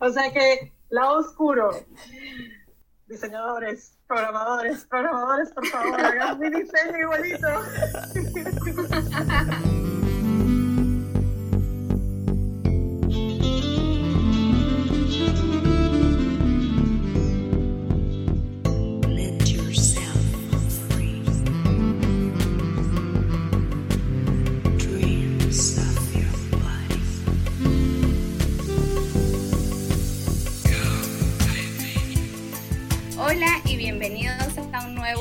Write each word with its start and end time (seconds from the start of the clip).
O 0.00 0.10
sea 0.10 0.32
que 0.32 0.72
lado 0.90 1.18
oscuro. 1.18 1.70
Diseñadores, 3.06 3.96
programadores, 4.08 4.84
programadores, 4.86 5.52
por 5.52 5.66
favor, 5.66 6.00
hagan 6.00 6.38
mi 6.40 6.50
diseño 6.50 6.98
igualito. 6.98 7.46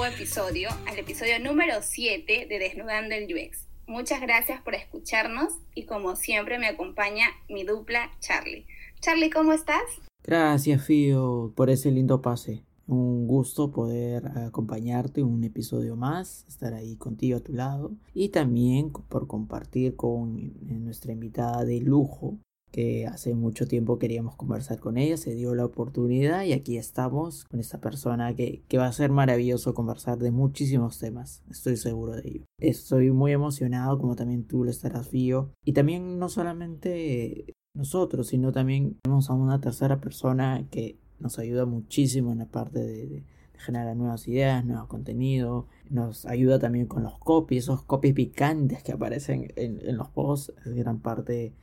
episodio, 0.07 0.69
al 0.87 0.99
episodio 0.99 1.39
número 1.39 1.81
7 1.81 2.45
de 2.47 2.59
Desnudando 2.59 3.15
el 3.15 3.25
UX. 3.25 3.65
Muchas 3.87 4.21
gracias 4.21 4.61
por 4.61 4.75
escucharnos 4.75 5.53
y 5.73 5.85
como 5.85 6.15
siempre 6.15 6.59
me 6.59 6.67
acompaña 6.67 7.25
mi 7.49 7.63
dupla 7.63 8.11
Charlie. 8.19 8.67
Charlie, 8.99 9.31
¿cómo 9.31 9.51
estás? 9.53 9.81
Gracias, 10.23 10.85
Fío, 10.85 11.53
por 11.55 11.71
ese 11.71 11.89
lindo 11.91 12.21
pase. 12.21 12.63
Un 12.87 13.25
gusto 13.25 13.71
poder 13.71 14.27
acompañarte 14.37 15.23
un 15.23 15.43
episodio 15.43 15.95
más, 15.95 16.45
estar 16.47 16.75
ahí 16.75 16.97
contigo 16.97 17.37
a 17.37 17.41
tu 17.41 17.53
lado 17.53 17.91
y 18.13 18.29
también 18.29 18.91
por 18.91 19.25
compartir 19.25 19.95
con 19.95 20.53
nuestra 20.83 21.13
invitada 21.13 21.65
de 21.65 21.81
lujo, 21.81 22.37
que 22.71 23.07
hace 23.07 23.33
mucho 23.35 23.67
tiempo 23.67 23.99
queríamos 23.99 24.35
conversar 24.35 24.79
con 24.79 24.97
ella, 24.97 25.17
se 25.17 25.33
dio 25.33 25.55
la 25.55 25.65
oportunidad 25.65 26.43
y 26.43 26.53
aquí 26.53 26.77
estamos 26.77 27.45
con 27.45 27.59
esta 27.59 27.79
persona 27.79 28.35
que, 28.35 28.63
que, 28.67 28.77
va 28.77 28.87
a 28.87 28.91
ser 28.91 29.11
maravilloso 29.11 29.73
conversar 29.73 30.17
de 30.17 30.31
muchísimos 30.31 30.99
temas, 30.99 31.43
estoy 31.49 31.77
seguro 31.77 32.13
de 32.13 32.27
ello. 32.27 32.45
Estoy 32.59 33.11
muy 33.11 33.31
emocionado 33.31 33.97
como 33.97 34.15
también 34.15 34.45
tú 34.45 34.63
lo 34.63 34.71
estarás, 34.71 35.07
Fío, 35.07 35.51
y 35.63 35.73
también 35.73 36.19
no 36.19 36.27
solamente 36.27 37.53
nosotros, 37.75 38.27
sino 38.27 38.51
también 38.51 38.97
tenemos 39.03 39.29
a 39.29 39.33
una 39.33 39.61
tercera 39.61 40.01
persona 40.01 40.67
que 40.69 40.97
nos 41.19 41.39
ayuda 41.39 41.65
muchísimo 41.65 42.31
en 42.31 42.39
la 42.39 42.47
parte 42.47 42.79
de, 42.79 43.23
generar 43.57 43.95
nuevas 43.95 44.27
ideas, 44.27 44.65
nuevos 44.65 44.87
contenidos, 44.87 45.65
nos 45.89 46.25
ayuda 46.25 46.59
también 46.59 46.85
con 46.87 47.03
los 47.03 47.17
copies, 47.17 47.63
esos 47.63 47.83
copies 47.83 48.13
picantes 48.13 48.83
que 48.83 48.91
aparecen 48.91 49.51
en, 49.55 49.79
en 49.81 49.97
los 49.97 50.09
posts, 50.09 50.53
es 50.65 50.73
gran 50.73 50.99
parte 50.99 51.53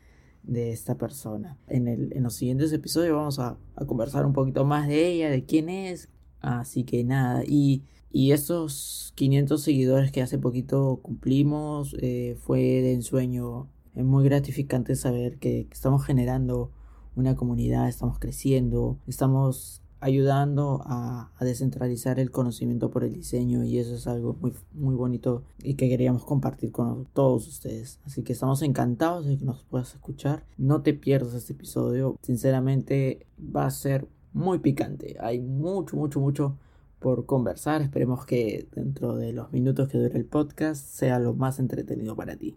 de 0.43 0.73
esta 0.73 0.97
persona. 0.97 1.57
En, 1.69 1.89
el, 1.89 2.12
en 2.12 2.23
los 2.23 2.35
siguientes 2.35 2.73
episodios 2.73 3.15
vamos 3.15 3.39
a, 3.39 3.59
conversar 3.87 4.27
un 4.27 4.33
poquito 4.33 4.65
más 4.65 4.89
de 4.89 5.09
ella, 5.09 5.31
de 5.31 5.45
quién 5.45 5.69
es. 5.69 6.09
Así 6.41 6.85
que 6.85 7.05
nada, 7.05 7.45
y, 7.47 7.83
y 8.11 8.33
estos 8.33 9.13
500 9.15 9.63
seguidores 9.63 10.11
que 10.11 10.23
hace 10.23 10.39
poquito 10.39 11.01
cumplimos 11.03 11.95
eh, 12.01 12.37
fue 12.41 12.61
de 12.61 12.95
ensueño. 12.95 13.69
Es 13.95 14.05
muy 14.05 14.25
gratificante 14.25 14.97
saber 14.97 15.39
que 15.39 15.69
estamos 15.70 16.05
generando 16.05 16.73
una 17.15 17.37
comunidad, 17.37 17.89
estamos 17.89 18.19
creciendo, 18.19 18.98
estamos 19.07 19.81
ayudando 20.03 20.83
a, 20.84 21.31
descentralizar 21.41 22.20
el 22.20 22.31
conocimiento 22.31 22.91
por 22.91 23.05
el 23.05 23.12
diseño 23.12 23.64
y 23.64 23.78
eso 23.78 23.95
es 23.95 24.06
algo 24.06 24.36
muy, 24.41 24.53
muy 24.72 24.95
bonito 24.95 25.45
y 25.62 25.75
que 25.75 25.89
queríamos 25.89 26.25
compartir 26.25 26.70
con 26.70 27.06
todos 27.06 27.48
ustedes. 27.48 28.00
Así 28.05 28.23
que 28.23 28.33
estamos 28.33 28.62
encantados 28.62 29.27
de 29.27 29.39
que 29.39 29.45
nos 29.45 29.64
puedas 29.64 29.95
escuchar. 29.95 30.45
No 30.56 30.83
te 30.83 30.95
pierdas 30.95 31.34
este 31.34 31.53
episodio. 31.53 32.17
Sinceramente 32.23 33.27
va 33.39 33.67
a 33.67 33.70
ser 33.70 34.06
muy 34.33 34.58
picante. 34.58 35.17
Hay 35.20 35.41
mucho, 35.41 35.97
mucho, 35.97 36.20
mucho 36.20 36.58
por 36.98 37.27
conversar. 37.27 37.83
Esperemos 37.83 38.25
que 38.27 38.67
dentro 38.73 39.17
de 39.17 39.33
los 39.33 39.53
minutos 39.53 39.89
que 39.89 39.98
dure 39.98 40.17
el 40.17 40.27
podcast 40.27 40.84
sea 40.84 41.19
lo 41.19 41.34
más 41.34 41.58
entretenido 41.58 42.14
para 42.14 42.36
ti. 42.36 42.57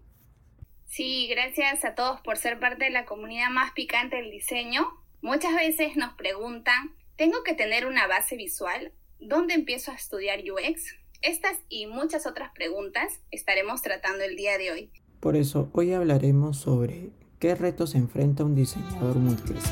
Sí, 0.85 1.27
gracias 1.27 1.83
a 1.85 1.95
todos 1.95 2.21
por 2.21 2.37
ser 2.37 2.59
parte 2.59 2.85
de 2.85 2.91
la 2.91 3.05
comunidad 3.05 3.49
más 3.49 3.71
picante 3.71 4.17
del 4.17 4.31
diseño. 4.31 4.87
Muchas 5.21 5.55
veces 5.55 5.97
nos 5.97 6.13
preguntan 6.13 6.91
¿Tengo 7.15 7.43
que 7.45 7.53
tener 7.53 7.85
una 7.85 8.07
base 8.07 8.35
visual? 8.35 8.91
¿Dónde 9.21 9.53
empiezo 9.53 9.91
a 9.91 9.95
estudiar 9.95 10.39
UX? 10.39 10.97
Estas 11.21 11.57
y 11.69 11.87
muchas 11.87 12.27
otras 12.27 12.51
preguntas 12.53 13.21
estaremos 13.31 13.81
tratando 13.81 14.25
el 14.25 14.35
día 14.35 14.57
de 14.57 14.71
hoy. 14.73 14.91
Por 15.21 15.37
eso, 15.37 15.69
hoy 15.71 15.93
hablaremos 15.93 16.57
sobre 16.57 17.11
qué 17.39 17.55
retos 17.55 17.95
enfrenta 17.95 18.43
un 18.43 18.53
diseñador 18.53 19.15
multiskill. 19.15 19.63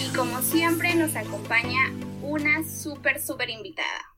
Y 0.00 0.14
como 0.14 0.42
siempre 0.42 0.94
nos 0.96 1.16
acompaña 1.16 1.94
una 2.22 2.62
súper, 2.68 3.18
súper 3.22 3.48
invitada. 3.48 4.09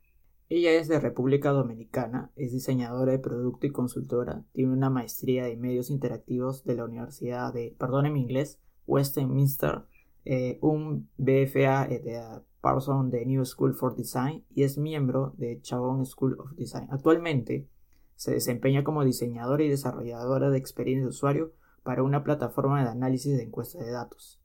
Ella 0.55 0.73
es 0.73 0.87
de 0.87 1.01
República 1.01 1.49
Dominicana, 1.49 2.31
es 2.37 2.53
diseñadora 2.53 3.13
de 3.13 3.19
producto 3.19 3.67
y 3.67 3.73
consultora, 3.73 4.45
tiene 4.53 4.75
una 4.75 4.91
maestría 4.91 5.47
de 5.47 5.57
medios 5.57 5.89
interactivos 5.89 6.63
de 6.65 6.75
la 6.75 6.85
Universidad 6.85 7.55
de, 7.55 7.75
perdón 7.79 8.05
en 8.05 8.19
inglés, 8.19 8.61
Westminster, 8.87 9.85
eh, 10.27 10.59
un 10.61 11.09
BFA 11.17 11.87
de 11.87 12.21
Parsons 12.61 13.11
de 13.11 13.25
New 13.25 13.47
School 13.47 13.73
for 13.73 13.97
Design 13.97 14.45
y 14.55 14.65
es 14.65 14.77
miembro 14.77 15.33
de 15.39 15.59
Chabón 15.63 16.05
School 16.05 16.39
of 16.39 16.53
Design. 16.55 16.89
Actualmente 16.91 17.67
se 18.17 18.33
desempeña 18.33 18.85
como 18.85 19.07
diseñadora 19.07 19.65
y 19.65 19.71
desarrolladora 19.71 20.51
de 20.51 20.59
experiencia 20.59 21.05
de 21.05 21.09
usuario 21.09 21.55
para 21.83 22.03
una 22.03 22.25
plataforma 22.25 22.85
de 22.85 22.91
análisis 22.91 23.39
de 23.39 23.45
encuestas 23.45 23.87
de 23.87 23.93
datos. 23.93 24.39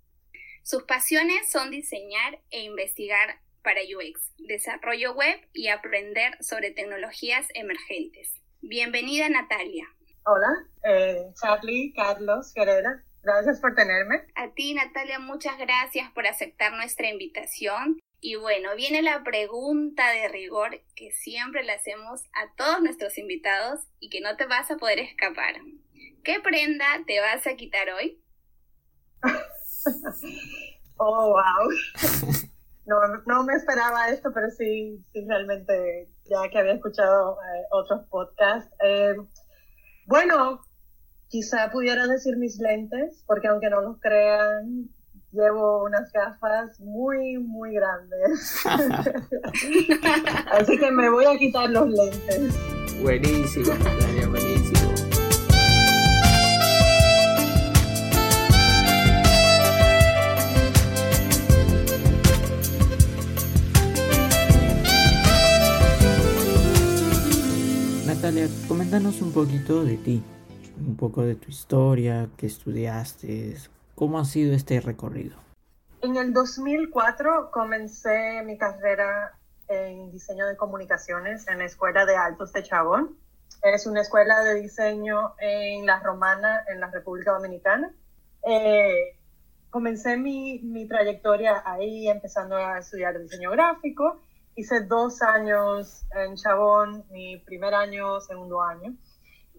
Sus 0.64 0.84
pasiones 0.84 1.52
son 1.52 1.70
diseñar 1.70 2.42
e 2.50 2.64
investigar 2.64 3.42
para 3.68 3.82
UX, 3.82 4.32
desarrollo 4.38 5.14
web 5.14 5.42
y 5.52 5.68
aprender 5.68 6.42
sobre 6.42 6.72
tecnologías 6.72 7.46
emergentes. 7.54 8.42
Bienvenida 8.62 9.28
Natalia. 9.28 9.84
Hola, 10.24 10.54
eh, 10.86 11.26
Charlie, 11.34 11.92
Carlos, 11.94 12.54
Herrera. 12.56 13.04
Gracias 13.24 13.60
por 13.60 13.76
tenerme. 13.76 14.22
A 14.36 14.54
ti 14.54 14.74
Natalia, 14.74 15.20
muchas 15.20 15.58
gracias 15.58 16.10
por 16.14 16.26
aceptar 16.28 16.72
nuestra 16.78 17.10
invitación. 17.10 18.00
Y 18.22 18.36
bueno, 18.36 18.74
viene 18.78 19.02
la 19.02 19.22
pregunta 19.26 20.12
de 20.12 20.30
rigor 20.30 20.82
que 20.96 21.12
siempre 21.12 21.66
le 21.66 21.74
hacemos 21.74 22.22
a 22.36 22.56
todos 22.56 22.82
nuestros 22.82 23.18
invitados 23.18 23.82
y 24.00 24.10
que 24.10 24.22
no 24.22 24.38
te 24.38 24.46
vas 24.46 24.72
a 24.72 24.78
poder 24.78 25.00
escapar. 25.00 25.56
¿Qué 26.24 26.40
prenda 26.40 26.86
te 27.06 27.20
vas 27.20 27.46
a 27.46 27.56
quitar 27.58 27.90
hoy? 27.90 28.18
oh, 30.96 31.34
wow. 31.34 32.38
No, 32.88 32.96
no 33.26 33.44
me 33.44 33.54
esperaba 33.54 34.10
esto, 34.10 34.32
pero 34.34 34.50
sí, 34.50 35.04
sí 35.12 35.26
realmente, 35.28 36.10
ya 36.26 36.50
que 36.50 36.58
había 36.58 36.74
escuchado 36.74 37.34
eh, 37.34 37.66
otros 37.72 38.08
podcasts. 38.10 38.74
Eh, 38.84 39.16
bueno, 40.06 40.62
quizá 41.28 41.70
pudiera 41.70 42.08
decir 42.08 42.38
mis 42.38 42.58
lentes, 42.60 43.24
porque 43.28 43.50
aunque 43.50 43.70
no 43.70 43.82
los 43.82 44.00
crean, 44.00 44.90
llevo 45.32 45.84
unas 45.84 46.12
gafas 46.14 46.80
muy, 46.80 47.38
muy 47.38 47.74
grandes. 47.74 48.66
Así 50.52 50.78
que 50.78 50.92
me 50.92 51.10
voy 51.10 51.26
a 51.26 51.38
quitar 51.38 51.70
los 51.70 51.90
lentes. 51.90 52.56
Buenísimo, 53.02 53.74
buenísimo. 54.30 54.97
Natalia, 68.28 68.50
coméntanos 68.68 69.22
un 69.22 69.32
poquito 69.32 69.86
de 69.86 69.96
ti, 69.96 70.22
un 70.86 70.98
poco 70.98 71.22
de 71.22 71.36
tu 71.36 71.50
historia, 71.50 72.28
qué 72.36 72.46
estudiaste, 72.46 73.56
cómo 73.96 74.20
ha 74.20 74.26
sido 74.26 74.54
este 74.54 74.82
recorrido. 74.82 75.38
En 76.02 76.18
el 76.18 76.34
2004 76.34 77.52
comencé 77.52 78.44
mi 78.44 78.58
carrera 78.58 79.32
en 79.70 80.12
diseño 80.12 80.46
de 80.46 80.58
comunicaciones 80.58 81.48
en 81.48 81.60
la 81.60 81.64
Escuela 81.64 82.06
de 82.06 82.18
Altos 82.18 82.52
de 82.52 82.64
Chabón. 82.64 83.16
Es 83.64 83.88
una 83.88 84.02
escuela 84.02 84.44
de 84.44 84.56
diseño 84.56 85.36
en 85.40 85.86
La 85.86 86.02
Romana, 86.02 86.66
en 86.68 86.82
la 86.82 86.92
República 86.92 87.32
Dominicana. 87.32 87.94
Eh, 88.46 89.18
comencé 89.70 90.18
mi, 90.18 90.60
mi 90.64 90.86
trayectoria 90.86 91.64
ahí 91.66 92.10
empezando 92.10 92.58
a 92.58 92.80
estudiar 92.80 93.18
diseño 93.22 93.52
gráfico 93.52 94.22
hice 94.58 94.82
dos 94.82 95.22
años 95.22 96.06
en 96.16 96.36
Chabón, 96.36 97.06
mi 97.12 97.38
primer 97.38 97.76
año, 97.76 98.20
segundo 98.20 98.62
año, 98.62 98.94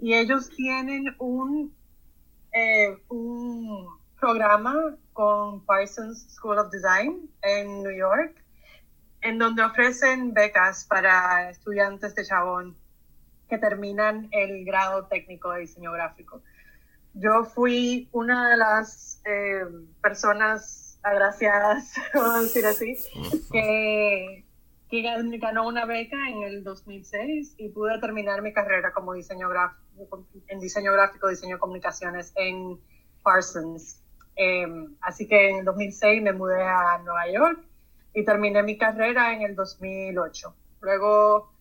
y 0.00 0.14
ellos 0.14 0.50
tienen 0.50 1.04
un, 1.18 1.72
eh, 2.52 2.98
un 3.08 3.86
programa 4.20 4.96
con 5.12 5.64
Parsons 5.64 6.34
School 6.34 6.58
of 6.58 6.70
Design 6.70 7.30
en 7.42 7.84
New 7.84 7.96
York, 7.96 8.44
en 9.20 9.38
donde 9.38 9.62
ofrecen 9.62 10.34
becas 10.34 10.84
para 10.84 11.48
estudiantes 11.50 12.14
de 12.14 12.24
Chabón. 12.24 12.76
que 13.48 13.56
terminan 13.56 14.28
el 14.30 14.62
grado 14.66 15.06
técnico 15.06 15.50
de 15.52 15.60
diseño 15.60 15.90
gráfico. 15.92 16.42
Yo 17.14 17.44
fui 17.44 18.10
una 18.12 18.50
de 18.50 18.58
las 18.58 19.22
eh, 19.24 19.64
personas 20.02 20.98
agraciadas, 21.02 21.94
vamos 22.14 22.34
a 22.34 22.40
decir 22.40 22.66
así, 22.66 22.98
que, 23.50 24.44
que 24.88 25.02
ganó 25.38 25.66
una 25.66 25.84
beca 25.84 26.16
en 26.28 26.42
el 26.42 26.64
2006 26.64 27.54
y 27.58 27.68
pude 27.68 27.98
terminar 28.00 28.40
mi 28.40 28.52
carrera 28.52 28.92
como 28.92 29.12
diseño 29.12 29.48
gráfico, 29.48 30.26
en 30.48 30.60
diseño 30.60 30.92
gráfico, 30.92 31.28
diseño 31.28 31.56
de 31.56 31.60
comunicaciones 31.60 32.32
en 32.36 32.80
Parsons. 33.22 34.02
Em, 34.34 34.96
así 35.00 35.26
que 35.26 35.50
en 35.50 35.58
el 35.58 35.64
2006 35.64 36.22
me 36.22 36.32
mudé 36.32 36.62
a 36.62 36.98
Nueva 36.98 37.30
York 37.30 37.60
y 38.14 38.24
terminé 38.24 38.62
mi 38.62 38.78
carrera 38.78 39.34
en 39.34 39.42
el 39.42 39.54
2008. 39.54 40.54
Luego 40.80 41.52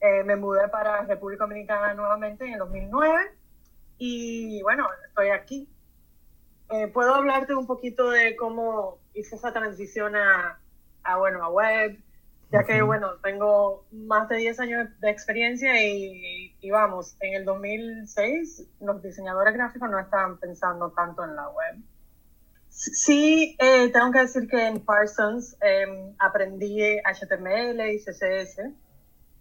eh, 0.00 0.22
me 0.24 0.36
mudé 0.36 0.68
para 0.68 1.02
República 1.02 1.44
Dominicana 1.44 1.92
nuevamente 1.92 2.46
en 2.46 2.54
el 2.54 2.58
2009 2.60 3.32
y 3.98 4.62
bueno, 4.62 4.86
estoy 5.06 5.30
aquí. 5.30 5.68
Eh, 6.70 6.88
Puedo 6.88 7.14
hablarte 7.14 7.54
un 7.54 7.66
poquito 7.66 8.10
de 8.10 8.36
cómo 8.36 8.98
hice 9.12 9.36
esa 9.36 9.52
transición 9.52 10.16
a, 10.16 10.58
a 11.02 11.16
bueno, 11.18 11.44
a 11.44 11.50
web, 11.50 11.98
ya 12.54 12.64
que, 12.64 12.82
bueno, 12.82 13.16
tengo 13.22 13.84
más 13.90 14.28
de 14.28 14.36
10 14.36 14.60
años 14.60 14.88
de 15.00 15.10
experiencia 15.10 15.82
y, 15.84 16.56
y, 16.60 16.70
vamos, 16.70 17.16
en 17.20 17.34
el 17.34 17.44
2006 17.44 18.68
los 18.80 19.02
diseñadores 19.02 19.54
gráficos 19.54 19.90
no 19.90 19.98
estaban 19.98 20.38
pensando 20.38 20.92
tanto 20.92 21.24
en 21.24 21.34
la 21.34 21.48
web. 21.48 21.82
Sí, 22.68 23.56
eh, 23.58 23.90
tengo 23.92 24.12
que 24.12 24.20
decir 24.20 24.48
que 24.48 24.66
en 24.66 24.84
Parsons 24.84 25.56
eh, 25.62 26.14
aprendí 26.18 26.80
HTML 27.04 27.80
y 27.90 27.98
CSS. 27.98 28.72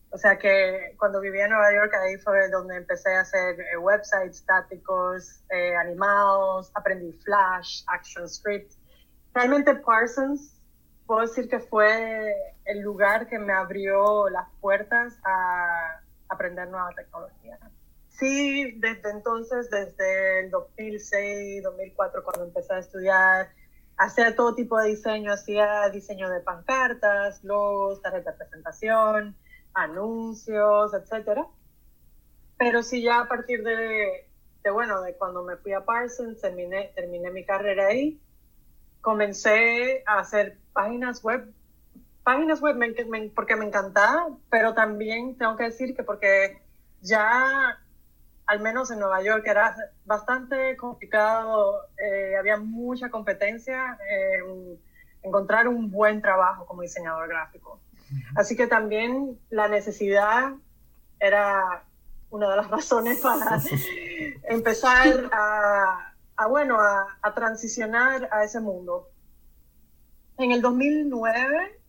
O 0.09 0.17
sea 0.17 0.37
que 0.37 0.95
cuando 0.99 1.19
vivía 1.19 1.45
en 1.45 1.51
Nueva 1.51 1.73
York, 1.73 1.91
ahí 1.95 2.17
fue 2.17 2.49
donde 2.49 2.77
empecé 2.77 3.15
a 3.15 3.21
hacer 3.21 3.59
eh, 3.59 3.77
websites 3.77 4.37
estáticos, 4.37 5.43
eh, 5.49 5.75
animados, 5.75 6.71
aprendí 6.75 7.11
Flash, 7.23 7.83
ActionScript. 7.87 8.73
Realmente 9.33 9.73
Parsons, 9.75 10.52
puedo 11.05 11.21
decir 11.21 11.49
que 11.49 11.59
fue 11.59 12.33
el 12.65 12.81
lugar 12.81 13.27
que 13.27 13.39
me 13.39 13.53
abrió 13.53 14.29
las 14.29 14.47
puertas 14.61 15.17
a 15.23 16.01
aprender 16.29 16.67
nueva 16.69 16.89
tecnología 16.95 17.59
sí, 18.23 18.71
desde 18.77 19.11
entonces, 19.11 19.69
desde 19.69 20.41
el 20.41 20.51
2006, 20.51 21.63
2004, 21.63 22.23
cuando 22.23 22.45
empecé 22.45 22.73
a 22.73 22.79
estudiar, 22.79 23.49
hacía 23.97 24.35
todo 24.35 24.55
tipo 24.55 24.79
de 24.79 24.89
diseño, 24.89 25.33
hacía 25.33 25.89
diseño 25.89 26.29
de 26.29 26.39
pancartas, 26.39 27.43
logos, 27.43 28.01
tarjetas 28.01 28.37
de 28.37 28.45
presentación, 28.45 29.35
anuncios, 29.73 30.93
etcétera. 30.93 31.47
Pero 32.57 32.81
sí 32.83 33.01
ya 33.03 33.21
a 33.21 33.27
partir 33.27 33.63
de, 33.63 34.27
de, 34.63 34.71
bueno, 34.71 35.01
de 35.01 35.15
cuando 35.15 35.43
me 35.43 35.57
fui 35.57 35.73
a 35.73 35.83
Parsons, 35.83 36.39
terminé, 36.39 36.91
terminé 36.95 37.29
mi 37.31 37.45
carrera 37.45 37.87
ahí, 37.87 38.21
comencé 39.03 40.01
a 40.07 40.17
hacer 40.17 40.57
páginas 40.73 41.21
web, 41.21 41.53
páginas 42.23 42.59
web 42.61 42.79
porque 43.35 43.55
me 43.55 43.65
encantaba, 43.65 44.29
pero 44.49 44.73
también 44.73 45.37
tengo 45.37 45.55
que 45.55 45.65
decir 45.65 45.95
que 45.95 46.01
porque 46.01 46.63
ya 47.01 47.77
al 48.45 48.59
menos 48.59 48.91
en 48.91 48.99
Nueva 48.99 49.21
York, 49.21 49.45
era 49.47 49.75
bastante 50.05 50.75
complicado, 50.77 51.87
eh, 51.97 52.35
había 52.37 52.57
mucha 52.57 53.09
competencia 53.09 53.97
en 54.09 54.79
encontrar 55.21 55.67
un 55.67 55.89
buen 55.89 56.21
trabajo 56.21 56.65
como 56.65 56.81
diseñador 56.81 57.29
gráfico. 57.29 57.79
Así 58.35 58.55
que 58.55 58.67
también 58.67 59.39
la 59.49 59.67
necesidad 59.67 60.53
era 61.19 61.83
una 62.29 62.49
de 62.49 62.55
las 62.57 62.69
razones 62.69 63.21
para 63.21 63.59
empezar 64.49 65.29
a, 65.31 66.12
a 66.43 66.47
bueno, 66.47 66.79
a, 66.79 67.17
a, 67.21 67.33
transicionar 67.33 68.29
a 68.31 68.43
ese 68.43 68.59
mundo. 68.59 69.09
En 70.37 70.51
el 70.51 70.61
2009 70.61 71.79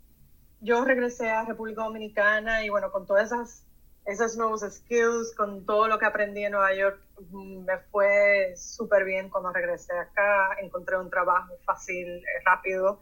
yo 0.60 0.84
regresé 0.84 1.30
a 1.30 1.44
República 1.44 1.82
Dominicana 1.82 2.64
y 2.64 2.68
bueno, 2.68 2.90
con 2.90 3.06
todas 3.06 3.26
esas 3.26 3.64
esos 4.06 4.36
nuevos 4.36 4.60
skills, 4.60 5.34
con 5.34 5.64
todo 5.64 5.88
lo 5.88 5.98
que 5.98 6.06
aprendí 6.06 6.44
en 6.44 6.52
Nueva 6.52 6.74
York, 6.74 7.00
mm, 7.30 7.64
me 7.64 7.78
fue 7.90 8.54
súper 8.56 9.04
bien 9.04 9.30
cuando 9.30 9.52
regresé 9.52 9.96
acá. 9.98 10.56
Encontré 10.60 10.98
un 10.98 11.10
trabajo 11.10 11.54
fácil, 11.64 12.22
rápido. 12.44 13.00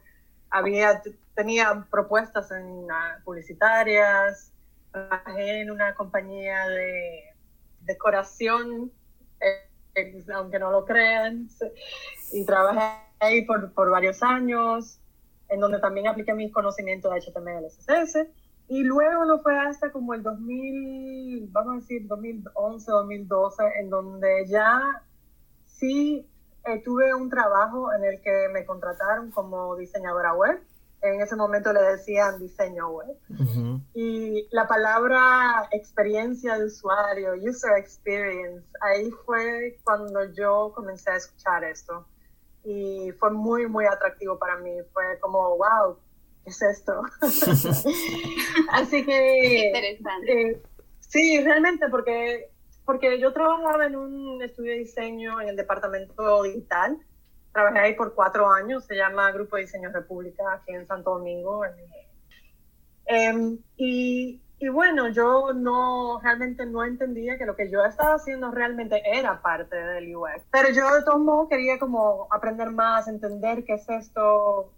Había, 0.49 1.01
tenía 1.35 1.85
propuestas 1.91 2.51
en 2.51 2.87
publicitarias, 3.25 4.51
trabajé 4.91 5.61
en 5.61 5.71
una 5.71 5.93
compañía 5.95 6.67
de 6.67 7.33
decoración, 7.81 8.91
eh, 9.41 9.69
aunque 10.33 10.59
no 10.59 10.71
lo 10.71 10.85
crean, 10.85 11.47
y 12.31 12.45
trabajé 12.45 12.79
ahí 13.19 13.45
por, 13.45 13.71
por 13.73 13.89
varios 13.89 14.21
años, 14.23 14.99
en 15.49 15.59
donde 15.59 15.79
también 15.79 16.07
apliqué 16.07 16.33
mis 16.33 16.51
conocimientos 16.51 17.11
de 17.13 17.19
HTML 17.19 17.67
CSS 17.67 18.27
y 18.67 18.83
luego 18.83 19.25
no 19.25 19.39
fue 19.39 19.57
hasta 19.57 19.91
como 19.91 20.13
el 20.13 20.23
2000, 20.23 21.49
vamos 21.51 21.73
a 21.73 21.79
decir 21.79 22.07
2011, 22.07 22.91
2012, 22.91 23.63
en 23.79 23.89
donde 23.89 24.47
ya 24.47 24.81
sí 25.65 26.25
eh, 26.65 26.81
tuve 26.83 27.13
un 27.13 27.29
trabajo 27.29 27.93
en 27.93 28.05
el 28.05 28.21
que 28.21 28.47
me 28.53 28.65
contrataron 28.65 29.31
como 29.31 29.75
diseñadora 29.75 30.33
web. 30.33 30.61
En 31.03 31.19
ese 31.19 31.35
momento 31.35 31.73
le 31.73 31.81
decían 31.81 32.39
diseño 32.39 32.89
web. 32.89 33.17
Y 33.93 34.47
la 34.51 34.67
palabra 34.67 35.67
experiencia 35.71 36.57
de 36.57 36.65
usuario, 36.65 37.33
user 37.33 37.77
experience, 37.77 38.65
ahí 38.81 39.11
fue 39.25 39.79
cuando 39.83 40.23
yo 40.33 40.71
comencé 40.73 41.11
a 41.11 41.17
escuchar 41.17 41.65
esto. 41.65 42.07
Y 42.63 43.11
fue 43.19 43.31
muy, 43.31 43.67
muy 43.67 43.85
atractivo 43.85 44.39
para 44.39 44.57
mí. 44.57 44.71
Fue 44.93 45.19
como, 45.19 45.57
wow, 45.57 45.97
es 46.45 46.61
esto? 46.61 47.01
Así 48.71 49.05
que... 49.05 49.67
Interesante. 49.67 50.41
Eh, 50.41 50.61
sí, 50.99 51.41
realmente, 51.43 51.89
porque, 51.89 52.49
porque 52.85 53.19
yo 53.19 53.33
trabajaba 53.33 53.87
en 53.87 53.97
un 53.97 54.41
estudio 54.41 54.71
de 54.71 54.79
diseño 54.79 55.41
en 55.41 55.49
el 55.49 55.57
departamento 55.57 56.43
digital. 56.43 56.97
Trabajé 57.53 57.79
ahí 57.79 57.93
por 57.95 58.13
cuatro 58.13 58.49
años, 58.51 58.83
se 58.85 58.95
llama 58.95 59.31
Grupo 59.31 59.55
de 59.55 59.63
Diseño 59.63 59.91
República, 59.91 60.43
aquí 60.53 60.73
en 60.73 60.87
Santo 60.87 61.11
Domingo. 61.11 61.61
Em, 63.05 63.59
y, 63.77 64.41
y 64.59 64.69
bueno, 64.69 65.09
yo 65.09 65.53
no 65.53 66.19
realmente 66.21 66.65
no 66.65 66.83
entendía 66.83 67.37
que 67.37 67.45
lo 67.45 67.55
que 67.55 67.69
yo 67.69 67.85
estaba 67.85 68.15
haciendo 68.15 68.49
realmente 68.49 69.01
era 69.05 69.41
parte 69.41 69.75
del 69.75 70.15
UX. 70.15 70.41
Pero 70.51 70.69
yo 70.73 70.95
de 70.95 71.03
todos 71.03 71.19
modos 71.19 71.49
quería 71.49 71.77
como 71.77 72.27
aprender 72.31 72.71
más, 72.71 73.07
entender 73.07 73.63
qué 73.65 73.73
es 73.75 73.87
esto, 73.87 74.71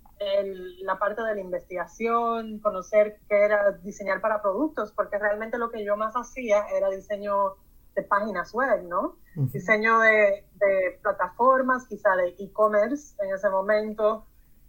la 0.82 0.98
parte 0.98 1.22
de 1.22 1.36
la 1.36 1.42
investigación, 1.42 2.60
conocer 2.60 3.20
qué 3.28 3.44
era 3.44 3.72
diseñar 3.84 4.22
para 4.22 4.42
productos, 4.42 4.92
porque 4.94 5.18
realmente 5.18 5.58
lo 5.58 5.70
que 5.70 5.84
yo 5.84 5.98
más 5.98 6.14
hacía 6.16 6.66
era 6.76 6.90
diseño 6.90 7.56
de 7.96 8.04
páginas 8.04 8.54
web, 8.54 8.84
¿no? 8.84 9.18
Diseño 9.36 10.00
de, 10.00 10.46
de, 10.54 11.00
plataformas, 11.02 11.88
quizá 11.88 12.16
de 12.16 12.36
e-commerce 12.40 13.16
en 13.22 13.34
ese 13.34 13.50
momento, 13.50 14.26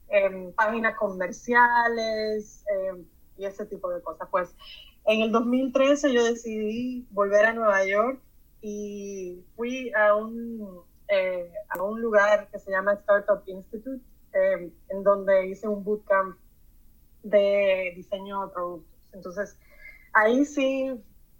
eh, 0.08 0.52
páginas 0.56 0.96
comerciales 0.96 2.64
eh, 2.72 3.04
y 3.36 3.44
ese 3.44 3.66
tipo 3.66 3.90
de 3.90 4.00
cosas. 4.02 4.28
Pues 4.30 4.54
en 5.04 5.22
el 5.22 5.32
2013 5.32 6.12
yo 6.12 6.24
decidí 6.24 7.06
volver 7.10 7.46
a 7.46 7.52
Nueva 7.52 7.84
York 7.84 8.20
y 8.60 9.44
fui 9.54 9.92
a 9.94 10.14
un, 10.14 10.82
eh, 11.08 11.52
a 11.68 11.82
un 11.82 12.00
lugar 12.00 12.48
que 12.50 12.58
se 12.58 12.70
llama 12.70 12.94
Startup 12.94 13.42
Institute 13.46 14.04
eh, 14.32 14.72
en 14.88 15.02
donde 15.02 15.46
hice 15.48 15.68
un 15.68 15.84
bootcamp 15.84 16.36
de 17.22 17.92
diseño 17.96 18.46
de 18.46 18.52
productos. 18.52 19.10
Entonces, 19.12 19.58
ahí 20.12 20.44
sí 20.44 20.92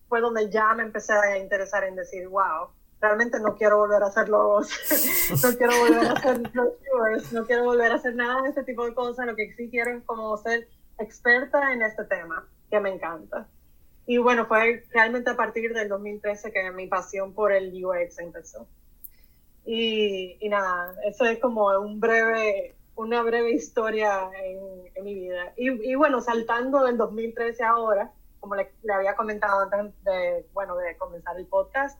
fue 0.09 0.21
donde 0.21 0.51
ya 0.51 0.75
me 0.75 0.83
empecé 0.83 1.13
a 1.13 1.39
interesar 1.39 1.85
en 1.85 1.97
decir, 1.97 2.29
wow, 2.29 2.69
realmente 3.01 3.39
no 3.41 3.55
quiero 3.57 3.79
volver 3.79 4.03
a 4.03 4.07
hacer 4.07 4.29
logos, 4.29 4.69
no 5.43 5.57
quiero 5.57 5.73
volver 5.79 6.07
a 6.07 6.13
hacer 6.13 6.39
brochures, 6.53 7.33
no 7.33 7.45
quiero 7.45 7.65
volver 7.65 7.93
a 7.93 7.95
hacer 7.97 8.15
nada 8.15 8.43
de 8.43 8.51
este 8.51 8.65
tipo 8.65 8.85
de 8.85 8.95
cosas, 8.95 9.27
lo 9.27 9.37
que 9.37 9.55
sí 9.57 9.69
quiero 9.71 9.91
es 9.91 10.05
como 10.05 10.37
ser 10.39 10.69
experta 10.99 11.73
en 11.73 11.83
este 11.83 12.05
tema, 12.05 12.47
que 12.71 12.81
me 12.81 12.91
encanta. 12.91 13.49
Y 14.07 14.19
bueno, 14.19 14.47
fue 14.47 14.85
realmente 14.93 15.31
a 15.31 15.37
partir 15.37 15.75
del 15.75 15.89
2013 15.89 16.53
que 16.53 16.71
mi 16.71 16.87
pasión 16.87 17.35
por 17.35 17.53
el 17.53 17.73
UX 17.85 18.19
empezó. 18.21 18.69
Y, 19.65 20.39
y 20.41 20.49
nada, 20.49 20.95
eso 21.05 21.25
es 21.25 21.41
como 21.41 21.67
un 21.81 21.99
breve 21.99 22.77
una 22.97 23.23
breve 23.23 23.53
historia 23.53 24.31
en, 24.43 25.05
mi 25.05 25.15
vida. 25.15 25.53
Y, 25.57 25.95
bueno, 25.95 26.21
saltando 26.21 26.83
del 26.85 26.97
2013 26.97 27.63
ahora, 27.63 28.11
como 28.47 28.55
le, 28.55 28.71
había 28.93 29.17
comentado 29.17 29.69
antes 29.73 30.05
de, 30.05 30.47
bueno, 30.53 30.77
de 30.77 30.97
comenzar 30.97 31.37
el 31.37 31.47
podcast, 31.47 31.99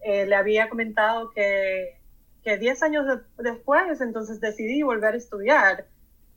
eh, 0.00 0.26
le 0.26 0.34
había 0.34 0.68
comentado 0.68 1.30
que, 1.30 1.98
que 2.42 2.58
10 2.58 2.82
años 2.82 3.06
después, 3.38 4.00
entonces 4.02 4.38
decidí 4.40 4.82
volver 4.82 5.14
a 5.14 5.16
estudiar, 5.16 5.86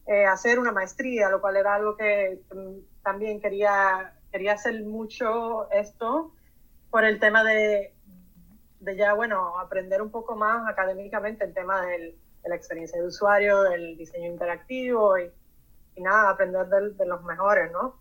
eh, 0.07 0.25
hacer 0.25 0.59
una 0.59 0.71
maestría, 0.71 1.29
lo 1.29 1.41
cual 1.41 1.57
era 1.57 1.75
algo 1.75 1.97
que 1.97 2.39
mm, 2.53 3.03
también 3.03 3.41
quería, 3.41 4.13
quería 4.31 4.53
hacer 4.53 4.81
mucho 4.83 5.69
esto. 5.71 6.33
por 6.89 7.03
el 7.03 7.19
tema 7.19 7.43
de, 7.43 7.93
de 8.79 8.95
ya, 8.95 9.13
bueno, 9.13 9.59
aprender 9.59 10.01
un 10.01 10.09
poco 10.09 10.37
más 10.37 10.67
académicamente 10.69 11.43
el 11.43 11.53
tema 11.53 11.81
del, 11.85 12.17
de 12.43 12.49
la 12.49 12.55
experiencia 12.55 12.97
de 12.97 13.07
usuario, 13.07 13.63
del 13.63 13.97
diseño 13.97 14.27
interactivo 14.27 15.19
y, 15.19 15.29
y 15.95 16.01
nada, 16.01 16.29
aprender 16.29 16.65
de, 16.67 16.91
de 16.91 17.05
los 17.05 17.21
mejores, 17.23 17.69
¿no? 17.73 17.99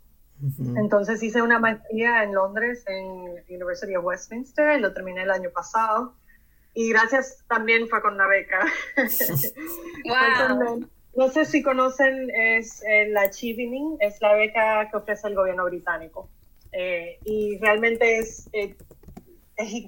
Entonces 0.76 1.22
hice 1.22 1.42
una 1.42 1.58
maestría 1.58 2.22
en 2.22 2.34
Londres, 2.34 2.84
en 2.86 3.44
University 3.48 3.96
of 3.96 4.04
Westminster, 4.04 4.78
y 4.78 4.80
lo 4.80 4.92
terminé 4.92 5.22
el 5.22 5.30
año 5.30 5.50
pasado. 5.50 6.14
Y 6.74 6.90
gracias 6.90 7.44
también 7.48 7.88
fue 7.88 8.00
con 8.00 8.14
una 8.14 8.28
beca. 8.28 8.64
wow. 10.04 10.88
no 11.16 11.28
sé 11.30 11.44
si 11.44 11.62
conocen, 11.62 12.30
es 12.30 12.82
eh, 12.84 13.08
la 13.08 13.22
Achieving, 13.22 13.96
es 14.00 14.20
la 14.20 14.34
beca 14.34 14.88
que 14.90 14.96
ofrece 14.96 15.26
el 15.28 15.34
gobierno 15.34 15.64
británico. 15.64 16.28
Eh, 16.72 17.18
y 17.24 17.58
realmente 17.58 18.18
es, 18.18 18.48
eh, 18.52 18.76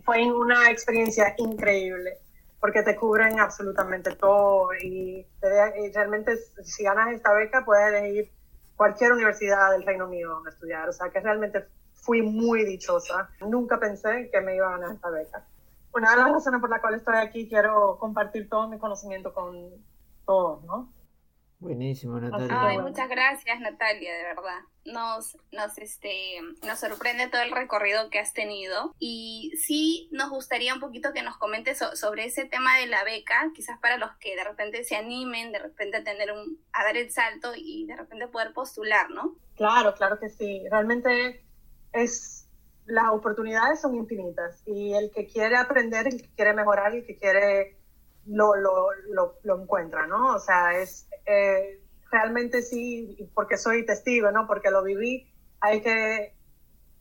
fue 0.04 0.32
una 0.32 0.70
experiencia 0.70 1.34
increíble 1.38 2.18
porque 2.60 2.82
te 2.82 2.96
cubren 2.96 3.40
absolutamente 3.40 4.14
todo 4.16 4.68
y, 4.74 5.26
te, 5.40 5.48
y 5.80 5.92
realmente 5.92 6.36
si 6.62 6.82
ganas 6.84 7.14
esta 7.14 7.32
beca 7.32 7.64
puedes 7.64 7.94
elegir 7.94 8.30
cualquier 8.80 9.12
universidad 9.12 9.72
del 9.72 9.84
Reino 9.84 10.06
Unido 10.06 10.36
donde 10.36 10.48
estudiar. 10.48 10.88
O 10.88 10.92
sea 10.94 11.10
que 11.10 11.20
realmente 11.20 11.66
fui 11.92 12.22
muy 12.22 12.64
dichosa. 12.64 13.28
Nunca 13.42 13.78
pensé 13.78 14.30
que 14.32 14.40
me 14.40 14.56
iba 14.56 14.68
a 14.68 14.78
ganar 14.78 14.94
esta 14.94 15.10
beca. 15.10 15.44
Una 15.92 16.12
de 16.12 16.16
las 16.16 16.32
razones 16.32 16.62
por 16.62 16.70
las 16.70 16.80
cuales 16.80 17.00
estoy 17.00 17.16
aquí, 17.16 17.46
quiero 17.46 17.98
compartir 17.98 18.48
todo 18.48 18.68
mi 18.68 18.78
conocimiento 18.78 19.34
con 19.34 19.68
todos, 20.24 20.64
¿no? 20.64 20.90
Buenísimo, 21.60 22.18
Natalia. 22.18 22.48
Ay, 22.58 22.78
muchas 22.78 23.08
gracias, 23.10 23.60
Natalia, 23.60 24.14
de 24.14 24.22
verdad. 24.22 24.60
Nos, 24.86 25.36
nos, 25.52 25.76
este, 25.76 26.40
nos 26.66 26.80
sorprende 26.80 27.28
todo 27.28 27.42
el 27.42 27.50
recorrido 27.50 28.08
que 28.08 28.18
has 28.18 28.32
tenido 28.32 28.94
y 28.98 29.52
sí 29.58 30.08
nos 30.10 30.30
gustaría 30.30 30.72
un 30.72 30.80
poquito 30.80 31.12
que 31.12 31.22
nos 31.22 31.36
comentes 31.36 31.84
sobre 31.94 32.24
ese 32.24 32.46
tema 32.46 32.78
de 32.78 32.86
la 32.86 33.04
beca, 33.04 33.52
quizás 33.54 33.78
para 33.78 33.98
los 33.98 34.10
que 34.16 34.34
de 34.36 34.44
repente 34.44 34.84
se 34.84 34.96
animen, 34.96 35.52
de 35.52 35.58
repente 35.58 35.98
a 35.98 36.04
tener 36.04 36.32
un, 36.32 36.58
a 36.72 36.82
dar 36.82 36.96
el 36.96 37.10
salto 37.10 37.52
y 37.54 37.84
de 37.86 37.94
repente 37.94 38.26
poder 38.28 38.54
postular, 38.54 39.10
¿no? 39.10 39.36
Claro, 39.54 39.94
claro 39.94 40.18
que 40.18 40.30
sí. 40.30 40.62
Realmente 40.70 41.44
es 41.92 42.48
las 42.86 43.10
oportunidades 43.10 43.80
son 43.82 43.94
infinitas 43.94 44.62
y 44.66 44.94
el 44.94 45.10
que 45.10 45.26
quiere 45.26 45.56
aprender, 45.56 46.06
el 46.06 46.22
que 46.22 46.34
quiere 46.34 46.54
mejorar, 46.54 46.94
el 46.94 47.04
que 47.04 47.16
quiere 47.16 47.79
lo, 48.30 48.54
lo, 48.56 49.38
lo, 49.42 49.62
encuentra, 49.62 50.06
¿no? 50.06 50.34
O 50.34 50.38
sea, 50.38 50.78
es 50.78 51.08
eh, 51.26 51.80
realmente 52.10 52.62
sí, 52.62 53.30
porque 53.34 53.56
soy 53.56 53.84
testigo, 53.84 54.30
¿no? 54.30 54.46
Porque 54.46 54.70
lo 54.70 54.82
viví, 54.82 55.32
hay 55.60 55.82
que, 55.82 56.34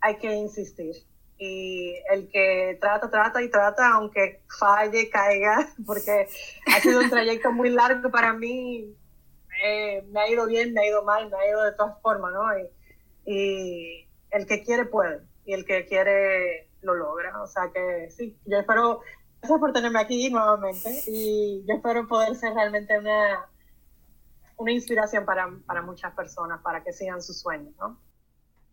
hay 0.01 0.17
que 0.17 0.33
insistir. 0.33 0.95
Y 1.37 1.95
el 2.11 2.29
que 2.29 2.77
trata, 2.81 3.09
trata 3.09 3.41
y 3.41 3.49
trata, 3.49 3.93
aunque 3.93 4.43
falle, 4.59 5.09
caiga, 5.09 5.69
porque 5.85 6.27
ha 6.65 6.79
sido 6.81 6.99
un 6.99 7.09
trayecto 7.09 7.51
muy 7.51 7.69
largo 7.69 8.09
para 8.09 8.33
mí. 8.33 8.95
Eh, 9.63 10.03
me 10.11 10.21
ha 10.21 10.29
ido 10.29 10.47
bien, 10.47 10.73
me 10.73 10.81
ha 10.81 10.87
ido 10.87 11.03
mal, 11.03 11.29
me 11.29 11.37
ha 11.37 11.49
ido 11.49 11.63
de 11.63 11.73
todas 11.73 12.01
formas, 12.01 12.33
¿no? 12.33 12.59
Y, 12.59 12.69
y 13.25 14.09
el 14.31 14.47
que 14.47 14.63
quiere 14.63 14.85
puede, 14.85 15.21
y 15.45 15.53
el 15.53 15.65
que 15.65 15.85
quiere 15.85 16.69
lo 16.81 16.95
logra. 16.95 17.41
O 17.41 17.47
sea 17.47 17.69
que 17.73 18.09
sí, 18.09 18.37
yo 18.45 18.57
espero, 18.57 19.01
gracias 19.41 19.59
por 19.59 19.73
tenerme 19.73 19.99
aquí 19.99 20.29
nuevamente, 20.29 21.03
y 21.07 21.63
yo 21.67 21.75
espero 21.75 22.07
poder 22.07 22.35
ser 22.35 22.53
realmente 22.53 22.97
una 22.97 23.49
una 24.59 24.73
inspiración 24.73 25.25
para, 25.25 25.49
para, 25.65 25.81
muchas 25.81 26.13
personas, 26.13 26.61
para 26.61 26.83
que 26.83 26.91
sigan 26.91 27.21
sus 27.21 27.39
sueños, 27.39 27.73
¿no? 27.79 27.97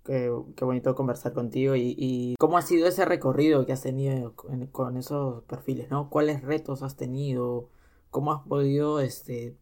Qué, 0.05 0.31
qué 0.57 0.65
bonito 0.65 0.95
conversar 0.95 1.33
contigo 1.33 1.75
y, 1.75 1.95
y, 1.97 2.35
cómo 2.39 2.59
ha 2.59 2.63
sido 2.63 2.87
ese 2.87 3.05
recorrido 3.05 3.67
que 3.67 3.73
has 3.73 3.83
tenido 3.83 4.35
con, 4.35 4.67
con, 4.67 4.97
esos 4.97 5.45
perfiles, 5.45 5.91
¿no? 5.91 6.11
¿Cuáles 6.11 6.43
retos 6.43 6.83
has 6.83 6.97
tenido? 6.97 7.71
¿Cómo 8.11 8.33
has 8.33 8.43
podido 8.47 9.01
este, 9.01 9.57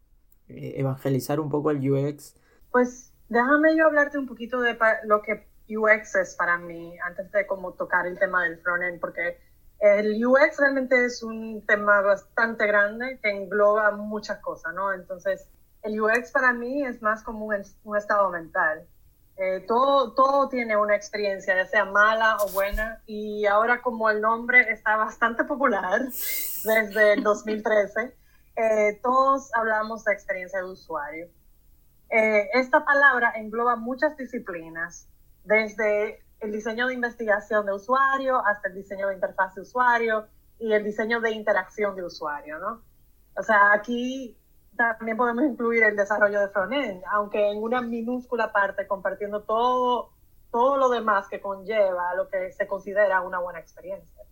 eh, 0.47 0.73
evangelizar 0.77 1.39
un 1.39 1.49
poco 1.49 1.71
el 1.71 1.91
UX? 1.91 2.35
Pues 2.71 3.13
déjame 3.29 3.75
yo 3.77 3.85
hablarte 3.85 4.17
un 4.17 4.27
poquito 4.27 4.61
de 4.61 4.77
lo 5.03 5.21
que 5.21 5.47
UX 5.69 6.15
es 6.15 6.35
para 6.35 6.57
mí, 6.57 6.97
antes 7.05 7.31
de 7.31 7.45
como 7.45 7.73
tocar 7.73 8.07
el 8.07 8.17
tema 8.17 8.43
del 8.43 8.57
frontend, 8.59 8.99
porque 8.99 9.37
el 9.85 10.25
UX 10.25 10.57
realmente 10.59 11.05
es 11.05 11.21
un 11.23 11.65
tema 11.65 12.01
bastante 12.01 12.65
grande 12.67 13.19
que 13.21 13.29
engloba 13.29 13.91
muchas 13.91 14.39
cosas, 14.39 14.73
¿no? 14.73 14.93
Entonces, 14.93 15.47
el 15.83 16.01
UX 16.01 16.31
para 16.31 16.53
mí 16.53 16.85
es 16.85 17.01
más 17.01 17.23
como 17.23 17.45
un, 17.45 17.55
un 17.83 17.97
estado 17.97 18.29
mental. 18.31 18.87
Eh, 19.37 19.65
todo, 19.67 20.13
todo 20.13 20.47
tiene 20.47 20.77
una 20.77 20.95
experiencia, 20.95 21.55
ya 21.55 21.65
sea 21.65 21.85
mala 21.85 22.37
o 22.37 22.49
buena, 22.51 23.01
y 23.05 23.45
ahora 23.45 23.81
como 23.81 24.09
el 24.09 24.21
nombre 24.21 24.71
está 24.71 24.95
bastante 24.95 25.43
popular 25.43 26.01
desde 26.63 27.13
el 27.13 27.23
2013, 27.23 28.15
eh, 28.55 28.99
todos 29.03 29.53
hablamos 29.53 30.05
de 30.05 30.13
experiencia 30.13 30.59
de 30.59 30.65
usuario. 30.65 31.27
Eh, 32.09 32.49
esta 32.53 32.85
palabra 32.85 33.33
engloba 33.35 33.75
muchas 33.75 34.15
disciplinas, 34.15 35.09
desde 35.43 36.24
el 36.39 36.51
diseño 36.51 36.87
de 36.87 36.93
investigación 36.93 37.65
de 37.65 37.73
usuario 37.73 38.45
hasta 38.45 38.67
el 38.69 38.75
diseño 38.75 39.07
de 39.07 39.15
interfaz 39.15 39.55
de 39.55 39.61
usuario 39.61 40.27
y 40.59 40.73
el 40.73 40.83
diseño 40.83 41.19
de 41.21 41.31
interacción 41.31 41.95
de 41.95 42.03
usuario, 42.03 42.59
¿no? 42.59 42.81
O 43.37 43.43
sea, 43.43 43.73
aquí 43.73 44.37
también 44.75 45.17
podemos 45.17 45.43
incluir 45.43 45.83
el 45.83 45.95
desarrollo 45.95 46.39
de 46.39 46.49
frontend, 46.49 47.01
aunque 47.11 47.51
en 47.51 47.61
una 47.61 47.81
minúscula 47.81 48.51
parte, 48.51 48.87
compartiendo 48.87 49.43
todo, 49.43 50.11
todo 50.51 50.77
lo 50.77 50.89
demás 50.89 51.27
que 51.27 51.41
conlleva 51.41 52.13
lo 52.15 52.29
que 52.29 52.51
se 52.51 52.67
considera 52.67 53.21
una 53.21 53.39
buena 53.39 53.59
experiencia. 53.59 54.23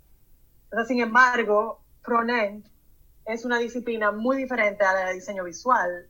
Entonces, 0.66 0.88
sin 0.88 1.02
embargo, 1.02 1.82
frontend 2.02 2.66
es 3.26 3.46
una 3.46 3.58
disciplina 3.58 4.12
muy 4.12 4.38
diferente 4.38 4.84
a 4.84 4.94
la 4.94 5.08
de 5.08 5.14
diseño 5.14 5.44
visual, 5.44 6.08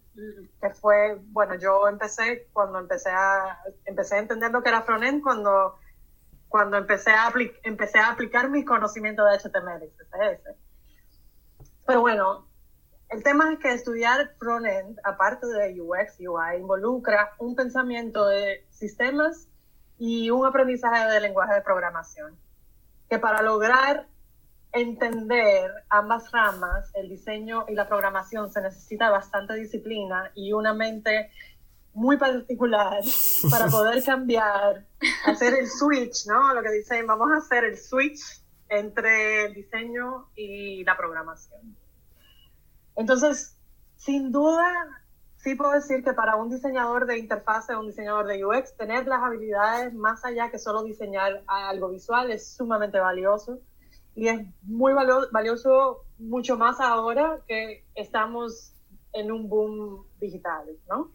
que 0.62 0.70
fue, 0.72 1.20
bueno, 1.28 1.56
yo 1.56 1.88
empecé 1.88 2.48
cuando 2.54 2.80
empecé 2.80 3.10
a, 3.10 3.60
empecé 3.86 4.16
a 4.16 4.20
entender 4.20 4.52
lo 4.52 4.62
que 4.62 4.70
era 4.70 4.82
frontend 4.82 5.22
cuando, 5.22 5.76
cuando 6.54 6.78
empecé, 6.78 7.10
a 7.10 7.34
empecé 7.64 7.98
a 7.98 8.12
aplicar 8.12 8.48
mis 8.48 8.64
conocimientos 8.64 9.26
de 9.26 9.40
HTML 9.40 9.86
y 9.86 9.90
CSS. 9.90 10.56
Pero 11.88 12.02
bueno, 12.02 12.48
el 13.10 13.24
tema 13.24 13.52
es 13.52 13.58
que 13.58 13.74
estudiar 13.74 14.36
frontend, 14.38 15.00
aparte 15.04 15.48
de 15.48 15.82
UX, 15.82 16.20
UI, 16.20 16.60
involucra 16.60 17.34
un 17.40 17.56
pensamiento 17.56 18.28
de 18.28 18.68
sistemas 18.70 19.48
y 19.98 20.30
un 20.30 20.46
aprendizaje 20.46 21.12
de 21.12 21.22
lenguaje 21.22 21.56
de 21.56 21.62
programación. 21.62 22.38
Que 23.10 23.18
para 23.18 23.42
lograr 23.42 24.06
entender 24.74 25.72
ambas 25.90 26.32
ramas, 26.32 26.92
el 26.94 27.10
diseño 27.10 27.66
y 27.68 27.74
la 27.74 27.88
programación, 27.88 28.52
se 28.52 28.62
necesita 28.62 29.10
bastante 29.10 29.56
disciplina 29.56 30.30
y 30.36 30.54
una 30.54 30.76
mente 30.76 31.32
muy 31.94 32.18
particular 32.18 33.04
para 33.50 33.68
poder 33.68 34.04
cambiar, 34.04 34.86
hacer 35.26 35.54
el 35.54 35.70
switch, 35.70 36.26
¿no? 36.28 36.54
Lo 36.54 36.62
que 36.62 36.72
dicen, 36.72 37.06
vamos 37.06 37.32
a 37.32 37.38
hacer 37.38 37.64
el 37.64 37.78
switch 37.78 38.42
entre 38.70 39.46
el 39.46 39.54
diseño 39.54 40.30
y 40.36 40.84
la 40.84 40.98
programación. 40.98 41.76
Entonces, 42.96 43.58
sin 43.96 44.32
duda, 44.32 44.68
sí 45.38 45.56
puedo 45.56 45.72
decir 45.72 46.04
que 46.04 46.14
para 46.14 46.36
un 46.36 46.50
diseñador 46.50 47.06
de 47.06 47.18
interfase 47.18 47.74
o 47.74 47.80
un 47.80 47.88
diseñador 47.88 48.28
de 48.28 48.44
UX, 48.44 48.76
tener 48.76 49.08
las 49.08 49.22
habilidades 49.22 49.94
más 49.94 50.26
allá 50.26 50.50
que 50.50 50.60
solo 50.60 50.84
diseñar 50.84 51.44
algo 51.48 51.90
visual 51.90 52.32
es 52.32 52.56
sumamente 52.56 53.00
valioso 53.00 53.60
y 54.16 54.28
es 54.28 54.42
muy 54.64 54.94
valioso 54.94 56.06
mucho 56.18 56.58
más 56.58 56.80
ahora 56.80 57.40
que 57.48 57.86
estamos 57.96 58.74
en 59.12 59.32
un 59.32 59.50
boom 59.50 60.06
digital, 60.20 60.66
¿no? 60.88 61.12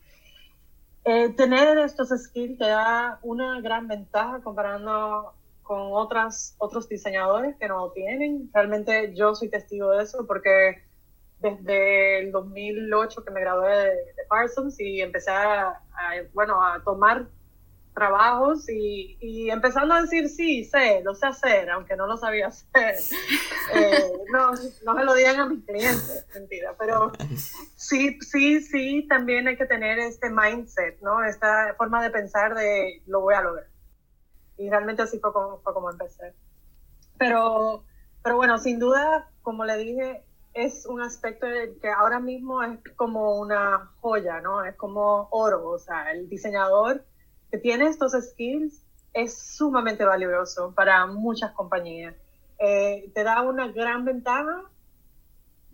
Eh, 1.04 1.30
tener 1.30 1.78
estos 1.78 2.08
skills 2.08 2.58
te 2.58 2.68
da 2.68 3.18
una 3.22 3.60
gran 3.60 3.88
ventaja 3.88 4.40
comparando 4.42 5.32
con 5.62 5.92
otras, 5.92 6.54
otros 6.58 6.88
diseñadores 6.88 7.56
que 7.56 7.68
no 7.68 7.78
lo 7.78 7.92
tienen. 7.92 8.50
Realmente 8.52 9.14
yo 9.14 9.34
soy 9.34 9.48
testigo 9.48 9.90
de 9.90 10.02
eso 10.04 10.26
porque 10.26 10.82
desde 11.40 12.20
el 12.20 12.32
2008 12.32 13.24
que 13.24 13.30
me 13.30 13.40
gradué 13.40 13.76
de, 13.76 13.94
Parsons 14.28 14.78
y 14.78 15.00
empecé 15.00 15.30
bueno, 16.34 16.62
a 16.62 16.82
tomar 16.84 17.28
trabajos 17.98 18.68
y, 18.68 19.18
y, 19.20 19.50
empezando 19.50 19.94
a 19.94 20.02
decir, 20.02 20.28
sí, 20.28 20.64
sé, 20.64 21.02
lo 21.02 21.16
sé 21.16 21.26
hacer, 21.26 21.68
aunque 21.70 21.96
no 21.96 22.06
lo 22.06 22.16
sabía 22.16 22.48
hacer. 22.48 22.94
Eh, 23.74 24.12
no, 24.32 24.52
no 24.52 24.96
se 24.96 25.04
lo 25.04 25.12
digan 25.12 25.40
a 25.40 25.46
mis 25.46 25.62
clientes, 25.66 26.24
mentira, 26.32 26.74
pero 26.78 27.12
sí, 27.76 28.18
sí, 28.22 28.62
sí, 28.62 29.06
también 29.06 29.46
hay 29.46 29.58
que 29.58 29.66
tener 29.66 29.98
este 29.98 30.30
mindset, 30.30 30.98
¿no? 31.02 31.22
Esta 31.22 31.74
forma 31.76 32.02
de 32.02 32.08
pensar 32.08 32.54
de 32.54 33.02
lo 33.06 33.20
voy 33.20 33.34
a 33.34 33.42
lograr. 33.42 33.66
Y 34.56 34.70
realmente 34.70 35.02
así 35.02 35.18
fue 35.18 35.34
como, 35.34 35.58
fue 35.58 35.74
como 35.74 35.90
empecé. 35.90 36.32
Pero, 37.18 37.84
pero 38.22 38.36
bueno, 38.36 38.56
sin 38.58 38.78
duda, 38.78 39.30
como 39.42 39.66
le 39.66 39.76
dije, 39.76 40.24
es 40.54 40.86
un 40.86 41.02
aspecto 41.02 41.46
que 41.82 41.90
ahora 41.90 42.20
mismo 42.20 42.62
es 42.62 42.78
como 42.96 43.38
una 43.38 43.90
joya, 44.00 44.40
¿no? 44.40 44.64
Es 44.64 44.76
como 44.76 45.28
oro, 45.30 45.68
o 45.68 45.78
sea, 45.78 46.10
el 46.12 46.26
diseñador 46.30 47.04
que 47.50 47.58
tiene 47.58 47.86
estos 47.86 48.12
skills 48.12 48.84
es 49.12 49.38
sumamente 49.56 50.04
valioso 50.04 50.72
para 50.74 51.06
muchas 51.06 51.52
compañías. 51.52 52.14
Eh, 52.58 53.10
te 53.14 53.24
da 53.24 53.42
una 53.42 53.68
gran 53.68 54.04
ventaja 54.04 54.62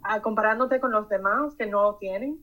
a, 0.02 0.20
comparándote 0.22 0.80
con 0.80 0.92
los 0.92 1.08
demás 1.08 1.54
que 1.56 1.66
no 1.66 1.96
tienen. 1.96 2.38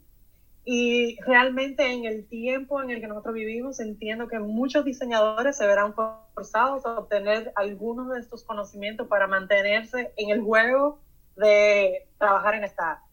Y 0.63 1.19
realmente 1.21 1.91
en 1.91 2.05
el 2.05 2.27
tiempo 2.27 2.81
en 2.83 2.91
el 2.91 3.01
que 3.01 3.07
nosotros 3.07 3.33
vivimos, 3.33 3.79
entiendo 3.79 4.27
que 4.27 4.37
muchos 4.37 4.85
diseñadores 4.85 5.57
se 5.57 5.65
verán 5.65 5.95
forzados 5.95 6.85
a 6.85 6.99
obtener 6.99 7.51
algunos 7.55 8.09
de 8.13 8.19
estos 8.19 8.43
conocimientos 8.43 9.07
para 9.07 9.25
mantenerse 9.25 10.13
en 10.17 10.29
el 10.29 10.41
juego 10.41 10.99
de 11.35 12.07
trabajar 12.19 12.55
en 12.55 12.63
esta 12.63 12.91
área. 12.91 13.05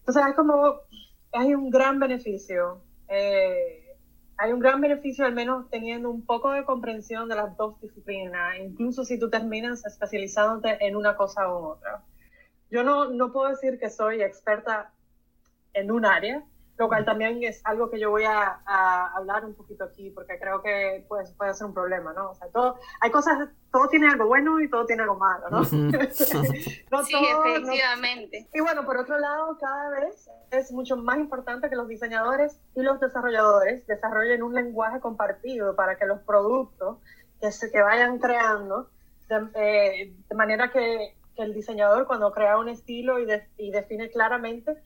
Entonces 0.00 0.22
hay 0.24 0.34
como, 0.34 0.80
hay 1.32 1.54
un 1.54 1.70
gran 1.70 2.00
beneficio. 2.00 2.82
Eh, 3.08 3.83
hay 4.36 4.52
un 4.52 4.60
gran 4.60 4.80
beneficio 4.80 5.24
al 5.24 5.34
menos 5.34 5.68
teniendo 5.70 6.10
un 6.10 6.24
poco 6.24 6.52
de 6.52 6.64
comprensión 6.64 7.28
de 7.28 7.36
las 7.36 7.56
dos 7.56 7.80
disciplinas, 7.80 8.58
incluso 8.58 9.04
si 9.04 9.18
tú 9.18 9.30
terminas 9.30 9.84
especializándote 9.86 10.84
en 10.86 10.96
una 10.96 11.16
cosa 11.16 11.48
u 11.48 11.66
otra. 11.66 12.02
Yo 12.70 12.82
no, 12.82 13.10
no 13.10 13.32
puedo 13.32 13.50
decir 13.50 13.78
que 13.78 13.90
soy 13.90 14.22
experta 14.22 14.92
en 15.72 15.90
un 15.90 16.04
área, 16.04 16.42
lo 16.76 16.88
cual 16.88 17.04
también 17.04 17.42
es 17.42 17.60
algo 17.64 17.88
que 17.88 18.00
yo 18.00 18.10
voy 18.10 18.24
a, 18.24 18.60
hablar 19.14 19.44
un 19.44 19.54
poquito 19.54 19.84
aquí, 19.84 20.10
porque 20.10 20.38
creo 20.38 20.60
que 20.62 21.04
pues, 21.08 21.32
puede 21.32 21.54
ser 21.54 21.68
un 21.68 21.74
problema, 21.74 22.12
¿no? 22.12 22.30
O 22.30 22.34
sea, 22.34 22.48
todo, 22.48 22.76
hay 23.00 23.10
cosas, 23.10 23.48
todo 23.70 23.88
tiene 23.88 24.08
algo 24.08 24.26
bueno 24.26 24.60
y 24.60 24.68
todo 24.68 24.84
tiene 24.84 25.02
algo 25.02 25.16
malo, 25.16 25.50
¿no? 25.50 25.64
sí, 25.64 27.16
efectivamente. 27.46 28.48
Y 28.52 28.60
bueno, 28.60 28.84
por 28.84 28.96
otro 28.96 29.18
lado, 29.18 29.56
cada 29.58 29.90
vez 29.90 30.28
es 30.50 30.72
mucho 30.72 30.96
más 30.96 31.18
importante 31.18 31.70
que 31.70 31.76
los 31.76 31.88
diseñadores 31.88 32.58
y 32.74 32.82
los 32.82 32.98
desarrolladores 32.98 33.86
desarrollen 33.86 34.42
un 34.42 34.54
lenguaje 34.54 35.00
compartido 35.00 35.76
para 35.76 35.96
que 35.96 36.06
los 36.06 36.20
productos 36.20 36.98
que, 37.40 37.52
se, 37.52 37.70
que 37.70 37.82
vayan 37.82 38.18
creando, 38.18 38.88
de, 39.28 39.46
eh, 39.54 40.14
manera 40.34 40.72
que, 40.72 41.14
que, 41.36 41.42
el 41.42 41.54
diseñador 41.54 42.06
cuando 42.06 42.32
crea 42.32 42.58
un 42.58 42.68
estilo 42.68 43.20
y, 43.20 43.26
y 43.58 43.70
define 43.70 44.10
claramente, 44.10 44.76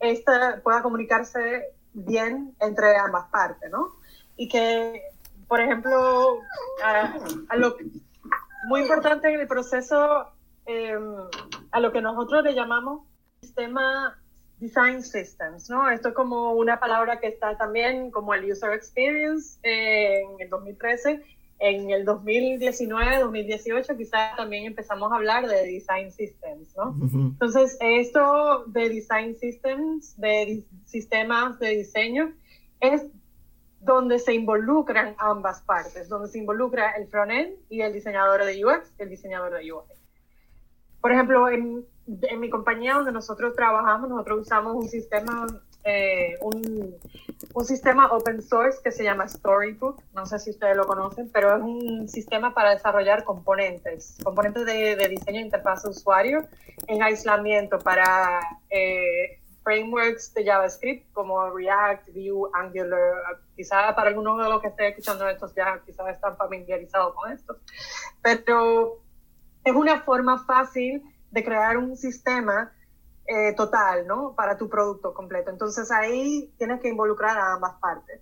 esta 0.00 0.60
pueda 0.62 0.82
comunicarse 0.82 1.72
bien 1.92 2.54
entre 2.60 2.96
ambas 2.96 3.28
partes, 3.30 3.70
¿no? 3.70 3.96
Y 4.36 4.48
que, 4.48 5.02
por 5.48 5.60
ejemplo, 5.60 6.38
a, 6.82 7.56
lo 7.56 7.76
muy 8.68 8.82
importante 8.82 9.32
en 9.32 9.40
el 9.40 9.46
proceso, 9.46 10.30
em, 10.66 11.16
a 11.70 11.80
lo 11.80 11.92
que 11.92 12.00
nosotros 12.00 12.42
le 12.44 12.54
llamamos 12.54 13.02
sistema 13.40 14.18
design 14.58 15.02
systems, 15.02 15.68
¿no? 15.68 15.90
Esto 15.90 16.08
es 16.08 16.14
como 16.14 16.52
una 16.52 16.80
palabra 16.80 17.20
que 17.20 17.28
está 17.28 17.56
también 17.56 18.10
como 18.10 18.34
el 18.34 18.50
user 18.50 18.72
experience 18.72 19.58
en 19.62 20.40
el 20.40 20.48
2013 20.48 21.22
en 21.58 21.90
el 21.90 22.04
2019, 22.04 23.20
2018 23.20 23.96
quizás 23.96 24.36
también 24.36 24.66
empezamos 24.66 25.10
a 25.10 25.16
hablar 25.16 25.46
de 25.46 25.66
design 25.66 26.12
systems, 26.12 26.76
¿no? 26.76 26.94
Entonces, 27.02 27.76
esto 27.80 28.64
de 28.66 28.88
design 28.90 29.34
systems, 29.36 30.18
de 30.20 30.64
sistemas 30.84 31.58
de 31.58 31.76
diseño, 31.76 32.32
es 32.80 33.06
donde 33.80 34.18
se 34.18 34.34
involucran 34.34 35.14
ambas 35.18 35.62
partes, 35.62 36.08
donde 36.08 36.28
se 36.28 36.38
involucra 36.38 36.92
el 36.92 37.06
front-end 37.06 37.56
y 37.70 37.80
el 37.80 37.92
diseñador 37.92 38.44
de 38.44 38.64
UX, 38.64 38.92
el 38.98 39.08
diseñador 39.08 39.54
de 39.54 39.72
UI. 39.72 39.84
Por 41.00 41.12
ejemplo, 41.12 41.48
en, 41.48 41.86
en 42.06 42.40
mi 42.40 42.50
compañía 42.50 42.94
donde 42.94 43.12
nosotros 43.12 43.54
trabajamos, 43.54 44.10
nosotros 44.10 44.40
usamos 44.40 44.74
un 44.74 44.88
sistema 44.88 45.46
eh, 45.86 46.34
un, 46.40 46.96
un, 47.54 47.64
sistema 47.64 48.08
open 48.12 48.42
source 48.42 48.80
que 48.82 48.90
se 48.90 49.04
llama 49.04 49.28
Storybook, 49.28 50.02
no 50.12 50.26
sé 50.26 50.40
si 50.40 50.50
ustedes 50.50 50.76
lo 50.76 50.84
conocen, 50.84 51.30
pero 51.32 51.56
es 51.56 51.62
un 51.62 52.08
sistema 52.08 52.52
para 52.52 52.70
desarrollar 52.70 53.22
componentes, 53.22 54.16
componentes 54.24 54.66
de, 54.66 54.96
de 54.96 55.08
diseño 55.08 55.38
de 55.38 55.44
interfaz 55.44 55.84
de 55.84 55.90
usuario 55.90 56.44
en 56.88 57.04
aislamiento 57.04 57.78
para 57.78 58.40
eh, 58.68 59.40
frameworks 59.62 60.34
de 60.34 60.44
JavaScript 60.44 61.12
como 61.12 61.50
React, 61.50 62.08
Vue, 62.08 62.50
Angular, 62.52 63.38
quizá 63.54 63.94
para 63.94 64.08
algunos 64.08 64.42
de 64.42 64.50
los 64.50 64.60
que 64.60 64.68
estén 64.68 64.86
escuchando 64.86 65.28
estos 65.28 65.54
ya 65.54 65.80
quizás 65.86 66.08
están 66.08 66.36
familiarizados 66.36 67.14
con 67.14 67.30
esto, 67.30 67.58
pero 68.22 68.98
es 69.64 69.74
una 69.74 70.00
forma 70.00 70.44
fácil 70.44 71.02
de 71.30 71.44
crear 71.44 71.76
un 71.76 71.96
sistema 71.96 72.72
eh, 73.26 73.54
total, 73.56 74.06
¿no? 74.06 74.34
Para 74.34 74.56
tu 74.56 74.68
producto 74.68 75.12
completo. 75.12 75.50
Entonces 75.50 75.90
ahí 75.90 76.52
tienes 76.58 76.80
que 76.80 76.88
involucrar 76.88 77.36
a 77.36 77.54
ambas 77.54 77.74
partes. 77.80 78.20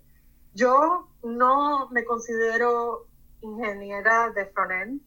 Yo 0.53 1.09
no 1.23 1.89
me 1.89 2.05
considero 2.05 3.07
ingeniera 3.41 4.31
de 4.31 4.45
frontend, 4.47 5.01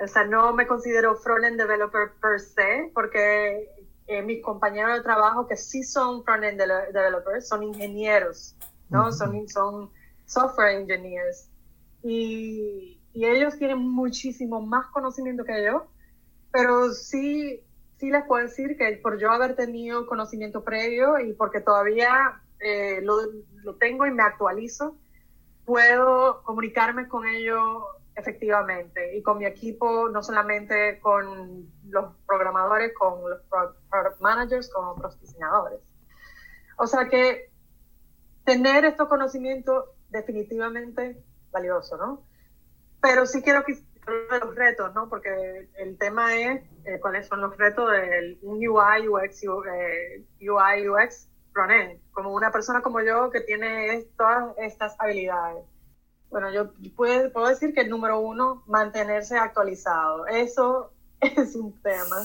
o 0.00 0.06
sea, 0.06 0.24
no 0.24 0.52
me 0.52 0.66
considero 0.66 1.16
frontend 1.16 1.56
developer 1.58 2.12
per 2.20 2.40
se, 2.40 2.90
porque 2.94 3.68
eh, 4.06 4.22
mis 4.22 4.42
compañeros 4.42 4.96
de 4.96 5.02
trabajo 5.02 5.46
que 5.46 5.56
sí 5.56 5.82
son 5.82 6.24
frontend 6.24 6.60
developers 6.92 7.46
son 7.46 7.62
ingenieros, 7.62 8.56
¿no? 8.88 9.12
son, 9.12 9.48
son 9.48 9.90
software 10.26 10.80
engineers. 10.80 11.48
Y, 12.02 13.00
y 13.12 13.24
ellos 13.24 13.56
tienen 13.58 13.78
muchísimo 13.78 14.60
más 14.60 14.86
conocimiento 14.86 15.44
que 15.44 15.64
yo, 15.64 15.86
pero 16.50 16.92
sí 16.92 17.62
sí 17.98 18.10
les 18.10 18.24
puedo 18.24 18.46
decir 18.46 18.76
que 18.76 18.98
por 19.02 19.18
yo 19.18 19.30
haber 19.30 19.56
tenido 19.56 20.06
conocimiento 20.06 20.64
previo 20.64 21.18
y 21.18 21.32
porque 21.32 21.60
todavía 21.60 22.40
eh, 22.60 23.00
lo, 23.02 23.16
lo, 23.64 23.74
tengo 23.76 24.06
y 24.06 24.10
me 24.10 24.22
actualizo, 24.22 24.96
puedo 25.64 26.42
comunicarme 26.42 27.08
con 27.08 27.26
ellos 27.26 27.82
efectivamente 28.14 29.16
y 29.16 29.22
con 29.22 29.38
mi 29.38 29.46
equipo, 29.46 30.08
no 30.08 30.22
solamente 30.22 30.98
con 31.00 31.70
los 31.88 32.14
programadores, 32.26 32.92
con 32.94 33.28
los 33.28 33.40
product 33.42 34.20
managers, 34.20 34.72
con 34.72 34.86
otros 34.86 35.20
diseñadores. 35.20 35.80
O 36.76 36.86
sea 36.86 37.08
que 37.08 37.50
tener 38.44 38.84
estos 38.84 39.08
conocimientos 39.08 39.84
definitivamente 40.08 41.22
valioso, 41.50 41.96
¿no? 41.96 42.22
Pero 43.00 43.26
sí 43.26 43.42
quiero 43.42 43.64
que 43.64 43.74
los 44.40 44.54
retos, 44.54 44.94
¿no? 44.94 45.08
Porque 45.08 45.68
el 45.76 45.98
tema 45.98 46.34
es 46.36 46.62
eh, 46.88 46.98
cuáles 47.00 47.26
son 47.26 47.40
los 47.40 47.56
retos 47.56 47.90
del 47.92 48.38
UI, 48.42 49.08
UX, 49.08 49.42
eh, 49.44 50.24
UI, 50.40 50.88
UX 50.88 51.28
frontend, 51.52 52.00
como 52.12 52.32
una 52.32 52.50
persona 52.50 52.80
como 52.80 53.00
yo 53.00 53.30
que 53.30 53.40
tiene 53.40 54.06
todas 54.16 54.56
estas 54.58 54.94
habilidades. 54.98 55.64
Bueno, 56.30 56.52
yo 56.52 56.72
puedo, 56.96 57.30
puedo 57.32 57.48
decir 57.48 57.74
que 57.74 57.82
el 57.82 57.90
número 57.90 58.20
uno, 58.20 58.62
mantenerse 58.66 59.36
actualizado. 59.36 60.26
Eso 60.26 60.92
es 61.20 61.54
un 61.56 61.72
tema. 61.82 62.16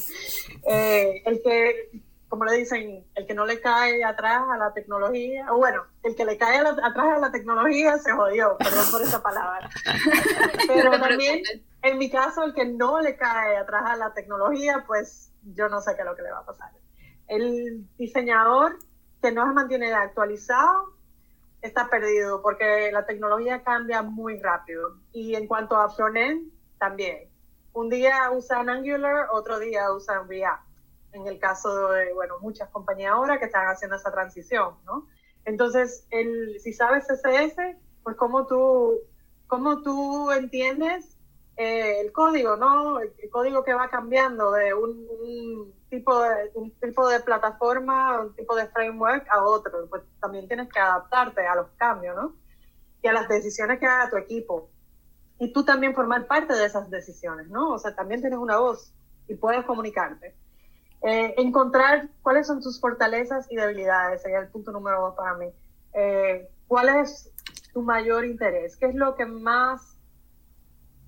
Eh, 0.68 1.22
el 1.26 1.42
que 1.42 1.90
como 2.34 2.46
le 2.46 2.58
dicen, 2.58 3.06
el 3.14 3.28
que 3.28 3.36
no 3.36 3.46
le 3.46 3.62
cae 3.62 4.04
atrás 4.04 4.42
a 4.50 4.58
la 4.58 4.74
tecnología, 4.74 5.46
o 5.54 5.58
bueno, 5.58 5.84
el 6.02 6.16
que 6.16 6.26
le 6.26 6.36
cae 6.36 6.58
atrás 6.58 7.18
a 7.18 7.20
la 7.20 7.32
tecnología 7.32 8.00
se 8.00 8.12
jodió, 8.12 8.58
perdón 8.58 8.86
por 8.92 9.04
esa 9.04 9.22
palabra. 9.22 9.70
Pero 10.68 11.00
también, 11.00 11.44
en 11.84 11.98
mi 11.98 12.10
caso, 12.10 12.44
el 12.44 12.54
que 12.54 12.66
no 12.66 13.02
le 13.02 13.18
cae 13.18 13.58
atrás 13.58 13.84
a 13.86 13.96
la 13.98 14.14
tecnología, 14.14 14.84
pues 14.88 15.32
yo 15.44 15.68
no 15.68 15.82
sé 15.82 15.96
qué 15.96 16.02
es 16.02 16.08
lo 16.08 16.16
que 16.16 16.22
le 16.22 16.32
va 16.32 16.40
a 16.40 16.46
pasar. 16.46 16.72
El 17.28 17.86
diseñador 17.98 18.80
que 19.22 19.32
no 19.32 19.46
se 19.46 19.54
mantiene 19.54 19.94
actualizado 19.94 20.94
está 21.62 21.90
perdido 21.90 22.42
porque 22.42 22.90
la 22.92 23.06
tecnología 23.06 23.64
cambia 23.64 24.02
muy 24.02 24.40
rápido. 24.40 24.98
Y 25.12 25.36
en 25.36 25.46
cuanto 25.46 25.76
a 25.76 25.90
frontend, 25.90 26.52
también. 26.80 27.30
Un 27.74 27.90
día 27.90 28.32
usan 28.32 28.70
Angular, 28.70 29.28
otro 29.32 29.60
día 29.60 29.92
usan 29.92 30.28
React 30.28 30.74
en 31.14 31.28
el 31.28 31.40
caso 31.40 31.90
de, 31.90 32.14
bueno, 32.14 32.36
muchas 32.40 32.70
compañías 32.70 33.14
ahora 33.14 33.40
que 33.40 33.46
están 33.46 33.68
haciendo 33.68 33.96
esa 33.96 34.12
transición, 34.12 34.76
¿no? 34.86 35.08
Entonces, 35.46 36.08
el, 36.10 36.60
si 36.60 36.74
sabes 36.74 37.06
CSS, 37.08 37.56
pues 38.04 38.16
cómo 38.16 38.48
tú, 38.48 39.00
cómo 39.48 39.82
tú 39.82 40.32
entiendes 40.32 41.13
eh, 41.56 42.02
el 42.02 42.12
código, 42.12 42.56
¿no? 42.56 43.00
El, 43.00 43.12
código 43.30 43.64
que 43.64 43.74
va 43.74 43.90
cambiando 43.90 44.52
de 44.52 44.74
un, 44.74 45.74
tipo 45.90 46.20
de, 46.20 46.52
un 46.56 46.72
tipo 46.80 47.08
de 47.08 47.20
plataforma, 47.20 48.22
un 48.22 48.36
tipo 48.36 48.56
de 48.56 48.68
framework 48.68 49.28
a 49.30 49.44
otro. 49.44 49.88
Pues 49.90 50.04
también 50.20 50.48
tienes 50.48 50.70
que 50.70 50.80
adaptarte 50.80 51.46
a 51.46 51.56
los 51.56 51.68
cambios, 51.78 52.16
¿no? 52.16 52.36
Y 53.02 53.08
a 53.08 53.14
las 53.14 53.28
decisiones 53.28 53.80
que 53.80 53.86
haga 53.86 54.10
tu 54.10 54.18
equipo. 54.18 54.70
Y 55.40 55.52
tú 55.52 55.64
también 55.64 55.94
formar 55.94 56.26
parte 56.26 56.54
de 56.54 56.66
esas 56.66 56.90
decisiones, 56.90 57.48
¿no? 57.50 57.72
O 57.74 57.80
sea, 57.80 57.96
también 57.96 58.22
tienes 58.22 58.40
una 58.40 58.58
voz 58.58 58.94
y 59.28 59.36
puedes 59.36 59.66
comunicarte. 59.66 60.36
Eh, 61.02 61.34
encontrar 61.38 62.08
cuáles 62.22 62.48
son 62.48 62.62
tus 62.62 62.80
fortalezas 62.80 63.52
y 63.52 63.58
debilidades 63.58 64.22
sería 64.22 64.40
el 64.40 64.48
punto 64.48 64.72
número 64.72 65.02
dos 65.02 65.16
para 65.16 65.36
mí. 65.36 65.48
Eh, 65.94 66.50
¿Cuál 66.68 66.90
es 66.90 67.30
tu 67.74 67.82
mayor 67.82 68.26
interés? 68.26 68.78
¿Qué 68.78 68.86
es 68.86 68.96
lo 68.96 69.16
que 69.16 69.26
más 69.26 69.93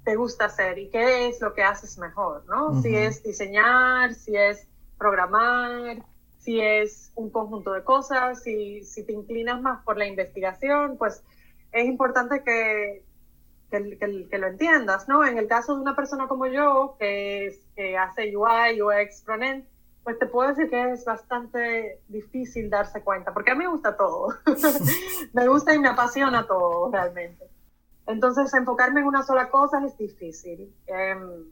te 0.05 0.15
gusta 0.15 0.45
hacer 0.45 0.77
y 0.77 0.89
qué 0.89 1.27
es 1.27 1.41
lo 1.41 1.53
que 1.53 1.63
haces 1.63 1.97
mejor? 1.97 2.45
¿no? 2.45 2.81
Si 2.81 2.95
es 2.95 3.23
diseñar, 3.23 4.13
si 4.13 4.35
es 4.37 4.67
programar, 4.97 5.97
si 6.39 6.61
es 6.61 7.11
un 7.15 7.31
conjunto 7.31 7.73
de 7.73 7.83
cosas, 7.83 8.43
si, 8.43 8.83
si 8.83 9.03
te 9.03 9.13
inclinas 9.13 9.61
más 9.61 9.83
por 9.83 9.97
la 9.97 10.05
investigación, 10.05 10.97
pues 10.97 11.23
es 11.71 11.85
importante 11.85 12.43
que, 12.43 13.03
que, 13.69 14.37
lo 14.37 14.47
entiendas, 14.47 15.07
¿no? 15.07 15.25
En 15.25 15.37
el 15.37 15.47
caso 15.47 15.75
de 15.75 15.81
una 15.81 15.95
persona 15.95 16.27
como 16.27 16.45
yo, 16.45 16.95
que, 16.99 17.59
que 17.75 17.97
hace 17.97 18.37
UI, 18.37 18.81
UX, 18.81 19.23
frontend, 19.23 19.65
pues 20.03 20.19
te 20.19 20.27
puedo 20.27 20.49
decir 20.49 20.69
que 20.69 20.91
es 20.91 21.03
bastante 21.03 21.99
difícil 22.07 22.69
darse 22.69 23.01
cuenta, 23.01 23.33
porque 23.33 23.51
a 23.51 23.55
mí 23.55 23.63
me 23.63 23.71
gusta 23.71 23.97
todo. 23.97 24.27
me 25.33 25.47
gusta 25.47 25.73
y 25.73 25.79
me 25.79 25.89
apasiona 25.89 26.45
todo, 26.45 26.91
realmente. 26.91 27.54
Entonces, 28.07 28.53
enfocarme 28.53 29.01
en 29.01 29.07
una 29.07 29.23
sola 29.23 29.49
cosa 29.49 29.83
es 29.85 29.97
difícil. 29.97 30.73
Em, 30.87 31.45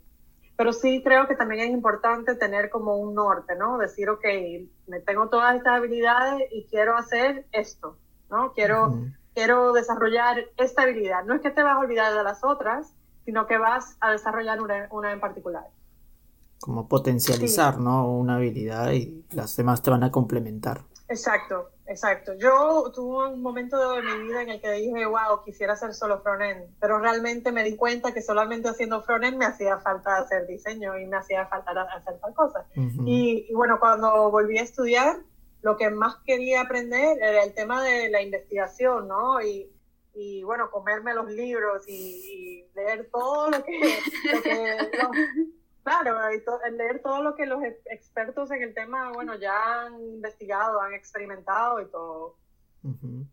pero 0.55 0.71
sí 0.71 1.01
creo 1.03 1.27
que 1.27 1.35
también 1.35 1.67
es 1.67 1.71
importante 1.71 2.35
tener 2.35 2.69
como 2.69 2.97
un 2.97 3.15
norte, 3.15 3.55
¿no? 3.55 3.77
Decir, 3.77 4.09
ok, 4.09 4.23
me 4.87 4.99
tengo 4.99 5.29
todas 5.29 5.55
estas 5.55 5.77
habilidades 5.77 6.47
y 6.51 6.65
quiero 6.65 6.95
hacer 6.95 7.47
esto, 7.51 7.97
¿no? 8.29 8.53
Quiero, 8.53 9.01
quiero 9.33 9.73
desarrollar 9.73 10.45
esta 10.57 10.83
habilidad. 10.83 11.25
No 11.25 11.33
es 11.33 11.41
que 11.41 11.49
te 11.49 11.63
vas 11.63 11.75
a 11.75 11.79
olvidar 11.79 12.13
de 12.13 12.23
las 12.23 12.43
otras, 12.43 12.93
sino 13.25 13.47
que 13.47 13.57
vas 13.57 13.97
a 13.99 14.11
desarrollar 14.11 14.61
una, 14.61 14.87
una 14.91 15.11
en 15.11 15.19
particular. 15.19 15.65
Como 16.59 16.87
potencializar, 16.87 17.79
¿no? 17.79 18.07
Una 18.07 18.35
habilidad 18.35 18.91
y 18.91 19.25
las 19.31 19.55
demás 19.55 19.81
te 19.81 19.89
van 19.89 20.03
a 20.03 20.11
complementar. 20.11 20.81
Exacto, 21.09 21.71
exacto. 21.87 22.33
Yo 22.35 22.91
tuve 22.93 23.29
un 23.29 23.41
momento 23.41 23.91
de 23.91 24.01
mi 24.01 24.23
vida 24.23 24.41
en 24.41 24.49
el 24.49 24.61
que 24.61 24.71
dije, 24.71 25.05
wow, 25.05 25.43
quisiera 25.43 25.73
hacer 25.73 25.93
solo 25.93 26.21
frontend, 26.21 26.69
pero 26.79 26.99
realmente 26.99 27.51
me 27.51 27.63
di 27.63 27.75
cuenta 27.75 28.13
que 28.13 28.21
solamente 28.21 28.69
haciendo 28.69 29.01
frontend 29.01 29.37
me 29.37 29.45
hacía 29.45 29.79
falta 29.79 30.17
hacer 30.17 30.47
diseño 30.47 30.97
y 30.97 31.05
me 31.05 31.17
hacía 31.17 31.45
falta 31.47 31.71
hacer 31.83 32.19
tal 32.19 32.33
cosa. 32.33 32.65
y, 32.75 33.51
bueno, 33.53 33.79
cuando 33.79 34.31
volví 34.31 34.57
a 34.57 34.63
estudiar, 34.63 35.17
lo 35.61 35.77
que 35.77 35.89
más 35.89 36.17
quería 36.25 36.61
aprender 36.61 37.17
era 37.21 37.43
el 37.43 37.53
tema 37.53 37.81
de 37.81 38.09
la 38.09 38.21
investigación, 38.21 39.07
¿no? 39.07 39.41
Y, 39.41 39.71
y 40.13 40.43
bueno, 40.43 40.69
comerme 40.69 41.13
los 41.13 41.29
libros 41.31 41.87
y, 41.87 42.65
leer 42.75 43.09
todo 43.11 43.51
lo 43.51 43.63
que, 43.63 43.99
lo 44.33 44.41
que 44.41 44.77
Claro, 45.83 46.17
leer 46.71 47.01
todo 47.01 47.21
lo 47.21 47.35
que 47.35 47.45
los 47.45 47.61
expertos 47.85 48.51
en 48.51 48.63
el 48.63 48.73
tema, 48.73 49.11
bueno, 49.11 49.35
ya 49.35 49.81
han 49.81 50.01
investigado, 50.01 50.81
han 50.81 50.93
experimentado 50.93 51.81
y 51.81 51.85
todo. 51.91 52.37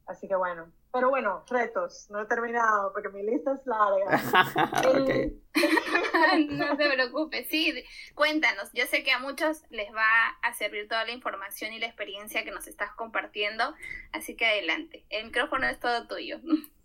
Así 0.06 0.28
que 0.28 0.36
bueno, 0.36 0.70
pero 0.92 1.10
bueno, 1.10 1.44
retos, 1.48 2.08
no 2.10 2.20
he 2.20 2.26
terminado 2.26 2.92
porque 2.92 3.08
mi 3.08 3.22
lista 3.22 3.52
es 3.52 3.66
larga. 3.66 4.06
no 6.50 6.76
te 6.76 6.90
preocupes, 6.90 7.48
sí, 7.48 7.84
cuéntanos, 8.14 8.70
yo 8.72 8.86
sé 8.86 9.02
que 9.02 9.10
a 9.10 9.18
muchos 9.18 9.64
les 9.70 9.92
va 9.92 10.28
a 10.42 10.52
servir 10.54 10.88
toda 10.88 11.04
la 11.04 11.12
información 11.12 11.72
y 11.72 11.80
la 11.80 11.86
experiencia 11.86 12.44
que 12.44 12.52
nos 12.52 12.68
estás 12.68 12.92
compartiendo, 12.92 13.74
así 14.12 14.36
que 14.36 14.46
adelante, 14.46 15.04
el 15.10 15.26
micrófono 15.26 15.66
es 15.66 15.78
todo 15.78 16.06
tuyo. 16.06 16.38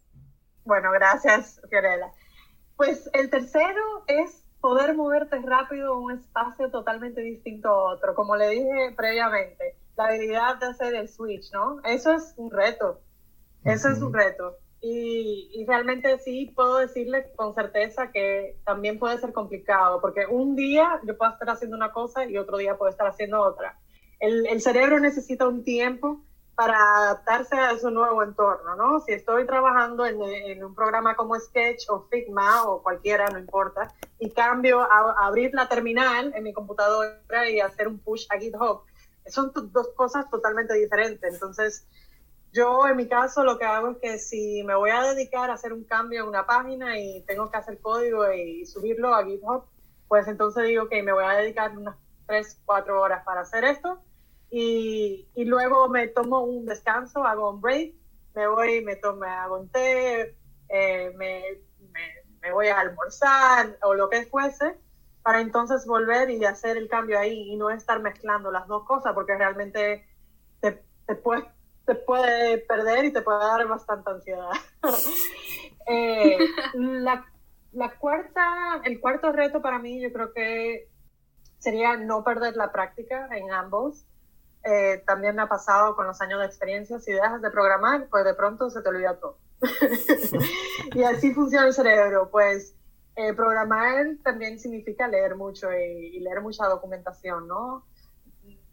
Bueno, 0.68 0.92
gracias, 0.94 1.62
Fiorella. 1.70 2.12
Pues 2.76 3.08
el 3.14 3.30
tercero 3.30 4.04
es 4.08 4.45
poder 4.66 4.96
moverte 4.96 5.40
rápido 5.44 5.94
en 5.94 6.04
un 6.06 6.12
espacio 6.14 6.72
totalmente 6.72 7.22
distinto 7.22 7.70
a 7.70 7.94
otro, 7.94 8.16
como 8.16 8.36
le 8.36 8.50
dije 8.50 8.96
previamente, 8.98 9.76
la 9.96 10.06
habilidad 10.06 10.58
de 10.58 10.66
hacer 10.66 10.96
el 10.96 11.08
switch, 11.08 11.54
¿no? 11.54 11.82
Eso 11.84 12.12
es 12.12 12.34
un 12.36 12.50
reto, 12.50 13.00
eso 13.64 13.90
es 13.90 14.02
un 14.02 14.12
reto. 14.12 14.58
Y, 14.82 15.52
y, 15.54 15.68
realmente 15.68 16.18
sí 16.18 16.52
puedo 16.56 16.80
decirle 16.80 17.32
con 17.36 17.54
certeza 17.54 18.12
que 18.12 18.58
también 18.66 18.98
puede 18.98 19.20
ser 19.20 19.34
complicado, 19.34 20.02
porque 20.02 20.26
un 20.26 20.56
día 20.56 21.00
yo 21.06 21.16
puedo 21.16 21.32
estar 21.32 21.52
haciendo 21.52 21.78
una 21.78 21.92
cosa 21.92 22.26
y 22.26 22.36
otro 22.36 22.58
día 22.58 22.76
puedo 22.76 22.90
estar 22.90 23.06
haciendo 23.06 23.44
otra. 23.44 23.78
El, 24.20 24.48
el 24.48 24.62
cerebro 24.62 25.00
necesita 25.00 25.48
un 25.48 25.64
tiempo 25.64 26.24
para 26.56 26.98
adaptarse 26.98 27.56
a 27.56 27.78
su 27.78 27.92
nuevo 27.92 28.24
entorno, 28.24 28.76
¿no? 28.76 29.02
Si 29.02 29.12
estoy 29.12 29.46
trabajando 29.46 30.06
en, 30.06 30.64
un 30.64 30.74
programa 30.74 31.16
como 31.16 31.38
Sketch 31.38 31.90
o 31.90 32.08
Figma 32.10 32.64
o 32.64 32.82
cualquiera, 32.82 33.30
no 33.30 33.40
importa, 33.40 33.94
y 34.20 34.32
cambio 34.32 34.80
a, 34.82 35.28
abrir 35.28 35.54
la 35.54 35.68
terminal 35.68 36.34
en 36.34 36.44
mi 36.44 36.54
computadora 36.54 37.50
y 37.50 37.60
hacer 37.60 37.90
un 37.90 38.00
push 38.00 38.26
a 38.30 38.40
GitHub, 38.40 38.84
son 39.28 39.52
dos 39.72 39.90
cosas 39.96 40.30
totalmente 40.30 40.74
diferentes. 40.76 41.34
Entonces, 41.34 41.86
yo 42.54 42.88
en 42.88 42.96
mi 42.96 43.10
caso 43.10 43.44
lo 43.44 43.58
que 43.58 43.66
hago 43.66 43.90
es 43.90 43.98
que 43.98 44.18
si 44.18 44.64
me 44.64 44.76
voy 44.76 44.92
a 44.92 45.02
dedicar 45.02 45.50
a 45.50 45.56
hacer 45.56 45.74
un 45.74 45.84
cambio 45.84 46.22
en 46.22 46.30
una 46.30 46.46
página 46.46 46.98
y 46.98 47.22
tengo 47.24 47.52
que 47.52 47.58
hacer 47.58 47.80
código 47.80 48.32
y 48.32 48.66
subirlo 48.66 49.14
a 49.14 49.26
GitHub, 49.26 49.66
pues 50.08 50.26
entonces 50.30 50.68
digo 50.68 50.88
que 50.88 51.04
me 51.04 51.12
voy 51.12 51.26
a 51.26 51.32
dedicar 51.32 51.78
unas 51.78 51.98
3, 52.28 52.62
4 52.66 53.02
horas 53.02 53.26
para 53.26 53.42
hacer 53.42 53.66
esto 53.66 54.00
y, 54.58 55.28
y, 55.36 55.44
luego 55.44 55.90
me 55.90 56.08
tomo 56.08 56.40
un 56.40 56.66
descanso, 56.66 57.26
hago 57.26 57.50
un 57.50 57.60
break, 57.60 57.94
me 58.36 58.48
voy, 58.48 58.82
me 58.86 58.96
tomo, 58.96 59.26
hago 59.26 59.60
un 59.60 59.70
té, 59.70 60.34
eh, 60.70 61.12
me, 61.18 61.44
me, 62.42 62.52
voy 62.54 62.68
a 62.68 62.80
almorzar 62.80 63.78
o 63.82 63.94
lo 63.96 64.10
que 64.10 64.26
fuese, 64.28 64.78
para 65.24 65.42
entonces 65.42 65.86
volver 65.86 66.30
y 66.30 66.46
hacer 66.46 66.78
el 66.78 66.88
cambio 66.88 67.20
ahí 67.20 67.52
y 67.52 67.58
no 67.58 67.70
estar 67.70 68.00
mezclando 68.00 68.50
las 68.50 68.66
dos 68.68 68.86
cosas, 68.86 69.14
porque 69.14 69.36
realmente 69.36 70.08
te, 70.62 70.82
te, 71.06 71.16
puede, 71.16 71.44
te 71.86 71.96
puede 71.96 72.60
perder 72.60 73.04
y 73.04 73.12
te 73.12 73.24
puede 73.24 73.40
dar 73.40 73.68
bastante 73.68 74.10
ansiedad. 74.10 74.52
eh, 75.88 76.38
la, 76.76 77.26
la 77.74 77.92
cuarta, 77.98 78.82
el 78.86 79.02
cuarto 79.02 79.34
reto 79.34 79.62
para 79.62 79.80
mí 79.80 80.02
yo 80.02 80.14
creo 80.14 80.32
que 80.32 80.88
sería 81.60 81.98
no 81.98 82.24
perder 82.24 82.56
la 82.56 82.72
práctica 82.72 83.28
en 83.36 83.52
ambos. 83.52 84.06
Eh, 84.68 85.04
también 85.06 85.36
me 85.36 85.44
ha 85.44 85.48
pasado 85.48 85.96
con 85.96 86.08
los 86.08 86.20
años 86.22 86.40
de 86.40 86.48
experiencia, 86.48 87.00
si 87.00 87.12
dejas 87.12 87.40
de 87.40 87.52
programar, 87.52 88.08
pues 88.10 88.26
de 88.26 88.34
pronto 88.34 88.72
se 88.72 88.82
te 88.82 88.90
olvida 88.90 89.20
todo. 89.20 89.38
y 90.96 91.04
así 91.04 91.36
funciona 91.36 91.68
el 91.68 91.74
cerebro, 91.74 92.30
pues 92.32 92.76
eh, 93.16 93.34
programar 93.36 94.08
también 94.24 94.58
significa 94.58 95.08
leer 95.08 95.36
mucho 95.36 95.72
y, 95.72 96.20
leer 96.20 96.42
mucha 96.42 96.66
documentación, 96.66 97.48
¿no? 97.48 97.86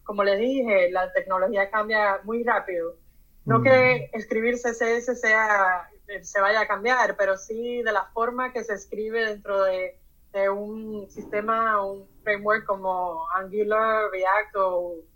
Como 0.02 0.24
les 0.24 0.38
dije, 0.38 0.90
la 0.90 1.12
tecnología 1.12 1.70
cambia 1.70 2.20
muy 2.24 2.42
rápido. 2.42 2.96
No 3.44 3.58
mm. 3.58 3.62
que 3.62 4.10
escribir 4.14 4.54
CSS 4.54 5.20
sea, 5.20 5.90
se 6.22 6.40
vaya 6.40 6.62
a 6.62 6.66
cambiar, 6.68 7.16
pero 7.18 7.36
sí 7.36 7.82
de 7.82 7.92
la 7.92 8.06
forma 8.14 8.50
que 8.50 8.64
se 8.64 8.72
escribe 8.72 9.26
dentro 9.26 9.62
de, 9.62 10.00
de 10.32 10.48
un 10.48 11.10
sistema, 11.10 11.84
un 11.84 12.08
framework 12.22 12.64
como 12.64 13.28
Angular, 13.34 14.10
React 14.10 14.56
o 14.56 15.11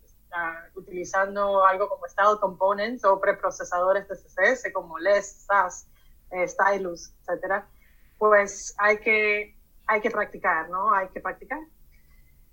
utilizando 0.75 1.65
algo 1.65 1.89
como 1.89 2.07
Style 2.07 2.39
Components 2.41 3.05
o 3.05 3.21
preprocesadores 3.21 4.07
de 4.09 4.17
CSS 4.17 4.73
como 4.73 4.99
LESS, 4.99 5.47
SAS, 5.47 5.89
eh, 6.31 6.47
Stylus, 6.47 7.13
etcétera, 7.21 7.67
pues 8.19 8.75
hay 8.79 8.99
que, 8.99 9.57
hay 9.87 10.01
que 10.01 10.11
practicar, 10.11 10.69
¿no? 10.69 10.93
Hay 10.93 11.09
que 11.09 11.21
practicar. 11.21 11.61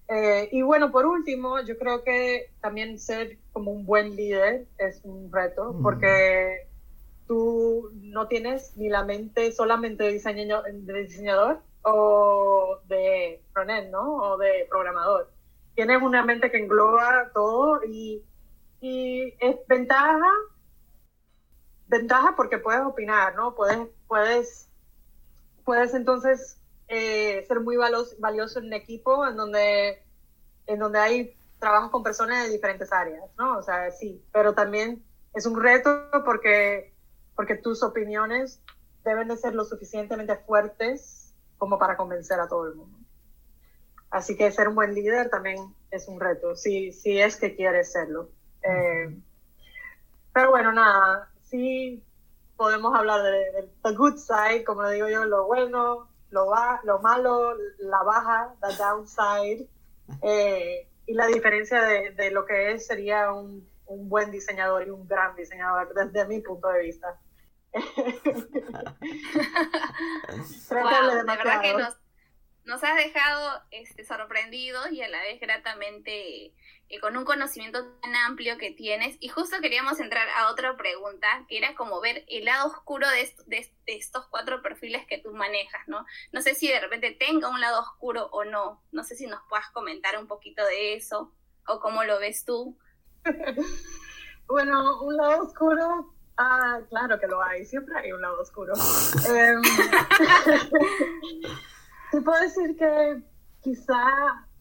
Eh, 0.08 0.50
y 0.52 0.62
bueno, 0.62 0.92
por 0.92 1.06
último, 1.06 1.62
yo 1.62 1.78
creo 1.78 2.04
que 2.04 2.52
también 2.62 3.00
ser 3.00 3.38
como 3.52 3.72
un 3.72 3.86
buen 3.86 4.16
líder 4.16 4.68
es 4.78 5.02
un 5.04 5.32
reto, 5.32 5.76
porque 5.82 6.68
tú 7.28 7.90
no 7.94 8.28
tienes 8.28 8.76
ni 8.76 8.90
la 8.90 9.04
mente 9.04 9.52
solamente 9.52 10.04
de 10.04 10.14
diseñador, 10.14 10.72
de 10.72 11.04
diseñador 11.04 11.62
o 11.84 12.80
de 12.88 13.42
frontend, 13.54 13.92
¿no? 13.92 14.18
O 14.18 14.38
de 14.38 14.68
programador 14.70 15.32
tienes 15.76 16.02
una 16.02 16.24
mente 16.24 16.52
que 16.52 16.58
engloba 16.58 17.32
todo 17.34 17.84
y, 17.84 18.24
y 18.82 19.34
es 19.40 19.58
ventaja, 19.68 20.32
ventaja 21.88 22.36
porque 22.36 22.58
puedes 22.58 22.82
opinar, 22.82 23.36
¿no? 23.36 23.56
Puedes, 23.56 23.88
puedes, 24.08 24.70
puedes 25.64 25.94
entonces 25.94 26.60
eh, 26.88 27.44
ser 27.48 27.60
muy 27.60 27.78
valioso, 27.78 28.60
en 28.60 28.66
un 28.66 28.74
equipo 28.74 29.28
en 29.28 29.36
donde, 29.36 30.04
en 30.68 30.80
donde 30.80 31.00
hay 31.00 31.38
trabajo 31.60 31.92
con 31.92 32.04
personas 32.04 32.46
de 32.46 32.52
diferentes 32.52 32.92
áreas, 32.92 33.24
¿no? 33.38 33.58
O 33.58 33.64
sea, 33.64 33.90
sí, 33.92 34.24
pero 34.32 34.54
también 34.54 35.04
es 35.34 35.46
un 35.46 35.62
reto 35.62 36.10
porque, 36.26 36.94
porque 37.36 37.56
tus 37.56 37.82
opiniones 37.84 38.62
deben 39.04 39.28
de 39.28 39.38
ser 39.38 39.56
lo 39.56 39.64
suficientemente 39.64 40.36
fuertes 40.38 41.34
como 41.58 41.80
para 41.80 41.98
convencer 41.98 42.40
a 42.40 42.48
todo 42.48 42.68
el 42.68 42.76
mundo. 42.76 43.03
Así 44.14 44.38
que 44.38 44.52
ser 44.52 44.68
un 44.68 44.76
buen 44.76 44.94
líder 44.94 45.32
también 45.32 45.58
es 45.90 46.08
un 46.08 46.20
reto, 46.20 46.56
si, 46.56 46.92
si 46.92 47.20
es 47.20 47.36
que 47.36 47.56
quieres 47.56 47.92
serlo. 47.92 48.30
Eh, 48.62 49.18
pero 50.32 50.52
bueno, 50.52 50.72
nada, 50.72 51.32
sí 51.42 52.04
podemos 52.56 52.94
hablar 52.94 53.24
de, 53.24 53.72
the 53.84 53.92
good 53.94 54.18
side, 54.18 54.64
como 54.66 54.88
digo 54.88 55.10
yo, 55.10 55.26
lo 55.26 55.48
bueno, 55.48 56.08
lo, 56.30 56.46
va, 56.46 56.80
lo 56.84 57.00
malo, 57.00 57.56
la 57.80 58.04
baja, 58.04 58.54
the 58.62 58.76
downside, 58.78 59.68
eh, 60.22 60.88
y 61.08 61.14
la 61.16 61.26
diferencia 61.26 61.82
de, 61.82 62.12
de, 62.12 62.30
lo 62.30 62.46
que 62.46 62.74
es 62.74 62.86
sería 62.86 63.34
un, 63.34 63.68
un, 63.88 64.10
buen 64.10 64.30
diseñador 64.30 64.86
y 64.86 64.92
un 64.92 65.08
gran 65.08 65.36
diseñador 65.36 65.92
desde 65.92 66.28
mi 66.28 66.40
punto 66.40 66.68
de 66.68 66.84
vista. 66.84 67.20
wow, 70.70 71.10
de 71.10 71.24
verdad 71.26 71.62
que 71.62 71.74
nos, 71.74 72.03
nos 72.66 72.84
has 72.84 72.96
dejado 72.96 73.62
este, 73.72 74.04
sorprendidos 74.04 74.92
y 74.92 75.02
a 75.02 75.10
la 75.10 75.22
vez 75.22 75.40
gratamente 75.40 76.54
eh, 76.90 77.00
con 77.02 77.18
un 77.18 77.26
conocimiento 77.26 77.86
tan 78.02 78.16
amplio 78.16 78.58
que 78.58 78.72
tienes. 78.72 79.18
Y 79.20 79.30
justo 79.30 79.58
queríamos 79.62 80.00
entrar 80.00 80.28
a 80.30 80.52
otra 80.52 80.76
pregunta, 80.78 81.46
que 81.48 81.58
era 81.58 81.76
como 81.76 82.02
ver 82.02 82.26
el 82.28 82.46
lado 82.46 82.68
oscuro 82.68 83.08
de, 83.10 83.34
de, 83.48 83.72
estos 83.86 84.28
cuatro 84.28 84.62
perfiles 84.62 85.06
que 85.08 85.18
tú 85.18 85.34
manejas, 85.34 85.88
¿no? 85.88 86.06
No 86.32 86.42
sé 86.42 86.56
si 86.56 86.68
de 86.68 86.80
repente 86.80 87.12
tenga 87.12 87.50
un 87.50 87.62
lado 87.62 87.82
oscuro 87.82 88.30
o 88.32 88.44
no. 88.44 88.82
No 88.92 89.04
sé 89.04 89.16
si 89.16 89.28
nos 89.28 89.42
puedas 89.50 89.70
comentar 89.72 90.18
un 90.18 90.28
poquito 90.28 90.66
de 90.66 90.96
eso 90.96 91.34
o 91.68 91.80
cómo 91.80 92.04
lo 92.04 92.20
ves 92.20 92.46
tú. 92.46 92.78
bueno, 94.48 95.04
un 95.04 95.18
lado 95.18 95.44
oscuro 95.44 96.14
Ah, 96.38 96.80
claro 96.90 97.20
que 97.20 97.28
lo 97.28 97.44
hay, 97.44 97.66
siempre 97.66 97.94
hay 98.00 98.12
un 98.12 98.22
lado 98.22 98.42
oscuro. 98.42 98.74
eh, 99.30 99.54
te 102.14 102.22
puedo 102.22 102.40
decir 102.40 102.78
que 102.78 103.24
quizá 103.64 104.06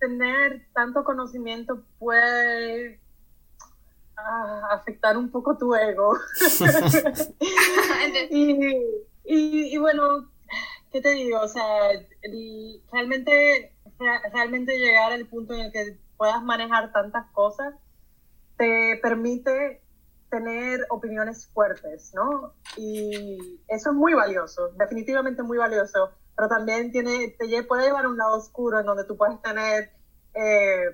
tener 0.01 0.67
tanto 0.73 1.05
conocimiento 1.05 1.85
puede 1.99 2.99
ah, 4.17 4.69
afectar 4.71 5.19
un 5.19 5.31
poco 5.31 5.59
tu 5.59 5.75
ego. 5.75 6.17
y, 8.31 9.77
bueno, 9.77 10.31
¿qué 10.91 11.03
te 11.03 11.11
digo? 11.11 11.41
O 11.41 11.49
sea, 11.49 11.91
realmente, 12.91 13.75
realmente 14.33 14.79
llegar 14.79 15.13
al 15.13 15.27
punto 15.27 15.53
en 15.53 15.61
el 15.67 15.73
que 15.73 15.99
puedas 16.17 16.43
manejar 16.43 16.91
tantas 16.91 17.31
cosas 17.33 17.75
te 18.57 18.99
permite 19.03 19.83
tener 20.31 20.87
opiniones 20.89 21.49
fuertes, 21.49 22.15
¿no? 22.15 22.55
Y 22.79 23.61
eso 23.69 23.91
es 23.91 23.95
muy 23.95 24.15
valioso, 24.15 24.71
definitivamente 24.79 25.43
muy 25.43 25.59
valioso, 25.59 26.13
pero 26.37 26.49
también 26.49 26.91
tiene, 26.91 27.37
te 27.39 27.63
puede 27.65 27.87
llevar 27.87 28.05
a 28.05 28.09
un 28.09 28.17
lado 28.17 28.37
oscuro 28.37 28.81
en 28.81 28.87
donde 28.87 29.05
tú 29.05 29.17
puedes 29.17 29.41
tener 29.43 29.91
eh, 30.35 30.87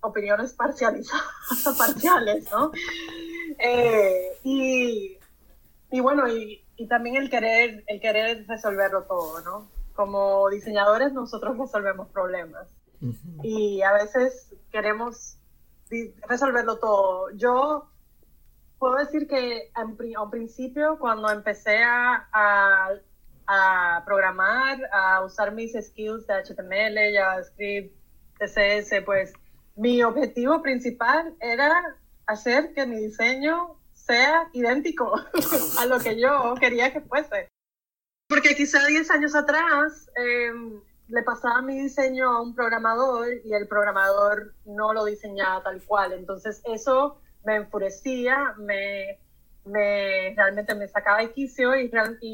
opiniones 0.00 0.52
parcializadas, 0.52 1.24
parciales, 1.78 2.50
¿no? 2.50 2.70
Eh, 3.58 4.38
y, 4.42 5.18
y, 5.90 6.00
bueno, 6.00 6.28
y, 6.28 6.64
y, 6.76 6.88
también 6.88 7.16
el 7.16 7.30
querer, 7.30 7.84
el 7.86 8.00
querer 8.00 8.46
resolverlo 8.46 9.04
todo, 9.04 9.40
¿no? 9.42 9.68
Como 9.94 10.48
diseñadores 10.50 11.12
nosotros 11.12 11.56
resolvemos 11.56 12.08
problemas 12.08 12.66
y 13.42 13.82
a 13.82 13.92
veces 13.92 14.50
queremos 14.72 15.36
resolverlo 16.26 16.78
todo. 16.78 17.30
Yo 17.32 17.88
puedo 18.78 18.96
decir 18.96 19.28
que 19.28 19.70
en, 19.76 20.18
un 20.18 20.30
principio, 20.30 20.98
cuando 20.98 21.30
empecé 21.30 21.82
a, 21.82 22.28
a, 22.32 22.90
programar, 24.04 24.78
a 24.92 25.24
usar 25.24 25.52
mis 25.52 25.72
skills 25.72 26.26
de 26.26 26.34
HTML, 26.34 27.14
JavaScript, 27.14 27.94
CSS, 28.38 29.02
pues 29.04 29.32
mi 29.76 30.02
objetivo 30.02 30.62
principal 30.62 31.34
era 31.40 31.96
hacer 32.26 32.72
que 32.74 32.86
mi 32.86 32.96
diseño 32.96 33.78
sea 33.92 34.48
idéntico 34.52 35.14
a 35.78 35.86
lo 35.86 35.98
que 35.98 36.20
yo 36.20 36.54
quería 36.60 36.92
que 36.92 37.00
fuese. 37.00 37.48
Porque 38.28 38.54
quizá 38.54 38.86
10 38.86 39.10
años 39.10 39.34
atrás 39.34 40.10
em, 40.16 40.80
le 41.08 41.22
pasaba 41.22 41.60
mi 41.62 41.78
diseño 41.78 42.30
a 42.30 42.42
un 42.42 42.54
programador 42.54 43.28
y 43.44 43.52
el 43.52 43.68
programador 43.68 44.54
no 44.64 44.92
lo 44.92 45.04
diseñaba 45.04 45.62
tal 45.62 45.82
cual. 45.82 46.12
Entonces 46.12 46.62
eso 46.64 47.20
me 47.44 47.56
enfurecía, 47.56 48.54
me, 48.58 49.18
me 49.64 50.34
realmente 50.36 50.74
me 50.74 50.88
sacaba 50.88 51.18
de 51.18 51.32
quicio 51.32 51.74
y, 51.76 51.90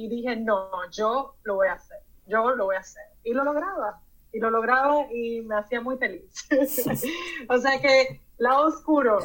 dije, 0.09 0.37
no, 0.37 0.69
yo 0.91 1.37
lo 1.45 1.57
voy 1.57 1.69
a 1.69 1.75
hacer, 1.75 1.99
yo 2.27 2.51
lo 2.51 2.67
voy 2.67 2.77
a 2.77 2.81
hacer. 2.81 3.05
Y 3.23 3.33
lo 3.33 3.45
lograba, 3.45 4.01
y 4.33 4.41
lo 4.41 4.51
lograba 4.51 5.07
y 5.13 5.43
me 5.43 5.57
hacía 5.57 5.81
muy 5.81 5.97
feliz. 5.97 6.49
o 7.49 7.59
sea 7.59 7.81
que 7.81 8.21
lado 8.39 8.67
oscuro, 8.67 9.19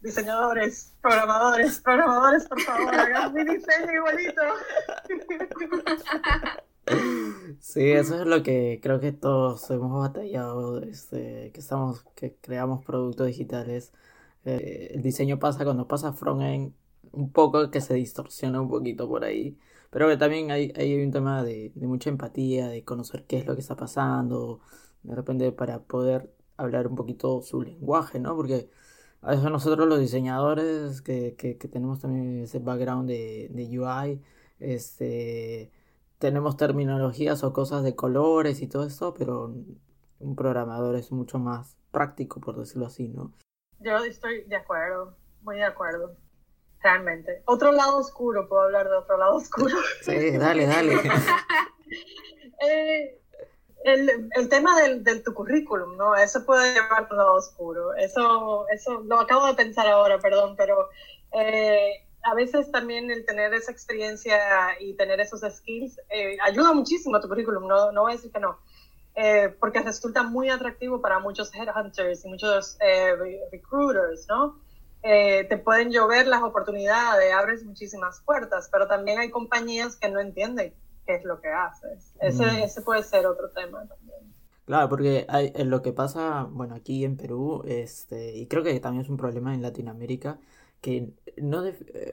diseñadores, 0.00 0.94
programadores, 1.00 1.80
programadores, 1.80 2.48
por 2.48 2.60
favor, 2.60 2.94
hagan 2.94 3.32
mi 3.32 3.44
diseño 3.44 3.92
igualito. 3.92 4.42
Sí, 7.58 7.90
eso 7.90 8.20
es 8.20 8.26
lo 8.26 8.44
que 8.44 8.78
creo 8.80 9.00
que 9.00 9.10
todos 9.10 9.68
hemos 9.70 10.00
batallado, 10.00 10.80
este, 10.82 11.50
que 11.52 11.58
estamos, 11.58 12.04
que 12.14 12.36
creamos 12.40 12.84
productos 12.84 13.26
digitales 13.26 13.92
eh, 14.46 14.92
el 14.94 15.02
diseño 15.02 15.38
pasa 15.38 15.64
cuando 15.64 15.88
pasa 15.88 16.12
front-end, 16.12 16.72
un 17.12 17.32
poco 17.32 17.70
que 17.70 17.80
se 17.80 17.94
distorsiona 17.94 18.60
un 18.60 18.68
poquito 18.70 19.08
por 19.08 19.24
ahí. 19.24 19.58
Pero 19.90 20.08
que 20.08 20.16
también 20.16 20.50
hay, 20.50 20.72
hay 20.76 21.02
un 21.02 21.10
tema 21.12 21.42
de, 21.44 21.72
mucha 21.76 22.10
empatía, 22.10 22.68
de 22.68 22.84
conocer 22.84 23.24
qué 23.26 23.38
es 23.38 23.46
lo 23.46 23.54
que 23.54 23.60
está 23.60 23.76
pasando, 23.76 24.60
de 25.02 25.14
repente 25.14 25.52
para 25.52 25.80
poder 25.84 26.32
hablar 26.56 26.86
un 26.88 26.96
poquito 26.96 27.42
su 27.42 27.62
lenguaje, 27.62 28.20
¿no? 28.20 28.36
Porque 28.36 28.70
a 29.22 29.30
veces 29.30 29.50
nosotros 29.50 29.88
los 29.88 30.00
diseñadores 30.00 31.02
que, 31.02 31.34
que, 31.36 31.58
que 31.58 31.68
tenemos 31.68 32.00
también 32.00 32.42
ese 32.42 32.58
background 32.58 33.08
de, 33.08 33.48
de 33.52 33.78
UI, 33.80 34.22
este, 34.60 35.72
tenemos 36.18 36.56
terminologías 36.56 37.44
o 37.44 37.52
cosas 37.52 37.82
de 37.84 37.96
colores 37.96 38.62
y 38.62 38.68
todo 38.68 38.86
eso, 38.86 39.14
pero 39.14 39.54
un 40.20 40.36
programador 40.36 40.96
es 40.96 41.12
mucho 41.12 41.38
más 41.38 41.76
práctico, 41.90 42.40
por 42.40 42.58
decirlo 42.58 42.86
así, 42.86 43.08
¿no? 43.08 43.32
Yo 43.80 43.96
estoy 43.98 44.42
de 44.44 44.56
acuerdo, 44.56 45.16
muy 45.42 45.56
de 45.56 45.64
acuerdo. 45.64 46.16
Realmente. 46.82 47.42
Otro 47.46 47.72
lado 47.72 47.98
oscuro, 47.98 48.48
puedo 48.48 48.62
hablar 48.62 48.88
de 48.88 48.96
otro 48.96 49.16
lado 49.16 49.36
oscuro. 49.36 49.76
Sí, 50.02 50.36
dale, 50.36 50.66
dale. 50.66 50.94
Eh, 52.58 53.20
el, 53.84 54.30
el, 54.34 54.48
tema 54.48 54.80
del, 54.80 55.04
del, 55.04 55.22
tu 55.22 55.34
currículum, 55.34 55.94
¿no? 55.98 56.16
Eso 56.16 56.44
puede 56.46 56.72
llevar 56.72 57.02
a 57.04 57.08
un 57.10 57.16
lado 57.18 57.34
oscuro. 57.34 57.94
Eso, 57.94 58.66
eso 58.70 59.02
lo 59.02 59.20
acabo 59.20 59.46
de 59.46 59.54
pensar 59.54 59.86
ahora, 59.86 60.18
perdón, 60.18 60.56
pero 60.56 60.88
eh, 61.32 62.06
a 62.22 62.34
veces 62.34 62.70
también 62.72 63.10
el 63.10 63.24
tener 63.24 63.54
esa 63.54 63.70
experiencia 63.70 64.38
y 64.80 64.94
tener 64.94 65.20
esos 65.20 65.42
skills 65.42 66.00
eh, 66.08 66.36
ayuda 66.42 66.72
muchísimo 66.72 67.16
a 67.16 67.20
tu 67.20 67.28
currículum, 67.28 67.68
no, 67.68 67.92
no 67.92 68.02
voy 68.02 68.12
a 68.12 68.16
decir 68.16 68.32
que 68.32 68.40
no. 68.40 68.58
Eh, 69.18 69.48
porque 69.58 69.80
resulta 69.80 70.22
muy 70.24 70.50
atractivo 70.50 71.00
para 71.00 71.18
muchos 71.20 71.50
headhunters 71.54 72.22
y 72.26 72.28
muchos 72.28 72.76
eh, 72.80 73.14
recruiters, 73.50 74.26
¿no? 74.28 74.60
Eh, 75.02 75.44
te 75.48 75.56
pueden 75.56 75.90
llover 75.90 76.26
las 76.26 76.42
oportunidades, 76.42 77.32
abres 77.32 77.64
muchísimas 77.64 78.20
puertas, 78.20 78.68
pero 78.70 78.86
también 78.86 79.18
hay 79.18 79.30
compañías 79.30 79.96
que 79.96 80.10
no 80.10 80.20
entienden 80.20 80.74
qué 81.06 81.14
es 81.14 81.24
lo 81.24 81.40
que 81.40 81.48
haces. 81.48 82.12
Ese, 82.20 82.44
mm. 82.44 82.64
ese 82.64 82.82
puede 82.82 83.02
ser 83.04 83.26
otro 83.26 83.48
tema 83.52 83.86
también. 83.86 84.34
Claro, 84.66 84.90
porque 84.90 85.24
hay, 85.30 85.50
lo 85.64 85.80
que 85.80 85.94
pasa, 85.94 86.46
bueno, 86.50 86.74
aquí 86.74 87.02
en 87.02 87.16
Perú, 87.16 87.62
este, 87.66 88.36
y 88.36 88.46
creo 88.48 88.62
que 88.62 88.78
también 88.80 89.04
es 89.04 89.08
un 89.08 89.16
problema 89.16 89.54
en 89.54 89.62
Latinoamérica, 89.62 90.40
que 90.82 91.14
no 91.38 91.62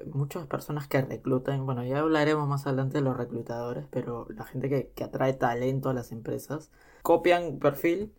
muchas 0.05 0.47
personas 0.47 0.87
que 0.87 1.01
reclutan, 1.01 1.65
bueno, 1.65 1.83
ya 1.83 1.99
hablaremos 1.99 2.47
más 2.47 2.65
adelante 2.65 2.99
de 2.99 3.03
los 3.03 3.17
reclutadores, 3.17 3.87
pero 3.91 4.25
la 4.29 4.45
gente 4.45 4.69
que, 4.69 4.91
que 4.95 5.03
atrae 5.03 5.33
talento 5.33 5.89
a 5.89 5.93
las 5.93 6.13
empresas, 6.13 6.71
copian 7.03 7.59
perfil 7.59 8.13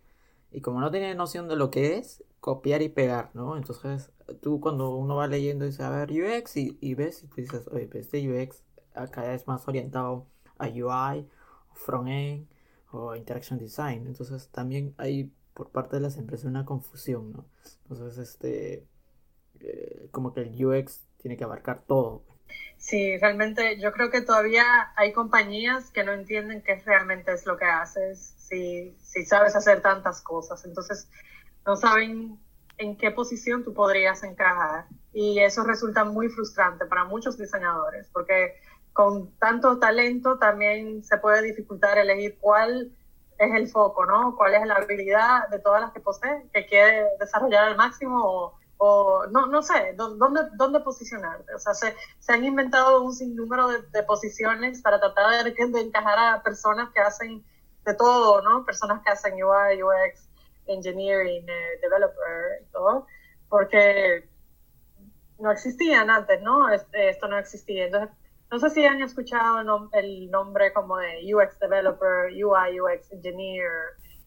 y 0.51 0.61
como 0.61 0.79
no 0.79 0.89
tienen 0.91 1.17
noción 1.17 1.49
de 1.49 1.57
lo 1.57 1.69
que 1.69 1.97
es, 1.97 2.23
copiar 2.39 2.81
y 2.81 2.89
pegar, 2.89 3.31
¿no? 3.33 3.57
Entonces, 3.57 4.11
tú 4.41 4.61
cuando 4.61 4.95
uno 4.95 5.15
va 5.15 5.27
leyendo 5.27 5.65
dice, 5.65 5.83
a 5.83 5.89
ver, 5.89 6.11
UX 6.11 6.55
y, 6.55 6.93
ves 6.93 7.23
y 7.23 7.27
tú 7.27 7.35
dices, 7.37 7.67
oye, 7.67 7.87
pues 7.87 8.05
este 8.05 8.29
UX 8.29 8.63
acá 8.93 9.33
es 9.33 9.47
más 9.47 9.67
orientado 9.67 10.27
a 10.57 10.67
UI, 10.67 11.27
front-end 11.73 12.47
o 12.91 13.15
interaction 13.15 13.59
design. 13.59 14.07
Entonces, 14.07 14.47
también 14.49 14.93
hay 14.97 15.31
por 15.53 15.71
parte 15.71 15.97
de 15.97 16.01
las 16.03 16.17
empresas 16.17 16.45
una 16.45 16.65
confusión, 16.65 17.33
¿no? 17.33 17.45
Entonces, 17.89 18.17
este, 18.19 18.87
eh, 19.59 20.09
como 20.11 20.33
que 20.33 20.41
el 20.41 20.65
UX 20.65 21.03
tiene 21.17 21.35
que 21.37 21.43
abarcar 21.43 21.81
todo. 21.81 22.23
Sí, 22.77 23.17
realmente 23.17 23.79
yo 23.79 23.91
creo 23.91 24.11
que 24.11 24.21
todavía 24.21 24.91
hay 24.95 25.11
compañías 25.11 25.89
que 25.89 26.03
no 26.03 26.11
entienden 26.11 26.61
qué 26.61 26.75
realmente 26.85 27.33
es 27.33 27.45
lo 27.45 27.57
que 27.57 27.65
haces 27.65 28.35
si, 28.37 28.95
si 29.01 29.25
sabes 29.25 29.55
hacer 29.55 29.81
tantas 29.81 30.21
cosas. 30.21 30.63
Entonces, 30.65 31.09
no 31.65 31.75
saben 31.75 32.39
en 32.77 32.97
qué 32.97 33.11
posición 33.11 33.63
tú 33.63 33.73
podrías 33.73 34.23
encajar. 34.23 34.85
Y 35.13 35.39
eso 35.39 35.63
resulta 35.63 36.03
muy 36.03 36.29
frustrante 36.29 36.85
para 36.85 37.05
muchos 37.05 37.37
diseñadores, 37.37 38.09
porque 38.11 38.55
con 38.93 39.31
tanto 39.39 39.79
talento 39.79 40.37
también 40.37 41.03
se 41.03 41.17
puede 41.17 41.41
dificultar 41.41 41.97
elegir 41.97 42.37
cuál 42.39 42.91
es 43.37 43.53
el 43.53 43.67
foco, 43.67 44.05
¿no? 44.05 44.35
Cuál 44.35 44.55
es 44.55 44.65
la 44.65 44.75
habilidad 44.75 45.47
de 45.49 45.59
todas 45.59 45.81
las 45.81 45.91
que 45.91 45.99
posee, 45.99 46.45
que 46.53 46.65
quiere 46.65 47.05
desarrollar 47.19 47.65
al 47.65 47.77
máximo 47.77 48.21
o, 48.23 48.59
o 48.77 49.25
no, 49.31 49.47
no 49.47 49.61
sé, 49.61 49.93
dónde, 49.95 50.41
dónde 50.55 50.79
posicionarte. 50.81 51.53
O 51.55 51.59
sea, 51.59 51.73
se, 51.73 51.95
se 52.19 52.33
han 52.33 52.43
inventado 52.43 53.01
un 53.01 53.13
sinnúmero 53.13 53.67
de, 53.67 53.81
de 53.81 54.03
posiciones 54.03 54.81
para 54.81 54.99
tratar 54.99 55.43
de, 55.43 55.51
de 55.51 55.81
encajar 55.81 56.17
a 56.19 56.43
personas 56.43 56.91
que 56.91 56.99
hacen 56.99 57.43
de 57.85 57.93
todo, 57.93 58.41
¿no? 58.41 58.65
Personas 58.65 59.01
que 59.03 59.11
hacen 59.11 59.35
UI, 59.35 59.81
UX, 59.81 60.27
engineering, 60.67 61.47
eh, 61.47 61.79
developer 61.81 62.65
todo, 62.71 63.05
porque 63.49 64.27
no 65.39 65.51
existían 65.51 66.09
antes, 66.09 66.41
¿no? 66.41 66.69
Esto 66.69 67.27
no 67.27 67.37
existía. 67.37 67.85
Entonces, 67.85 68.09
no 68.51 68.59
sé 68.59 68.69
si 68.69 68.85
han 68.85 69.01
escuchado 69.01 69.89
el 69.93 70.31
nombre 70.31 70.73
como 70.73 70.97
de 70.97 71.33
UX 71.33 71.59
Developer, 71.59 72.31
UI 72.31 72.79
UX 72.79 73.11
Engineer, 73.11 73.69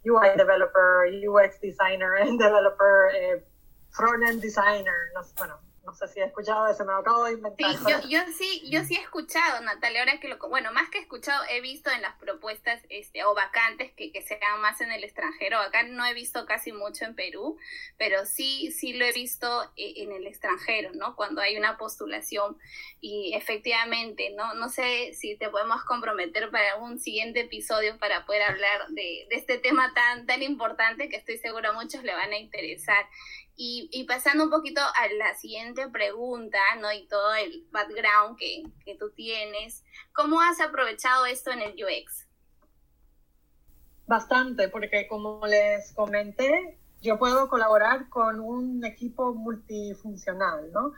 UI 0.04 0.36
Developer, 0.36 1.28
UX 1.28 1.60
Designer, 1.60 2.24
Developer, 2.38 3.14
eh, 3.14 3.44
Front-End 3.90 4.40
Designer, 4.40 4.94
no 5.14 5.20
bueno, 5.36 5.60
no 5.88 5.94
sé 5.94 6.06
si 6.08 6.20
he 6.20 6.24
escuchado 6.24 6.66
eso, 6.68 6.84
me 6.84 6.92
lo 6.92 6.98
acabo 6.98 7.24
de 7.24 7.32
inventar. 7.32 7.72
Sí, 7.72 7.78
yo, 7.88 8.08
yo, 8.10 8.20
sí, 8.36 8.62
yo 8.68 8.84
sí 8.84 8.94
he 8.94 9.00
escuchado, 9.00 9.62
Natalia, 9.62 10.00
ahora 10.00 10.20
que 10.20 10.28
lo, 10.28 10.36
bueno, 10.36 10.70
más 10.70 10.90
que 10.90 10.98
he 10.98 11.00
escuchado, 11.00 11.42
he 11.48 11.62
visto 11.62 11.90
en 11.90 12.02
las 12.02 12.14
propuestas 12.16 12.82
este, 12.90 13.24
o 13.24 13.34
vacantes 13.34 13.92
que, 13.92 14.12
que 14.12 14.20
se 14.20 14.34
hagan 14.34 14.60
más 14.60 14.82
en 14.82 14.92
el 14.92 15.02
extranjero. 15.02 15.58
Acá 15.58 15.84
no 15.84 16.04
he 16.04 16.12
visto 16.12 16.44
casi 16.44 16.72
mucho 16.72 17.06
en 17.06 17.14
Perú, 17.14 17.56
pero 17.96 18.26
sí, 18.26 18.70
sí 18.70 18.92
lo 18.92 19.06
he 19.06 19.12
visto 19.12 19.64
eh, 19.76 19.94
en 20.02 20.12
el 20.12 20.26
extranjero, 20.26 20.90
¿no? 20.92 21.16
Cuando 21.16 21.40
hay 21.40 21.56
una 21.56 21.78
postulación 21.78 22.58
y 23.00 23.32
efectivamente, 23.34 24.28
¿no? 24.36 24.52
No 24.54 24.68
sé 24.68 25.14
si 25.14 25.38
te 25.38 25.48
podemos 25.48 25.84
comprometer 25.84 26.50
para 26.50 26.76
un 26.76 26.98
siguiente 26.98 27.40
episodio 27.40 27.98
para 27.98 28.26
poder 28.26 28.42
hablar 28.42 28.88
de, 28.88 29.26
de 29.30 29.36
este 29.36 29.56
tema 29.56 29.94
tan, 29.94 30.26
tan 30.26 30.42
importante 30.42 31.08
que 31.08 31.16
estoy 31.16 31.38
segura 31.38 31.70
a 31.70 31.72
muchos 31.72 32.02
le 32.02 32.12
van 32.12 32.30
a 32.30 32.36
interesar. 32.36 33.06
Y, 33.60 34.04
pasando 34.06 34.44
un 34.44 34.50
poquito 34.50 34.80
a 34.80 35.08
la 35.18 35.34
siguiente 35.34 35.88
pregunta, 35.88 36.58
¿no? 36.80 36.92
Y 36.92 37.08
todo 37.08 37.34
el 37.34 37.66
background 37.72 38.38
que, 38.38 38.62
que 38.84 38.94
tú 38.94 39.10
tienes, 39.10 39.82
¿cómo 40.12 40.40
has 40.40 40.60
aprovechado 40.60 41.26
esto 41.26 41.50
en 41.50 41.62
el 41.62 41.72
UX? 41.72 42.28
Bastante, 44.06 44.68
porque 44.68 45.08
como 45.08 45.44
les 45.44 45.92
comenté, 45.92 46.78
yo 47.02 47.18
puedo 47.18 47.48
colaborar 47.48 48.08
con 48.08 48.38
un 48.38 48.84
equipo 48.84 49.34
multifuncional, 49.34 50.70
¿no? 50.72 50.92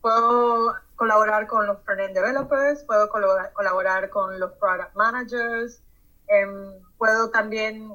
Puedo 0.00 0.74
colaborar 0.94 1.46
con 1.46 1.66
los 1.66 1.82
front-end 1.82 2.14
developers, 2.14 2.82
puedo 2.84 3.10
colaborar, 3.10 4.08
con 4.10 4.40
los 4.40 4.52
product 4.52 4.94
managers, 4.94 5.82
em, 6.28 6.72
puedo 6.96 7.30
también 7.30 7.92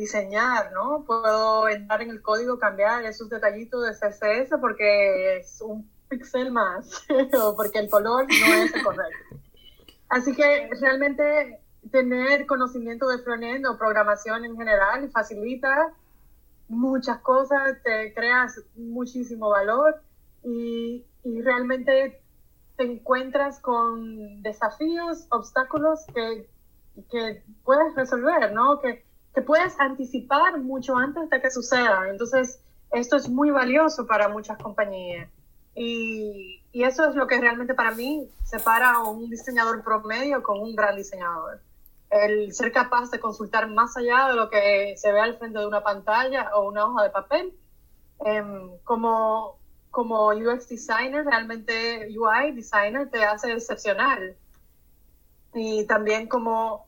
diseñar, 0.00 0.72
¿no? 0.72 1.04
Puedo 1.04 1.68
entrar 1.68 2.00
en 2.02 2.10
el 2.10 2.22
código, 2.22 2.58
cambiar 2.58 3.04
esos 3.04 3.28
detallitos 3.28 3.84
de 3.84 3.92
CSS 3.92 4.58
porque 4.60 5.36
es 5.36 5.60
un 5.60 5.88
pixel 6.08 6.50
más 6.50 7.06
o 7.40 7.54
porque 7.54 7.80
el 7.80 7.90
color 7.90 8.26
no 8.26 8.54
es 8.54 8.74
el 8.74 8.82
correcto. 8.82 9.36
Así 10.08 10.34
que 10.34 10.70
realmente 10.80 11.60
tener 11.92 12.46
conocimiento 12.46 13.08
de 13.08 13.18
frontend 13.18 13.66
o 13.66 13.78
programación 13.78 14.44
en 14.44 14.56
general 14.56 15.10
facilita 15.10 15.92
muchas 16.68 17.18
cosas, 17.20 17.76
te 17.82 18.14
creas 18.14 18.60
muchísimo 18.76 19.50
valor 19.50 20.02
y, 20.42 21.04
y 21.24 21.42
realmente 21.42 22.22
te 22.76 22.84
encuentras 22.84 23.60
con 23.60 24.42
desafíos, 24.42 25.26
obstáculos 25.28 26.06
que, 26.14 26.48
que 27.10 27.42
puedes 27.64 27.94
resolver, 27.94 28.52
¿no? 28.52 28.80
Que, 28.80 29.04
te 29.34 29.42
puedes 29.42 29.78
anticipar 29.78 30.58
mucho 30.58 30.96
antes 30.96 31.30
de 31.30 31.40
que 31.40 31.50
suceda. 31.50 32.08
Entonces, 32.08 32.60
esto 32.92 33.16
es 33.16 33.28
muy 33.28 33.50
valioso 33.50 34.06
para 34.06 34.28
muchas 34.28 34.58
compañías. 34.58 35.28
Y, 35.74 36.62
y, 36.72 36.82
eso 36.82 37.08
es 37.08 37.14
lo 37.14 37.26
que 37.26 37.40
realmente 37.40 37.74
para 37.74 37.92
mí 37.92 38.28
separa 38.42 38.90
a 38.90 39.04
un 39.04 39.30
diseñador 39.30 39.84
promedio 39.84 40.42
con 40.42 40.60
un 40.60 40.74
gran 40.74 40.96
diseñador. 40.96 41.60
El 42.10 42.52
ser 42.52 42.72
capaz 42.72 43.10
de 43.10 43.20
consultar 43.20 43.68
más 43.70 43.96
allá 43.96 44.28
de 44.28 44.34
lo 44.34 44.50
que 44.50 44.94
se 44.96 45.12
ve 45.12 45.20
al 45.20 45.38
frente 45.38 45.60
de 45.60 45.66
una 45.66 45.82
pantalla 45.82 46.50
o 46.56 46.68
una 46.68 46.86
hoja 46.86 47.04
de 47.04 47.10
papel. 47.10 47.54
Em, 48.24 48.78
como, 48.82 49.58
como 49.90 50.28
UX 50.30 50.68
designer, 50.68 51.24
realmente 51.24 52.08
UI 52.18 52.52
designer 52.52 53.08
te 53.08 53.24
hace 53.24 53.52
excepcional. 53.52 54.36
Y 55.54 55.86
también 55.86 56.28
como, 56.28 56.86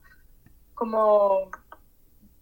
como 0.75 1.51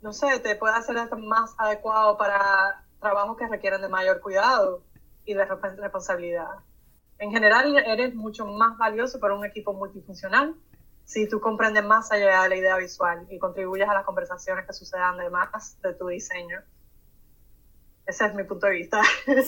no 0.02 0.12
sé, 0.12 0.40
te 0.40 0.56
puede 0.56 0.74
hacer 0.74 0.96
más 1.18 1.54
adecuado 1.58 2.16
para 2.16 2.84
trabajos 3.00 3.36
que 3.36 3.48
requieren 3.48 3.80
de 3.80 3.88
mayor 3.88 4.20
cuidado 4.20 4.82
y 5.24 5.34
de 5.34 5.44
responsabilidad. 5.44 6.48
En 7.18 7.30
general, 7.30 7.76
eres 7.76 8.14
mucho 8.14 8.46
más 8.46 8.78
valioso 8.78 9.20
para 9.20 9.34
un 9.34 9.44
equipo 9.44 9.72
multifuncional 9.72 10.54
si 11.04 11.28
tú 11.28 11.40
comprendes 11.40 11.84
más 11.84 12.12
allá 12.12 12.42
de 12.44 12.48
la 12.48 12.56
idea 12.56 12.76
visual 12.76 13.26
y 13.30 13.38
contribuyes 13.38 13.88
a 13.88 13.94
las 13.94 14.04
conversaciones 14.04 14.64
que 14.64 14.72
sucedan 14.72 15.18
además 15.20 15.76
de 15.82 15.92
tu 15.94 16.06
diseño. 16.06 16.60
Ese 18.10 18.26
es 18.26 18.34
mi 18.34 18.42
punto 18.42 18.66
de 18.66 18.72
vista. 18.72 19.02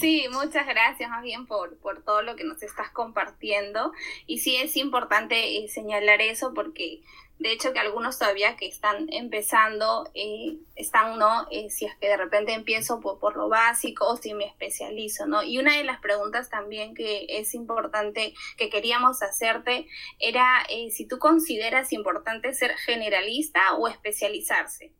Sí, 0.00 0.26
muchas 0.32 0.66
gracias 0.66 1.08
más 1.08 1.22
bien 1.22 1.46
por, 1.46 1.78
por 1.78 2.02
todo 2.02 2.22
lo 2.22 2.34
que 2.34 2.42
nos 2.42 2.64
estás 2.64 2.90
compartiendo. 2.90 3.92
Y 4.26 4.38
sí 4.38 4.56
es 4.56 4.76
importante 4.76 5.58
eh, 5.58 5.68
señalar 5.68 6.20
eso 6.20 6.52
porque 6.52 7.02
de 7.38 7.52
hecho 7.52 7.72
que 7.72 7.78
algunos 7.78 8.18
todavía 8.18 8.56
que 8.56 8.66
están 8.66 9.06
empezando 9.12 10.10
eh, 10.14 10.58
están, 10.74 11.16
¿no? 11.20 11.46
Eh, 11.52 11.70
si 11.70 11.84
es 11.84 11.94
que 11.94 12.08
de 12.08 12.16
repente 12.16 12.54
empiezo 12.54 12.98
por, 12.98 13.20
por, 13.20 13.36
lo 13.36 13.48
básico 13.48 14.08
o 14.08 14.16
si 14.16 14.34
me 14.34 14.46
especializo, 14.46 15.26
¿no? 15.26 15.44
Y 15.44 15.58
una 15.58 15.76
de 15.76 15.84
las 15.84 16.00
preguntas 16.00 16.50
también 16.50 16.94
que 16.94 17.26
es 17.28 17.54
importante 17.54 18.34
que 18.56 18.70
queríamos 18.70 19.22
hacerte 19.22 19.86
era 20.18 20.66
si 20.90 21.06
tú 21.06 21.20
consideras 21.20 21.92
importante 21.92 22.52
ser 22.52 22.76
generalista 22.78 23.74
o 23.76 23.86
especializarse. 23.86 24.92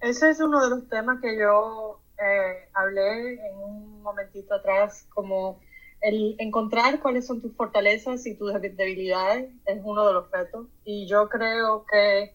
Ese 0.00 0.30
es 0.30 0.40
uno 0.40 0.62
de 0.62 0.70
los 0.70 0.88
temas 0.88 1.20
que 1.20 1.38
yo 1.38 2.00
eh, 2.18 2.68
hablé 2.74 3.34
en 3.34 3.56
un 3.56 4.02
momentito 4.02 4.54
atrás, 4.54 5.06
como 5.14 5.60
el 6.00 6.36
encontrar 6.38 7.00
cuáles 7.00 7.26
son 7.26 7.40
tus 7.40 7.56
fortalezas 7.56 8.26
y 8.26 8.36
tus 8.36 8.52
debilidades 8.52 9.50
es 9.64 9.80
uno 9.82 10.06
de 10.06 10.12
los 10.12 10.30
retos. 10.30 10.66
Y 10.84 11.06
yo 11.06 11.28
creo 11.28 11.86
que, 11.90 12.34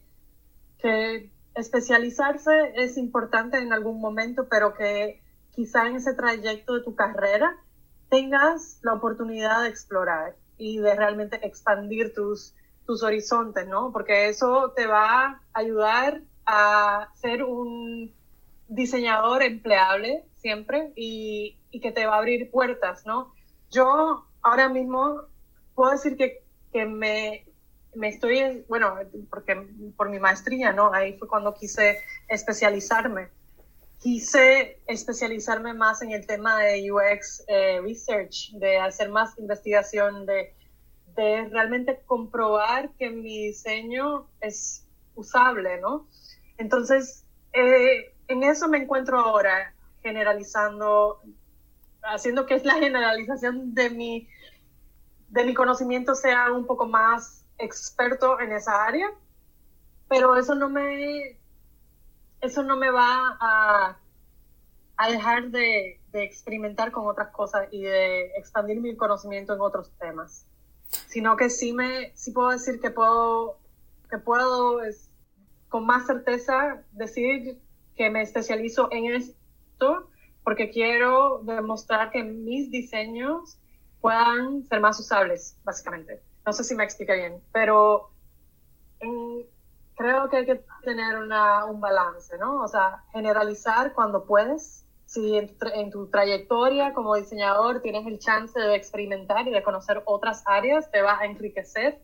que 0.80 1.32
especializarse 1.54 2.74
es 2.76 2.98
importante 2.98 3.60
en 3.60 3.72
algún 3.72 4.02
momento, 4.02 4.48
pero 4.50 4.74
que 4.74 5.22
quizá 5.52 5.88
en 5.88 5.98
ese 5.98 6.14
trayecto 6.14 6.74
de 6.74 6.84
tu 6.84 6.96
carrera 6.96 7.58
tengas 8.10 8.80
la 8.82 8.94
oportunidad 8.94 9.64
de 9.64 9.70
explorar 9.70 10.36
y 10.58 10.80
de 10.80 10.96
realmente 10.96 11.46
expandir 11.46 12.14
tus, 12.14 12.56
tus 12.86 13.04
horizontes, 13.04 13.68
¿no? 13.68 13.92
Porque 13.94 14.30
eso 14.30 14.74
te 14.76 14.88
va 14.88 15.26
a 15.26 15.42
ayudar 15.54 16.24
a 16.52 17.10
ser 17.14 17.44
un 17.44 18.12
diseñador 18.68 19.44
empleable 19.44 20.26
siempre 20.38 20.92
y, 20.96 21.58
que 21.80 21.92
te 21.92 22.08
va 22.08 22.16
a 22.16 22.18
abrir 22.18 22.50
puertas, 22.50 23.06
¿no? 23.06 23.34
Yo 23.70 24.26
ahora 24.42 24.68
mismo 24.68 25.22
puedo 25.76 25.92
decir 25.92 26.18
que, 26.18 26.44
que 26.74 26.86
me, 26.86 27.46
me 27.94 28.10
estoy, 28.10 28.66
bueno, 28.68 28.96
porque 29.30 29.56
por 29.96 30.10
mi 30.10 30.20
maestría, 30.20 30.74
¿no? 30.74 30.92
Ahí 30.92 31.18
fue 31.20 31.28
cuando 31.28 31.54
quise 31.54 32.00
especializarme. 32.28 33.30
Quise 34.02 34.82
especializarme 34.88 35.74
más 35.74 36.02
en 36.02 36.12
el 36.12 36.26
tema 36.26 36.58
de 36.58 36.92
UX 36.92 37.44
eh, 37.48 37.80
Research, 37.82 38.52
de 38.54 38.78
hacer 38.78 39.10
más 39.10 39.38
investigación, 39.38 40.26
de, 40.26 40.56
de 41.16 41.48
realmente 41.50 42.02
comprobar 42.08 42.90
que 42.98 43.12
mi 43.12 43.48
diseño 43.48 44.28
es 44.42 44.88
usable, 45.14 45.80
¿no? 45.80 46.08
Entonces, 46.60 47.26
eh, 47.54 48.14
en 48.28 48.44
eso 48.44 48.68
me 48.68 48.80
encuentro 48.80 49.18
ahora, 49.18 49.74
generalizando, 50.04 51.22
haciendo 52.04 52.46
que 52.46 52.60
la 52.60 52.76
generalización 52.76 53.74
de 53.74 53.90
mi, 53.90 54.28
de 55.30 55.46
mi 55.46 55.54
conocimiento 55.54 56.16
sea 56.16 56.52
un 56.52 56.68
poco 56.68 56.86
más 56.86 57.46
experto 57.58 58.40
en 58.42 58.52
esa 58.52 58.86
área, 58.86 59.10
pero 60.10 60.36
eso 60.36 60.54
no 60.54 60.70
me, 60.70 61.40
eso 62.42 62.62
no 62.64 62.76
me 62.76 62.92
va 62.92 63.38
a, 63.40 63.98
a 64.98 65.10
dejar 65.10 65.52
de, 65.52 66.02
de 66.12 66.24
experimentar 66.26 66.92
con 66.92 67.08
otras 67.08 67.30
cosas 67.30 67.70
y 67.72 67.84
de 67.84 68.26
expandir 68.38 68.82
mi 68.82 68.98
conocimiento 68.98 69.54
en 69.54 69.62
otros 69.62 69.92
temas, 69.98 70.46
sino 71.08 71.38
que 71.38 71.50
sí 71.50 71.72
me, 71.72 72.12
sí 72.18 72.32
puedo 72.32 72.50
decir 72.50 72.82
que 72.82 72.92
puedo, 72.92 73.60
que 74.10 74.18
puedo 74.18 74.82
con 75.70 75.86
más 75.86 76.08
certeza 76.08 76.84
decir 76.92 77.60
que 77.96 78.10
me 78.10 78.22
especializo 78.22 78.90
en 78.92 79.14
esto 79.14 80.10
porque 80.44 80.70
quiero 80.70 81.42
demostrar 81.44 82.12
que 82.12 82.24
mis 82.24 82.72
diseños 82.72 83.60
puedan 84.02 84.64
ser 84.66 84.80
más 84.80 85.00
usables, 85.00 85.58
básicamente. 85.64 86.22
No 86.46 86.54
sé 86.54 86.64
si 86.64 86.76
me 86.76 86.84
explica 86.84 87.14
bien, 87.14 87.42
pero 87.52 88.10
creo 89.96 90.30
que 90.30 90.38
hay 90.38 90.46
que 90.46 90.64
tener 90.84 91.18
una, 91.18 91.66
un 91.66 91.80
balance, 91.80 92.38
¿no? 92.38 92.62
O 92.62 92.68
sea, 92.68 93.04
generalizar 93.12 93.94
cuando 93.94 94.26
puedes. 94.26 94.86
Si 95.06 95.36
en 95.36 95.56
en 95.74 95.90
tu 95.90 96.08
trayectoria 96.08 96.94
como 96.94 97.16
diseñador 97.16 97.82
tienes 97.82 98.06
el 98.06 98.20
chance 98.20 98.60
de 98.60 98.76
experimentar 98.76 99.48
y 99.48 99.52
de 99.52 99.64
conocer 99.64 100.04
otras 100.06 100.44
áreas, 100.46 100.92
te 100.92 101.02
va 101.02 101.20
a 101.20 101.26
enriquecer, 101.26 102.00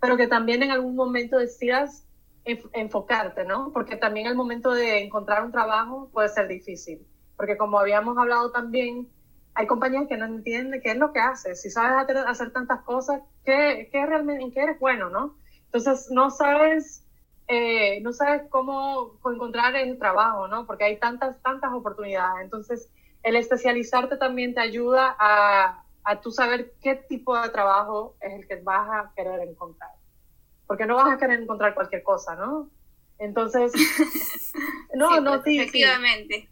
pero 0.00 0.16
que 0.16 0.26
también 0.26 0.62
en 0.64 0.72
algún 0.72 0.96
momento 0.96 1.38
decidas 1.38 2.04
enfocarte, 2.44 3.44
¿no? 3.44 3.70
Porque 3.72 3.96
también 3.96 4.26
el 4.26 4.34
momento 4.34 4.72
de 4.72 5.02
encontrar 5.02 5.44
un 5.44 5.52
trabajo 5.52 6.10
puede 6.12 6.28
ser 6.28 6.48
difícil, 6.48 7.06
porque 7.36 7.56
como 7.56 7.78
habíamos 7.78 8.18
hablado 8.18 8.50
también, 8.50 9.08
hay 9.54 9.66
compañías 9.66 10.06
que 10.08 10.16
no 10.16 10.24
entienden 10.24 10.80
qué 10.80 10.92
es 10.92 10.96
lo 10.96 11.12
que 11.12 11.20
haces. 11.20 11.60
Si 11.60 11.70
sabes 11.70 12.08
hacer, 12.26 12.52
tantas 12.52 12.82
cosas, 12.82 13.20
¿qué, 13.44 13.88
qué 13.92 14.06
realmente, 14.06 14.42
¿en 14.42 14.52
qué 14.52 14.60
eres 14.60 14.80
bueno, 14.80 15.10
no? 15.10 15.36
Entonces, 15.66 16.10
no 16.10 16.30
sabes, 16.30 17.04
eh, 17.48 18.00
no 18.00 18.12
sabes 18.12 18.42
cómo 18.50 19.18
encontrar 19.24 19.76
el 19.76 19.98
trabajo, 19.98 20.48
¿no? 20.48 20.66
Porque 20.66 20.84
hay 20.84 20.98
tantas, 20.98 21.40
tantas 21.42 21.72
oportunidades. 21.72 22.44
Entonces, 22.44 22.88
el 23.22 23.36
especializarte 23.36 24.16
también 24.16 24.54
te 24.54 24.60
ayuda 24.60 25.14
a, 25.18 25.84
a 26.04 26.20
tú 26.20 26.30
saber 26.30 26.72
qué 26.82 26.96
tipo 26.96 27.38
de 27.38 27.48
trabajo 27.50 28.16
es 28.20 28.32
el 28.32 28.46
que 28.46 28.56
vas 28.56 28.88
a 28.88 29.12
querer 29.14 29.40
encontrar. 29.48 29.90
Porque 30.72 30.86
no 30.86 30.96
vas 30.96 31.12
a 31.12 31.18
querer 31.18 31.38
encontrar 31.38 31.74
cualquier 31.74 32.02
cosa, 32.02 32.34
¿no? 32.34 32.70
Entonces, 33.18 33.72
no, 34.94 35.20
no, 35.20 35.42
sí, 35.42 35.58
efectivamente. 35.58 36.48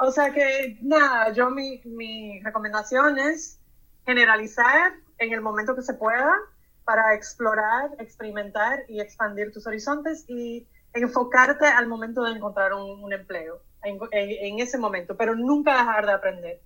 O 0.00 0.12
sea 0.12 0.32
que, 0.32 0.78
nada, 0.80 1.32
yo 1.32 1.50
mi, 1.50 1.80
mi 1.86 2.40
recomendación 2.44 3.18
es 3.18 3.58
generalizar 4.06 4.92
en 5.18 5.32
el 5.32 5.40
momento 5.40 5.74
que 5.74 5.82
se 5.82 5.94
pueda 5.94 6.36
para 6.84 7.14
explorar, 7.14 7.90
experimentar 7.98 8.84
y 8.88 9.00
expandir 9.00 9.52
tus 9.52 9.66
horizontes 9.66 10.24
y 10.28 10.64
enfocarte 10.92 11.66
al 11.66 11.88
momento 11.88 12.22
de 12.22 12.30
encontrar 12.30 12.74
un, 12.74 13.12
empleo, 13.12 13.60
en, 13.82 13.98
en, 14.12 14.60
ese 14.60 14.78
momento, 14.78 15.16
pero 15.16 15.34
nunca 15.34 15.78
dejar 15.78 16.06
de 16.06 16.12
aprender. 16.12 16.60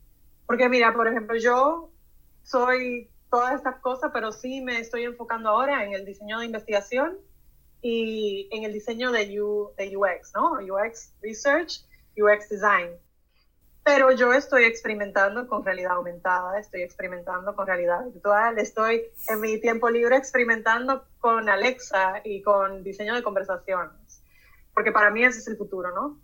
Porque 0.45 0.69
mira, 0.69 0.93
por 0.93 1.09
ejemplo, 1.09 1.39
yo 1.39 1.89
soy 2.43 3.09
todas 3.31 3.55
estas 3.55 3.77
cosas, 3.81 4.11
pero 4.13 4.33
sí 4.33 4.61
me 4.61 4.79
estoy 4.79 5.05
enfocando 5.05 5.51
ahora 5.51 5.85
en 5.85 5.93
el 5.93 6.05
diseño 6.05 6.39
de 6.39 6.47
investigación 6.47 7.19
y 7.83 8.49
en 8.51 8.65
el 8.65 8.73
diseño 8.73 9.13
de, 9.13 9.41
U, 9.41 9.73
de 9.77 9.97
UX, 9.97 10.33
¿no? 10.35 10.53
UX 10.55 11.13
Research, 11.23 11.85
UX 12.17 12.49
Design. 12.49 12.91
Pero 13.85 14.11
yo 14.13 14.35
estoy 14.35 14.65
experimentando 14.65 15.47
con 15.47 15.65
realidad 15.65 15.93
aumentada, 15.93 16.59
estoy 16.59 16.83
experimentando 16.83 17.55
con 17.57 17.67
realidad 17.67 18.05
virtual, 18.05 18.59
estoy 18.59 19.05
en 19.29 19.41
mi 19.41 19.59
tiempo 19.61 19.89
libre 19.89 20.17
experimentando 20.17 21.05
con 21.21 21.49
Alexa 21.49 22.21
y 22.23 22.43
con 22.43 22.83
diseño 22.83 23.15
de 23.15 23.23
conversaciones, 23.23 24.23
porque 24.75 24.93
para 24.93 25.11
mí 25.11 25.25
ese 25.25 25.39
es 25.39 25.49
el 25.49 25.57
futuro, 25.57 25.95
¿no? 25.95 26.19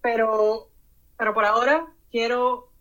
Pero, 0.00 0.70
pero 1.18 1.34
por 1.34 1.44
ahora 1.44 1.86
quiero, 2.10 2.71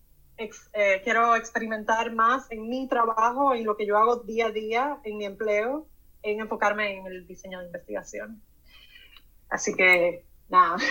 eh, 0.74 1.02
quiero 1.04 1.36
experimentar 1.36 2.14
más 2.14 2.50
en 2.50 2.68
mi 2.68 2.88
trabajo, 2.88 3.54
en 3.54 3.66
lo 3.66 3.76
que 3.76 3.86
yo 3.86 3.98
hago 3.98 4.18
día 4.18 4.48
a 4.48 4.52
día, 4.52 5.00
en 5.04 5.18
mi 5.18 5.26
empleo, 5.26 5.88
en 6.24 6.40
enfocarme 6.40 6.98
en 6.98 7.08
el 7.08 7.28
diseño 7.28 7.60
de 7.60 7.66
investigación. 7.66 8.42
Así 9.50 9.76
que, 9.76 10.26
nada. 10.50 10.78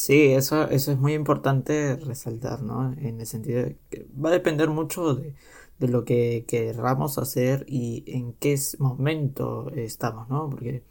Sí, 0.00 0.32
eso, 0.32 0.66
eso 0.70 0.92
es 0.92 0.98
muy 0.98 1.12
importante 1.12 1.96
resaltar, 1.96 2.62
¿no? 2.62 2.94
En 2.94 3.20
el 3.20 3.26
sentido 3.26 3.64
de 3.64 3.76
que 3.90 4.06
va 4.12 4.30
a 4.30 4.32
depender 4.32 4.70
mucho 4.70 5.14
de, 5.14 5.34
lo 5.78 6.04
que 6.04 6.46
queramos 6.48 7.18
hacer 7.18 7.64
y 7.68 8.04
en 8.06 8.32
qué 8.32 8.56
momento 8.78 9.70
estamos, 9.74 10.28
¿no? 10.30 10.48
Porque 10.48 10.84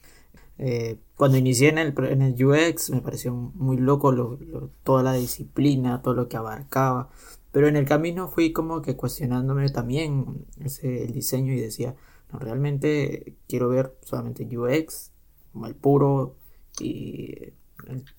eh, 0.60 1.00
cuando 1.16 1.38
inicié 1.38 1.70
en 1.70 1.78
el, 1.78 1.94
en 2.04 2.22
el 2.22 2.46
UX 2.46 2.90
me 2.90 3.02
pareció 3.02 3.34
muy 3.34 3.78
loco 3.78 4.38
toda 4.84 5.04
la 5.04 5.14
disciplina, 5.14 6.02
todo 6.02 6.14
lo 6.14 6.28
que 6.28 6.36
abarcaba, 6.36 7.10
pero 7.54 7.68
en 7.70 7.78
el 7.78 7.86
camino 7.86 8.28
fui 8.28 8.52
como 8.52 8.82
que 8.82 8.98
cuestionándome 8.98 9.70
también 9.70 10.46
ese, 10.60 11.06
el 11.06 11.14
diseño 11.14 11.54
y 11.54 11.62
decía, 11.62 11.96
no, 12.32 12.40
realmente 12.40 13.38
quiero 13.48 13.70
ver 13.70 13.96
solamente 14.02 14.46
UX, 14.46 15.12
como 15.54 15.68
el 15.68 15.76
puro 15.76 16.36
y 16.80 17.54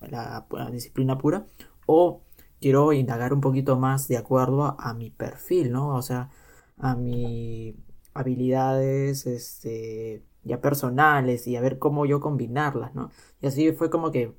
la, 0.09 0.45
disciplina 0.71 1.17
pura, 1.19 1.45
o 1.85 2.23
quiero 2.59 2.91
indagar 2.91 3.33
un 3.33 3.41
poquito 3.41 3.77
más 3.77 4.07
de 4.07 4.17
acuerdo 4.17 4.75
a, 4.79 4.93
mi 4.95 5.11
perfil, 5.11 5.71
¿no? 5.71 5.95
O 5.95 6.01
sea, 6.01 6.31
a 6.77 6.95
mis 6.95 7.75
habilidades, 8.13 9.27
este, 9.27 10.23
ya 10.43 10.61
personales 10.61 11.47
y 11.47 11.55
a 11.55 11.61
ver 11.61 11.79
cómo 11.79 12.05
yo 12.05 12.19
combinarlas, 12.19 12.95
¿no? 12.95 13.11
Y 13.41 13.47
así 13.47 13.71
fue 13.73 13.89
como 13.89 14.11
que 14.11 14.33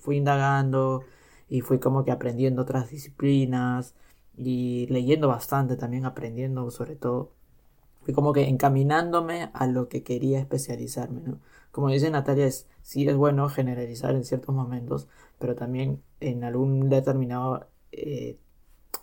fui 0.00 0.16
indagando 0.16 1.02
y 1.48 1.62
fui 1.62 1.78
como 1.80 2.04
que 2.04 2.12
aprendiendo 2.12 2.62
otras 2.62 2.90
disciplinas 2.90 3.94
y 4.36 4.86
leyendo 4.88 5.28
bastante 5.28 5.76
también, 5.76 6.06
aprendiendo 6.06 6.70
sobre 6.70 6.96
todo 6.96 7.32
fui 8.02 8.14
como 8.14 8.32
que 8.32 8.48
encaminándome 8.48 9.50
a 9.52 9.66
lo 9.66 9.88
que 9.88 10.02
quería 10.02 10.40
especializarme, 10.40 11.20
¿no? 11.22 11.40
Como 11.72 11.88
dice 11.90 12.10
Natalia, 12.10 12.46
es, 12.46 12.66
sí 12.82 13.06
es 13.08 13.16
bueno 13.16 13.48
generalizar 13.48 14.14
en 14.14 14.24
ciertos 14.24 14.54
momentos, 14.54 15.08
pero 15.38 15.54
también 15.54 16.02
en 16.20 16.44
algún 16.44 16.88
determinado 16.88 17.68
eh, 17.92 18.38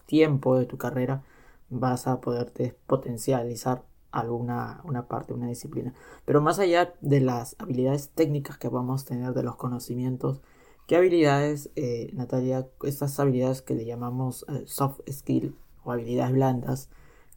tiempo 0.05 0.57
de 0.57 0.65
tu 0.65 0.77
carrera 0.77 1.23
vas 1.69 2.07
a 2.07 2.21
poderte 2.21 2.77
potencializar 2.87 3.83
alguna 4.11 4.81
una 4.83 5.07
parte, 5.07 5.33
una 5.33 5.47
disciplina. 5.47 5.93
Pero 6.25 6.41
más 6.41 6.59
allá 6.59 6.93
de 7.01 7.21
las 7.21 7.55
habilidades 7.59 8.09
técnicas 8.09 8.57
que 8.57 8.69
vamos 8.69 9.03
a 9.03 9.05
tener, 9.05 9.33
de 9.33 9.43
los 9.43 9.55
conocimientos, 9.55 10.41
¿qué 10.87 10.95
habilidades, 10.95 11.69
eh, 11.75 12.09
Natalia, 12.13 12.67
estas 12.83 13.19
habilidades 13.19 13.61
que 13.61 13.75
le 13.75 13.85
llamamos 13.85 14.45
eh, 14.49 14.63
soft 14.65 15.01
skill 15.09 15.55
o 15.83 15.91
habilidades 15.91 16.33
blandas, 16.33 16.89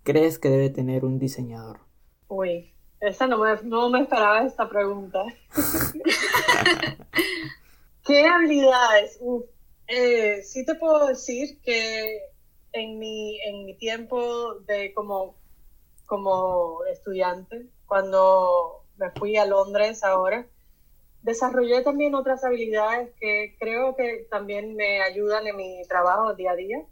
crees 0.02 0.38
que 0.38 0.48
debe 0.48 0.70
tener 0.70 1.04
un 1.04 1.18
diseñador? 1.18 1.80
Uy, 2.28 2.72
esa 3.00 3.26
no 3.26 3.38
me, 3.38 3.56
no 3.62 3.88
me 3.90 4.02
esperaba 4.02 4.44
esta 4.44 4.68
pregunta. 4.68 5.24
¿Qué 8.04 8.26
habilidades? 8.26 9.20
Eh, 9.86 10.42
sí 10.42 10.64
te 10.64 10.74
puedo 10.74 11.06
decir 11.06 11.60
que 11.62 12.20
en 12.72 12.98
mi, 12.98 13.40
en 13.42 13.64
mi 13.64 13.74
tiempo 13.74 14.54
de 14.66 14.92
como, 14.94 15.34
como 16.11 16.84
estudiante, 16.90 17.66
cuando 17.86 18.82
me 18.98 19.11
fui 19.12 19.36
a 19.36 19.46
Londres 19.46 20.02
ahora, 20.02 20.44
desarrollé 21.22 21.82
también 21.82 22.16
otras 22.16 22.42
habilidades 22.44 23.14
que 23.20 23.56
creo 23.61 23.94
que 23.94 24.26
también 24.28 24.74
me 24.74 25.00
ayudan 25.02 25.46
en 25.46 25.56
mi 25.56 25.82
trabajo 25.88 26.34
día 26.34 26.50
a 26.50 26.56
día. 26.56 26.84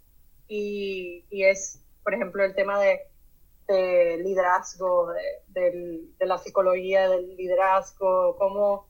Y, 0.47 1.25
y 1.31 1.43
es 1.45 1.83
por 2.09 2.14
ejemplo, 2.14 2.43
el 2.43 2.55
tema 2.55 2.81
de, 2.81 4.16
liderazgo, 4.25 5.12
de, 5.49 6.09
la 6.21 6.39
psicología 6.39 7.07
del 7.07 7.37
liderazgo, 7.37 8.35
cómo, 8.39 8.87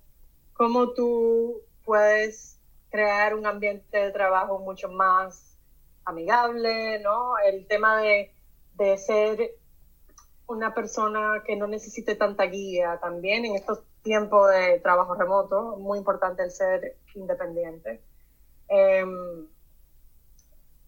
cómo 0.53 0.93
tú 0.93 1.61
puedes 1.85 2.61
crear 2.89 3.35
un 3.35 3.45
ambiente 3.45 3.99
de 3.99 4.13
trabajo 4.13 4.61
mucho 4.61 4.89
más 4.89 5.59
amigable, 6.05 7.01
¿no? 7.01 7.37
El 7.39 7.67
tema 7.67 8.01
de, 8.01 8.33
de 8.75 8.97
ser 8.99 9.51
una 10.49 10.75
persona 10.75 11.43
que 11.47 11.57
no 11.57 11.67
necesite 11.67 12.15
tanta 12.15 12.45
guía 12.45 12.99
también 13.01 13.45
en 13.45 13.55
estos 13.55 13.81
tiempos 14.03 14.51
de 14.51 14.81
trabajo 14.81 15.15
remoto, 15.15 15.77
muy 15.77 15.99
importante 15.99 16.43
el 16.43 16.51
ser 16.51 16.97
independiente. 17.15 18.03
Em, 18.69 19.47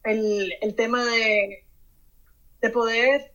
el, 0.02 0.52
el, 0.60 0.74
tema 0.74 1.04
de 1.04 1.64
de 2.60 2.70
poder, 2.70 3.32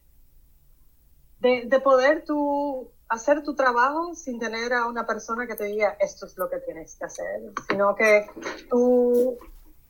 de, 1.39 1.80
poder 1.80 2.23
tú 2.26 2.91
hacer 3.09 3.43
tu 3.43 3.55
trabajo 3.55 4.15
sin 4.15 4.39
tener 4.39 4.73
a 4.73 4.88
una 4.88 5.05
persona 5.05 5.47
que 5.47 5.55
te 5.55 5.65
diga 5.65 5.97
esto 5.99 6.26
es 6.26 6.38
lo 6.38 6.49
que 6.49 6.59
tienes 6.59 6.95
que 6.95 7.05
hacer, 7.05 7.41
sino 7.69 7.95
que 7.95 8.28
tú, 8.69 9.38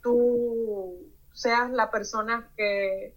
tú 0.01 1.11
seas 1.33 1.71
la 1.71 1.91
persona 1.91 2.51
que, 2.55 3.15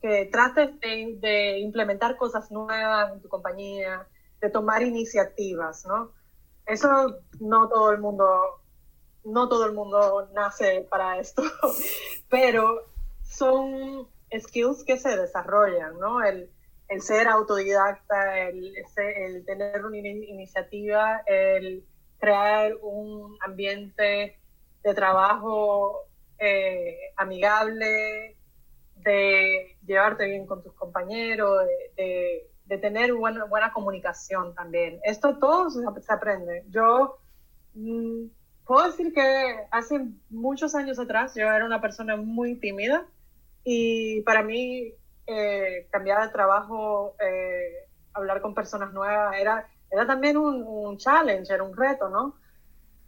que 0.00 0.26
trates 0.26 0.78
de, 0.80 1.58
implementar 1.58 2.16
cosas 2.16 2.50
nuevas 2.50 3.12
en 3.12 3.20
tu 3.20 3.28
compañía, 3.28 4.06
de 4.40 4.50
tomar 4.50 4.82
iniciativas, 4.82 5.84
¿no? 5.86 6.12
Eso 6.66 7.20
no 7.40 7.68
todo 7.68 7.90
el 7.92 7.98
mundo, 7.98 8.26
no 9.24 9.48
todo 9.48 9.66
el 9.66 9.72
mundo 9.72 10.28
nace 10.34 10.86
para 10.88 11.18
esto, 11.18 11.42
pero 12.28 12.86
son 13.22 14.08
skills 14.38 14.84
que 14.84 14.98
se 14.98 15.16
desarrollan, 15.16 15.98
¿no? 15.98 16.22
El, 16.22 16.50
el 16.88 17.02
ser 17.02 17.28
autodidacta, 17.28 18.40
el, 18.40 18.74
el 18.96 19.44
tener 19.44 19.84
una 19.84 19.98
iniciativa, 19.98 21.22
el 21.26 21.84
crear 22.18 22.74
un 22.82 23.36
ambiente 23.40 24.38
de 24.82 24.94
trabajo 24.94 26.06
eh, 26.38 26.96
amigable, 27.16 28.37
de 29.02 29.76
llevarte 29.86 30.26
bien 30.26 30.46
con 30.46 30.62
tus 30.62 30.72
compañeros, 30.74 31.66
de, 31.96 32.48
de, 32.66 32.78
tener 32.78 33.14
buena, 33.14 33.44
buena 33.44 33.72
comunicación 33.72 34.54
también. 34.54 35.00
Esto 35.04 35.38
todo 35.38 35.70
se, 35.70 35.82
aprende. 36.12 36.64
Yo 36.68 37.18
mm, 37.74 38.26
puedo 38.66 38.86
decir 38.86 39.12
que 39.12 39.56
hace 39.70 40.06
muchos 40.30 40.74
años 40.74 40.98
atrás 40.98 41.34
yo 41.34 41.42
era 41.42 41.64
una 41.64 41.80
persona 41.80 42.16
muy 42.16 42.56
tímida 42.56 43.06
y 43.64 44.22
para 44.22 44.42
mí, 44.42 44.94
eh, 45.26 45.88
cambiar 45.90 46.22
de 46.22 46.32
trabajo, 46.32 47.14
eh, 47.20 47.86
hablar 48.14 48.40
con 48.40 48.54
personas 48.54 48.92
nuevas, 48.92 49.36
era, 49.38 49.68
era 49.90 50.06
también 50.06 50.36
un, 50.36 50.96
challenge, 50.96 51.52
era 51.52 51.62
un 51.62 51.76
reto, 51.76 52.08
¿no? 52.08 52.36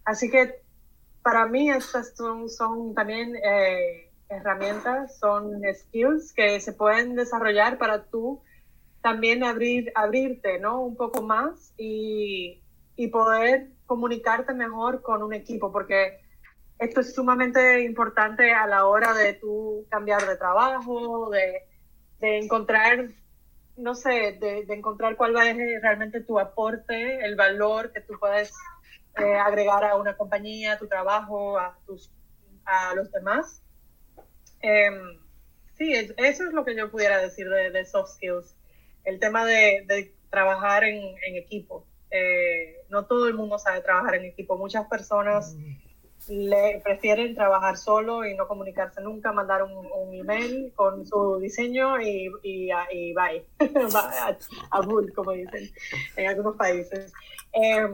Así 0.05 0.31
que 0.31 0.63
para 1.23 1.47
mí 1.47 1.71
estas 1.71 2.15
son, 2.17 2.49
son 2.49 2.95
también 2.95 3.37
eh, 3.37 4.10
herramientas, 4.31 5.19
son 5.19 5.61
skills 5.75 6.33
que 6.33 6.61
se 6.61 6.73
pueden 6.73 7.17
desarrollar 7.17 7.79
para 7.79 8.05
tú 8.05 8.43
también 9.03 9.45
abrir, 9.45 9.93
abrirte, 9.95 10.59
¿no? 10.59 10.81
Un 10.81 10.97
poco 10.97 11.23
más 11.23 11.75
y, 11.77 12.63
y 12.97 13.09
poder 13.09 13.69
comunicarte 13.87 14.55
mejor 14.55 15.03
con 15.03 15.23
un 15.23 15.35
equipo, 15.35 15.73
porque 15.73 16.21
esto 16.79 17.01
es 17.01 17.15
sumamente 17.15 17.83
importante 17.83 18.53
a 18.53 18.67
la 18.67 18.87
hora 18.87 19.13
de 19.13 19.35
tú 19.35 19.87
cambiar 19.91 20.27
de 20.27 20.37
trabajo, 20.37 21.29
de, 21.31 21.67
de 22.21 22.39
encontrar, 22.39 23.11
no 23.77 23.95
sé, 23.95 24.39
de, 24.41 24.65
encontrar 24.69 25.17
cuál 25.17 25.35
va 25.35 25.43
a 25.43 25.45
ser 25.45 25.83
realmente 25.83 26.21
tu 26.21 26.39
aporte, 26.39 27.25
el 27.25 27.37
valor 27.37 27.93
que 27.93 28.01
tú 28.01 28.15
puedes 28.19 28.53
eh, 29.19 29.35
agregar 29.35 29.85
a 29.85 29.97
una 29.97 30.17
compañía, 30.17 30.79
tu 30.79 30.87
trabajo, 30.87 31.59
a, 31.59 31.77
tus, 31.87 32.11
a 32.65 32.95
los 32.95 33.11
demás. 33.11 33.63
Eh, 34.63 34.91
sí, 35.77 35.93
eso 35.93 36.45
es 36.45 36.53
lo 36.53 36.65
que 36.65 36.77
yo 36.77 36.91
pudiera 36.91 37.19
decir 37.19 37.49
de, 37.49 37.85
soft 37.85 38.15
skills. 38.15 38.57
El 39.05 39.19
tema 39.19 39.45
de, 39.45 40.15
trabajar 40.31 40.85
en, 40.85 41.17
equipo. 41.37 41.87
Eh, 42.11 42.85
no 42.89 43.07
todo 43.07 43.29
el 43.29 43.35
mundo 43.35 43.59
sabe 43.59 43.81
trabajar 43.81 44.17
en 44.17 44.25
equipo. 44.25 44.57
Muchas 44.57 44.87
personas 44.87 45.57
le 46.29 46.81
prefieren 46.85 47.35
trabajar 47.35 47.77
solo 47.77 48.25
y 48.25 48.35
no 48.35 48.47
comunicarse 48.47 49.01
nunca, 49.01 49.33
mandar 49.33 49.63
un, 49.63 49.73
un 49.73 50.15
email 50.15 50.73
con 50.75 51.07
su 51.07 51.39
diseño 51.41 52.01
y, 52.01 52.31
y, 52.43 52.71
y 52.93 53.15
bye, 53.15 53.47
a, 53.95 54.37
a 54.71 54.81
bull, 54.83 55.13
como 55.15 55.33
dicen 55.33 55.71
en 56.17 56.29
algunos 56.29 56.57
países. 56.57 57.13
Eh, 57.53 57.89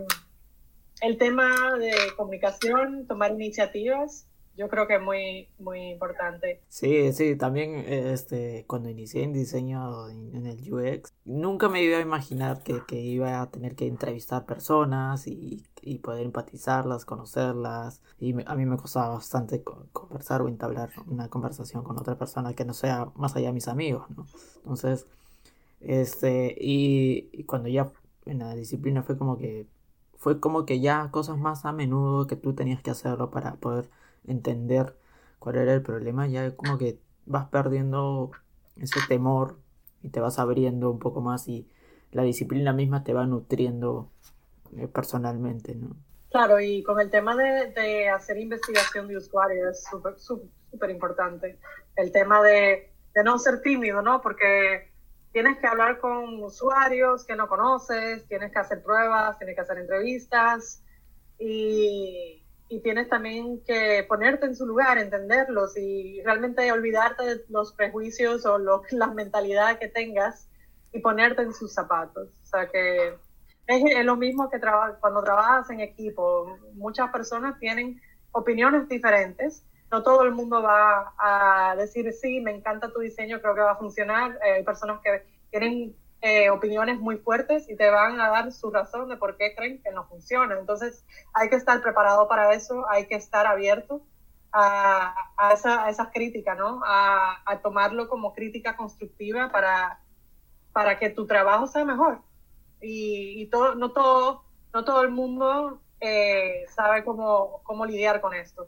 el 1.02 1.18
tema 1.18 1.76
de 1.78 1.92
comunicación, 2.16 3.06
tomar 3.06 3.32
iniciativas, 3.32 4.26
yo 4.56 4.68
creo 4.68 4.86
que 4.86 4.96
es 4.96 5.02
muy, 5.02 5.48
muy 5.58 5.90
importante. 5.90 6.60
Sí, 6.68 7.12
sí, 7.12 7.36
también 7.36 7.84
este, 7.86 8.64
cuando 8.66 8.88
inicié 8.88 9.22
en 9.22 9.32
diseño 9.32 10.08
en 10.08 10.46
el 10.46 10.72
UX, 10.72 11.14
nunca 11.24 11.68
me 11.68 11.82
iba 11.82 11.98
a 11.98 12.00
imaginar 12.00 12.62
que, 12.62 12.82
que 12.86 12.96
iba 12.96 13.40
a 13.40 13.50
tener 13.50 13.74
que 13.76 13.86
entrevistar 13.86 14.46
personas 14.46 15.26
y, 15.26 15.62
y 15.82 15.98
poder 15.98 16.24
empatizarlas, 16.24 17.04
conocerlas. 17.04 18.02
Y 18.18 18.32
me, 18.34 18.44
a 18.46 18.54
mí 18.54 18.66
me 18.66 18.76
costaba 18.76 19.08
bastante 19.14 19.62
conversar 19.62 20.42
o 20.42 20.48
entablar 20.48 20.90
una 21.06 21.28
conversación 21.28 21.84
con 21.84 21.98
otra 21.98 22.16
persona 22.18 22.54
que 22.54 22.64
no 22.64 22.74
sea 22.74 23.10
más 23.14 23.36
allá 23.36 23.48
de 23.48 23.52
mis 23.54 23.68
amigos, 23.68 24.08
¿no? 24.10 24.26
Entonces, 24.56 25.06
este, 25.80 26.56
y, 26.60 27.28
y 27.32 27.44
cuando 27.44 27.68
ya 27.68 27.92
en 28.26 28.40
la 28.40 28.54
disciplina 28.54 29.02
fue 29.02 29.18
como 29.18 29.38
que, 29.38 29.66
fue 30.16 30.40
como 30.40 30.66
que 30.66 30.80
ya 30.80 31.10
cosas 31.10 31.38
más 31.38 31.64
a 31.64 31.72
menudo 31.72 32.26
que 32.26 32.36
tú 32.36 32.54
tenías 32.54 32.82
que 32.82 32.90
hacerlo 32.90 33.30
para 33.30 33.54
poder 33.56 33.90
entender 34.26 34.96
cuál 35.38 35.56
era 35.56 35.72
el 35.74 35.82
problema, 35.82 36.26
ya 36.26 36.54
como 36.56 36.78
que 36.78 36.98
vas 37.24 37.48
perdiendo 37.48 38.30
ese 38.80 39.00
temor 39.08 39.58
y 40.02 40.10
te 40.10 40.20
vas 40.20 40.38
abriendo 40.38 40.90
un 40.90 40.98
poco 40.98 41.20
más 41.20 41.48
y 41.48 41.68
la 42.12 42.22
disciplina 42.22 42.72
misma 42.72 43.04
te 43.04 43.12
va 43.12 43.26
nutriendo 43.26 44.10
eh, 44.76 44.88
personalmente, 44.88 45.74
¿no? 45.74 45.96
Claro, 46.30 46.60
y 46.60 46.82
con 46.82 47.00
el 47.00 47.10
tema 47.10 47.34
de, 47.36 47.72
de 47.72 48.08
hacer 48.08 48.38
investigación 48.38 49.08
de 49.08 49.16
usuarios 49.16 49.78
es 49.78 49.84
súper, 49.84 50.18
súper 50.18 50.90
importante. 50.90 51.58
El 51.94 52.12
tema 52.12 52.42
de, 52.42 52.92
de 53.14 53.24
no 53.24 53.38
ser 53.38 53.62
tímido, 53.62 54.02
¿no? 54.02 54.20
Porque 54.20 54.92
tienes 55.32 55.58
que 55.58 55.66
hablar 55.66 55.98
con 55.98 56.42
usuarios 56.42 57.24
que 57.24 57.36
no 57.36 57.48
conoces, 57.48 58.26
tienes 58.28 58.52
que 58.52 58.58
hacer 58.58 58.82
pruebas, 58.82 59.38
tienes 59.38 59.54
que 59.54 59.62
hacer 59.62 59.78
entrevistas 59.78 60.82
y, 61.38 62.45
y 62.68 62.80
tienes 62.80 63.08
también 63.08 63.62
que 63.64 64.04
ponerte 64.08 64.46
en 64.46 64.56
su 64.56 64.66
lugar, 64.66 64.98
entenderlos 64.98 65.76
y 65.76 66.20
realmente 66.22 66.70
olvidarte 66.72 67.24
de 67.24 67.44
los 67.48 67.72
prejuicios 67.72 68.44
o 68.46 68.58
lo, 68.58 68.82
la 68.90 69.08
mentalidad 69.08 69.78
que 69.78 69.88
tengas 69.88 70.48
y 70.92 71.00
ponerte 71.00 71.42
en 71.42 71.52
sus 71.52 71.72
zapatos. 71.72 72.28
O 72.42 72.46
sea 72.46 72.66
que 72.68 73.14
es, 73.66 73.82
es 73.96 74.04
lo 74.04 74.16
mismo 74.16 74.50
que 74.50 74.60
cuando 75.00 75.22
trabajas 75.22 75.70
en 75.70 75.80
equipo. 75.80 76.58
Muchas 76.74 77.10
personas 77.10 77.58
tienen 77.58 78.00
opiniones 78.32 78.88
diferentes. 78.88 79.64
No 79.90 80.02
todo 80.02 80.22
el 80.22 80.32
mundo 80.32 80.62
va 80.62 81.14
a 81.18 81.76
decir, 81.76 82.12
sí, 82.12 82.40
me 82.40 82.50
encanta 82.50 82.92
tu 82.92 83.00
diseño, 83.00 83.40
creo 83.40 83.54
que 83.54 83.60
va 83.60 83.72
a 83.72 83.76
funcionar. 83.76 84.38
Eh, 84.44 84.54
hay 84.54 84.64
personas 84.64 85.00
que 85.02 85.24
tienen 85.50 85.94
eh, 86.26 86.50
opiniones 86.50 86.98
muy 86.98 87.18
fuertes 87.18 87.70
y 87.70 87.76
te 87.76 87.88
van 87.88 88.20
a 88.20 88.30
dar 88.30 88.50
su 88.50 88.72
razón 88.72 89.08
de 89.08 89.16
por 89.16 89.36
qué 89.36 89.54
creen 89.54 89.80
que 89.80 89.92
no 89.92 90.08
funciona. 90.08 90.58
Entonces 90.58 91.04
hay 91.32 91.48
que 91.48 91.54
estar 91.54 91.80
preparado 91.82 92.26
para 92.26 92.52
eso, 92.52 92.84
hay 92.90 93.06
que 93.06 93.14
estar 93.14 93.46
abierto 93.46 94.02
a, 94.50 95.14
a, 95.36 95.52
esa, 95.52 95.88
esas 95.88 96.08
críticas, 96.12 96.58
¿no? 96.58 96.80
A, 96.84 97.40
a, 97.46 97.60
tomarlo 97.60 98.08
como 98.08 98.34
crítica 98.34 98.76
constructiva 98.76 99.52
para, 99.52 100.00
para 100.72 100.98
que 100.98 101.10
tu 101.10 101.28
trabajo 101.28 101.68
sea 101.68 101.84
mejor. 101.84 102.18
Y, 102.80 103.40
y 103.40 103.46
todo, 103.46 103.76
no, 103.76 103.92
todo, 103.92 104.42
no 104.74 104.84
todo 104.84 105.02
el 105.02 105.10
mundo 105.10 105.80
eh, 106.00 106.66
sabe 106.74 107.04
cómo, 107.04 107.60
cómo 107.62 107.86
lidiar 107.86 108.20
con 108.20 108.34
esto. 108.34 108.66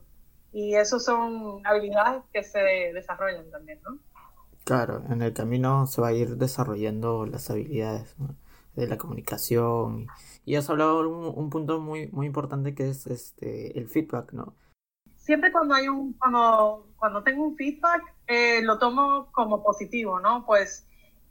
Y 0.53 0.77
eso 0.77 1.01
son 1.01 1.67
habilidades 1.67 2.23
que 2.33 2.45
se 2.45 2.61
desarrollan 2.95 3.51
también, 3.51 3.81
¿no? 3.83 3.99
Claro, 4.69 5.03
en 5.09 5.23
el 5.23 5.33
camino 5.33 5.87
se 5.87 6.03
va 6.03 6.09
a 6.09 6.13
ir 6.13 6.37
desarrollando 6.37 7.25
las 7.25 7.49
habilidades 7.49 8.15
de 8.77 8.87
la 8.87 8.99
comunicación. 8.99 10.09
Y 10.45 10.57
has 10.57 10.69
hablado 10.69 11.09
un, 11.09 11.33
un, 11.35 11.49
punto 11.49 11.81
muy, 11.81 12.09
muy 12.09 12.27
importante 12.27 12.75
que 12.75 12.91
es 12.91 13.07
este 13.07 13.79
el 13.79 13.89
feedback, 13.89 14.35
¿no? 14.35 14.55
Siempre 15.17 15.53
cuando 15.53 15.75
hay 15.75 15.89
un, 15.89 16.13
cuando, 16.13 16.87
cuando 16.99 17.23
tengo 17.23 17.45
un 17.45 17.57
feedback, 17.57 18.15
eh, 18.27 18.61
lo 18.61 18.79
tomo 18.79 19.33
como 19.33 19.63
positivo, 19.63 20.21
¿no? 20.21 20.45
Pues 20.45 20.87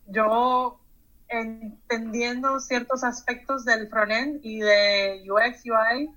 yo 0.07 0.79
entendiendo 1.27 2.59
ciertos 2.59 3.03
aspectos 3.03 3.65
del 3.65 3.87
frontend 3.87 4.39
y 4.43 4.61
de 4.61 5.23
UX, 5.29 5.63
UI, 5.63 6.09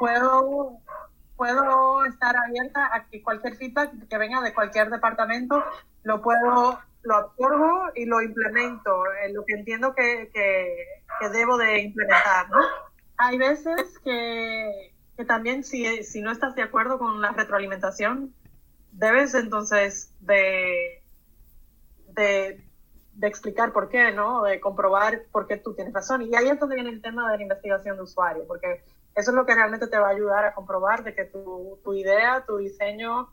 puedo 0.00 0.80
puedo 1.36 2.04
estar 2.04 2.36
abierta 2.36 2.94
a 2.94 3.04
que 3.08 3.22
cualquier 3.22 3.56
feedback 3.56 3.92
que 4.08 4.18
venga 4.18 4.40
de 4.40 4.54
cualquier 4.54 4.90
departamento 4.90 5.62
lo 6.02 6.22
puedo, 6.22 6.78
lo 7.02 7.14
absorbo 7.14 7.90
y 7.94 8.04
lo 8.06 8.22
implemento 8.22 9.02
en 9.24 9.34
lo 9.34 9.44
que 9.44 9.54
entiendo 9.54 9.94
que, 9.94 10.30
que, 10.32 10.86
que 11.20 11.28
debo 11.30 11.56
de 11.56 11.80
implementar, 11.80 12.50
¿no? 12.50 12.58
Hay 13.16 13.38
veces 13.38 13.98
que, 14.04 14.92
que 15.16 15.24
también 15.24 15.64
si, 15.64 16.02
si 16.04 16.20
no 16.20 16.30
estás 16.30 16.54
de 16.54 16.62
acuerdo 16.62 16.98
con 16.98 17.20
la 17.20 17.32
retroalimentación, 17.32 18.34
debes 18.92 19.34
entonces 19.34 20.12
de, 20.20 21.02
de, 22.08 22.64
de, 23.14 23.26
explicar 23.26 23.72
por 23.72 23.88
qué, 23.88 24.12
¿no? 24.12 24.42
De 24.42 24.60
comprobar 24.60 25.22
por 25.32 25.46
qué 25.46 25.56
tú 25.56 25.74
tienes 25.74 25.94
razón. 25.94 26.22
Y 26.22 26.34
ahí 26.34 26.48
es 26.48 26.58
donde 26.58 26.76
viene 26.76 26.90
el 26.90 27.02
tema 27.02 27.30
de 27.30 27.36
la 27.38 27.42
investigación 27.42 27.96
de 27.96 28.02
usuario, 28.02 28.44
porque 28.46 28.84
eso 29.14 29.30
es 29.30 29.34
lo 29.34 29.46
que 29.46 29.54
realmente 29.54 29.86
te 29.86 29.98
va 29.98 30.08
a 30.08 30.12
ayudar 30.12 30.44
a 30.44 30.54
comprobar 30.54 31.04
de 31.04 31.14
que 31.14 31.24
tu, 31.24 31.78
tu 31.84 31.94
idea, 31.94 32.44
tu 32.46 32.56
diseño 32.58 33.28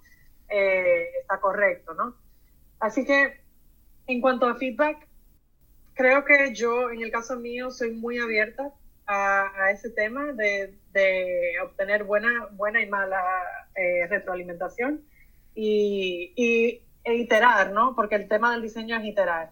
eh, 0.50 1.08
está 1.22 1.40
correcto, 1.40 1.94
¿no? 1.94 2.16
Así 2.80 3.06
que 3.06 3.42
en 4.08 4.22
cuanto 4.22 4.48
a 4.48 4.56
feedback, 4.56 5.08
creo 5.94 6.24
que 6.26 6.54
yo, 6.54 6.92
en 6.92 7.02
el 7.02 7.12
caso 7.12 7.40
mío, 7.40 7.72
soy 7.72 7.92
muy 7.92 8.20
abierta 8.20 8.74
a, 9.08 9.52
a 9.64 9.72
ese 9.72 9.90
tema 9.90 10.34
de, 10.34 10.78
de, 10.94 11.54
obtener 11.64 12.04
buena, 12.04 12.48
buena 12.52 12.82
y 12.82 12.90
mala 12.90 13.22
eh, 13.76 14.08
retroalimentación 14.08 15.04
y, 15.56 16.34
y 16.36 16.82
e 17.04 17.16
iterar, 17.16 17.72
¿no? 17.72 17.96
Porque 17.96 18.16
el 18.16 18.28
tema 18.28 18.52
del 18.52 18.62
diseño 18.62 18.98
es 18.98 19.06
iterar. 19.06 19.52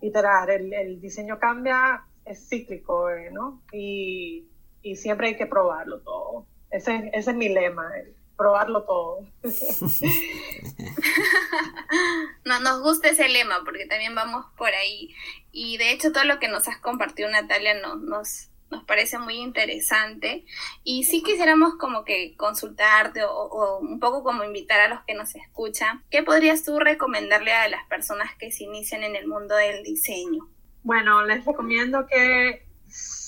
Iterar, 0.00 0.50
el, 0.50 0.72
el 0.74 1.00
diseño 1.00 1.38
cambia, 1.38 2.04
es 2.24 2.48
cíclico, 2.48 3.10
eh, 3.10 3.30
¿no? 3.30 3.62
Y, 3.72 4.51
y, 4.82 4.96
siempre 4.96 5.28
hay 5.28 5.36
que 5.36 5.46
probarlo 5.46 6.00
todo. 6.00 6.46
Ese, 6.70 7.10
ese 7.12 7.30
es 7.30 7.36
mi 7.36 7.48
lema, 7.48 7.90
probarlo 8.36 8.84
todo. 8.84 9.26
no, 12.44 12.60
nos 12.60 12.82
gusta 12.82 13.08
ese 13.08 13.28
lema 13.28 13.60
porque 13.64 13.86
también 13.86 14.14
vamos 14.14 14.46
por 14.56 14.68
ahí. 14.68 15.14
Y 15.52 15.78
de 15.78 15.92
hecho 15.92 16.12
todo 16.12 16.24
lo 16.24 16.38
que 16.38 16.48
nos 16.48 16.68
has 16.68 16.78
compartido 16.78 17.30
Natalia 17.30 17.80
nos, 17.80 18.00
nos, 18.00 18.48
nos 18.70 18.84
parece 18.84 19.18
muy 19.18 19.36
interesante. 19.36 20.44
Y 20.82 21.04
sí 21.04 21.22
quisiéramos 21.22 21.76
como 21.76 22.04
que 22.04 22.34
consultarte 22.36 23.24
o, 23.24 23.30
o, 23.30 23.78
un 23.78 24.00
poco 24.00 24.24
como 24.24 24.44
invitar 24.44 24.80
a 24.80 24.88
los 24.88 25.02
que 25.04 25.14
nos 25.14 25.34
escuchan. 25.34 26.02
¿Qué 26.10 26.22
podrías 26.22 26.64
tú 26.64 26.80
recomendarle 26.80 27.52
a 27.52 27.68
las 27.68 27.86
personas 27.86 28.34
que 28.38 28.50
se 28.50 28.64
inician 28.64 29.04
en 29.04 29.14
el 29.14 29.28
mundo 29.28 29.54
del 29.54 29.84
diseño? 29.84 30.48
Bueno, 30.82 31.24
les 31.24 31.44
recomiendo 31.44 32.06
que 32.08 32.66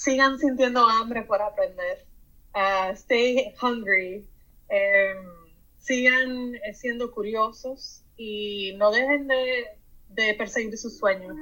sigan 0.04 0.38
sintiendo 0.38 0.86
hambre 0.86 1.22
por 1.22 1.40
aprender. 1.40 2.06
Uh, 2.54 2.92
stay 2.94 3.54
hungry. 3.60 4.28
Um, 4.70 5.44
sigan 5.78 6.54
siendo 6.74 7.10
curiosos 7.10 8.02
y 8.16 8.74
no 8.78 8.90
dejen 8.90 9.28
de, 9.28 10.34
perseguir 10.38 10.76
sus 10.78 10.96
sueños, 10.98 11.36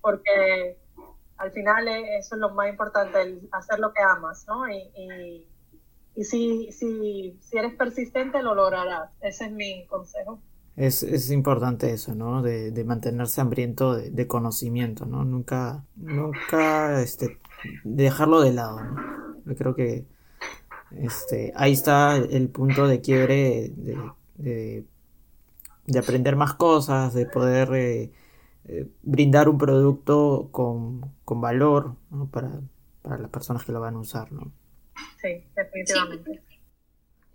porque 0.00 0.76
al 1.36 1.52
final 1.52 1.88
eso 1.88 2.34
es 2.34 2.40
lo 2.40 2.50
más 2.50 2.68
importante, 2.68 3.22
el 3.22 3.48
hacer 3.52 3.78
lo 3.78 3.92
que 3.92 4.02
amas, 4.02 4.44
¿no? 4.48 4.68
Y, 4.68 4.76
y, 4.96 5.46
y 6.16 6.24
si, 6.24 6.72
si, 6.72 7.38
si 7.40 7.56
eres 7.56 7.74
persistente, 7.74 8.42
lo 8.42 8.54
lograrás. 8.54 9.12
Ese 9.20 9.46
es 9.46 9.52
mi 9.52 9.86
consejo. 9.86 10.40
Es, 10.76 11.02
es 11.02 11.30
importante 11.30 11.90
eso, 11.90 12.14
¿no? 12.14 12.42
De, 12.42 12.70
de 12.70 12.84
mantenerse 12.84 13.40
hambriento 13.40 13.94
de, 13.94 14.10
de, 14.10 14.26
conocimiento, 14.26 15.06
¿no? 15.06 15.24
Nunca, 15.24 15.84
nunca, 15.94 17.00
este, 17.00 17.38
dejarlo 17.84 18.40
de 18.40 18.52
lado, 18.52 18.82
¿no? 18.84 18.96
Yo 19.44 19.56
creo 19.56 19.74
que, 19.74 20.06
este, 20.92 21.52
ahí 21.56 21.72
está 21.72 22.16
el 22.16 22.48
punto 22.48 22.86
de 22.86 23.00
quiebre 23.00 23.72
de, 23.76 23.98
de, 24.36 24.84
de 25.86 25.98
aprender 25.98 26.36
más 26.36 26.54
cosas, 26.54 27.14
de 27.14 27.26
poder 27.26 27.70
eh, 27.74 28.12
eh, 28.64 28.88
brindar 29.02 29.48
un 29.48 29.58
producto 29.58 30.48
con, 30.52 31.12
con 31.24 31.40
valor, 31.40 31.96
¿no? 32.10 32.28
Para, 32.30 32.60
para 33.02 33.18
las 33.18 33.30
personas 33.30 33.64
que 33.64 33.72
lo 33.72 33.80
van 33.80 33.94
a 33.94 34.00
usar, 34.00 34.32
¿no? 34.32 34.52
Sí, 35.20 35.44
definitivamente. 35.54 36.42
Sí. 36.48 36.55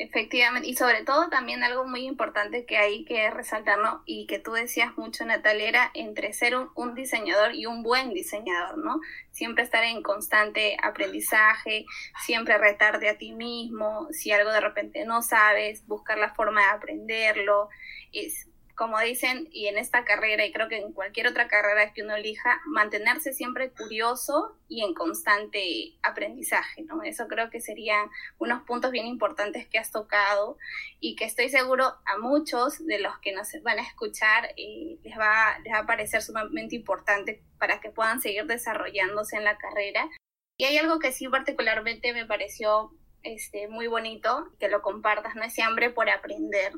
Efectivamente, 0.04 0.68
y 0.68 0.76
sobre 0.76 1.04
todo 1.04 1.30
también 1.30 1.64
algo 1.64 1.86
muy 1.86 2.08
importante 2.08 2.66
que 2.66 2.78
hay 2.78 3.06
que 3.06 3.30
resaltar, 3.30 3.78
¿no? 3.78 4.02
Y 4.08 4.26
que 4.26 4.40
tú 4.40 4.52
decías 4.54 4.98
mucho, 4.98 5.24
Natalia, 5.26 5.70
era 5.70 5.92
entre 5.94 6.34
ser 6.34 6.56
un, 6.56 6.72
un, 6.74 6.96
diseñador 6.96 7.54
y 7.54 7.68
un 7.68 7.84
buen 7.84 8.12
diseñador, 8.12 8.80
¿no? 8.80 9.00
Siempre 9.30 9.64
estar 9.64 9.84
en 9.84 10.02
constante 10.02 10.76
aprendizaje, 10.82 11.86
siempre 12.26 12.58
retarte 12.58 13.10
a 13.10 13.20
ti 13.20 13.34
mismo, 13.34 14.08
si 14.10 14.32
algo 14.32 14.52
de 14.52 14.62
repente 14.62 15.06
no 15.06 15.22
sabes, 15.22 15.86
buscar 15.86 16.18
la 16.18 16.34
forma 16.34 16.62
de 16.62 16.70
aprenderlo, 16.72 17.70
es, 18.12 18.48
como 18.76 19.00
dicen, 19.00 19.48
y 19.52 19.68
en 19.68 19.78
esta 19.78 20.04
carrera, 20.06 20.46
y 20.46 20.52
creo 20.52 20.68
que 20.68 20.78
en 20.78 20.94
cualquier 20.94 21.28
otra 21.28 21.48
carrera 21.48 21.94
que 21.94 22.04
uno 22.04 22.16
elija, 22.16 22.62
mantenerse 22.66 23.34
siempre 23.34 23.72
curioso 23.72 24.58
y 24.68 24.84
en 24.84 24.94
constante 24.94 25.94
aprendizaje, 26.04 26.84
¿no? 26.84 27.04
Eso 27.04 27.28
creo 27.28 27.50
que 27.50 27.62
serían 27.62 28.10
unos 28.38 28.64
puntos 28.64 28.92
bien 28.92 29.06
importantes 29.06 29.68
que 29.68 29.80
has 29.80 29.92
tocado 29.92 30.58
y 31.00 31.16
que 31.16 31.26
estoy 31.26 31.50
seguro 31.50 31.86
a 32.06 32.18
muchos 32.20 32.86
de 32.86 33.00
los 33.00 33.18
que 33.20 33.34
nos 33.34 33.50
van 33.64 33.80
a 33.80 33.84
escuchar 33.84 34.54
eh, 34.58 34.98
les, 35.04 35.18
va, 35.18 35.58
les 35.64 35.74
va 35.74 35.80
a 35.80 35.86
parecer 35.86 36.22
sumamente 36.22 36.76
importante 36.76 37.44
para 37.60 37.80
que 37.80 37.90
puedan 37.90 38.22
seguir 38.22 38.46
desarrollándose 38.46 39.38
en 39.38 39.44
la 39.44 39.58
carrera. 39.58 40.10
Y 40.58 40.66
hay 40.66 40.78
algo 40.78 41.00
que 41.00 41.12
sí 41.12 41.28
particularmente 41.28 42.14
me 42.14 42.26
pareció 42.26 42.92
este, 43.24 43.68
muy 43.68 43.88
bonito, 43.88 44.50
que 44.60 44.70
lo 44.70 44.82
compartas, 44.82 45.36
¿no? 45.36 45.44
Ese 45.44 45.62
hambre 45.62 45.90
por 45.90 46.10
aprender 46.10 46.74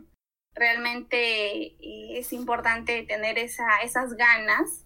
realmente 0.56 1.76
eh, 1.80 2.20
es 2.20 2.34
importante 2.34 3.04
tener 3.04 3.38
esa, 3.38 3.82
esas 3.84 4.14
ganas, 4.14 4.86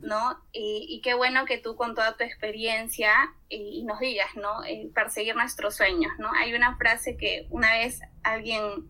¿no? 0.00 0.38
Y, 0.52 0.86
y, 0.88 1.00
qué 1.00 1.14
bueno 1.14 1.44
que 1.44 1.58
tú 1.58 1.74
con 1.74 1.94
toda 1.94 2.16
tu 2.16 2.22
experiencia 2.22 3.12
y, 3.48 3.80
y 3.80 3.84
nos 3.84 3.98
digas, 3.98 4.36
¿no? 4.36 4.64
Eh, 4.64 4.90
perseguir 4.94 5.34
nuestros 5.34 5.76
sueños, 5.76 6.12
¿no? 6.18 6.30
Hay 6.32 6.54
una 6.54 6.76
frase 6.76 7.16
que 7.16 7.46
una 7.50 7.72
vez 7.72 8.00
alguien 8.22 8.88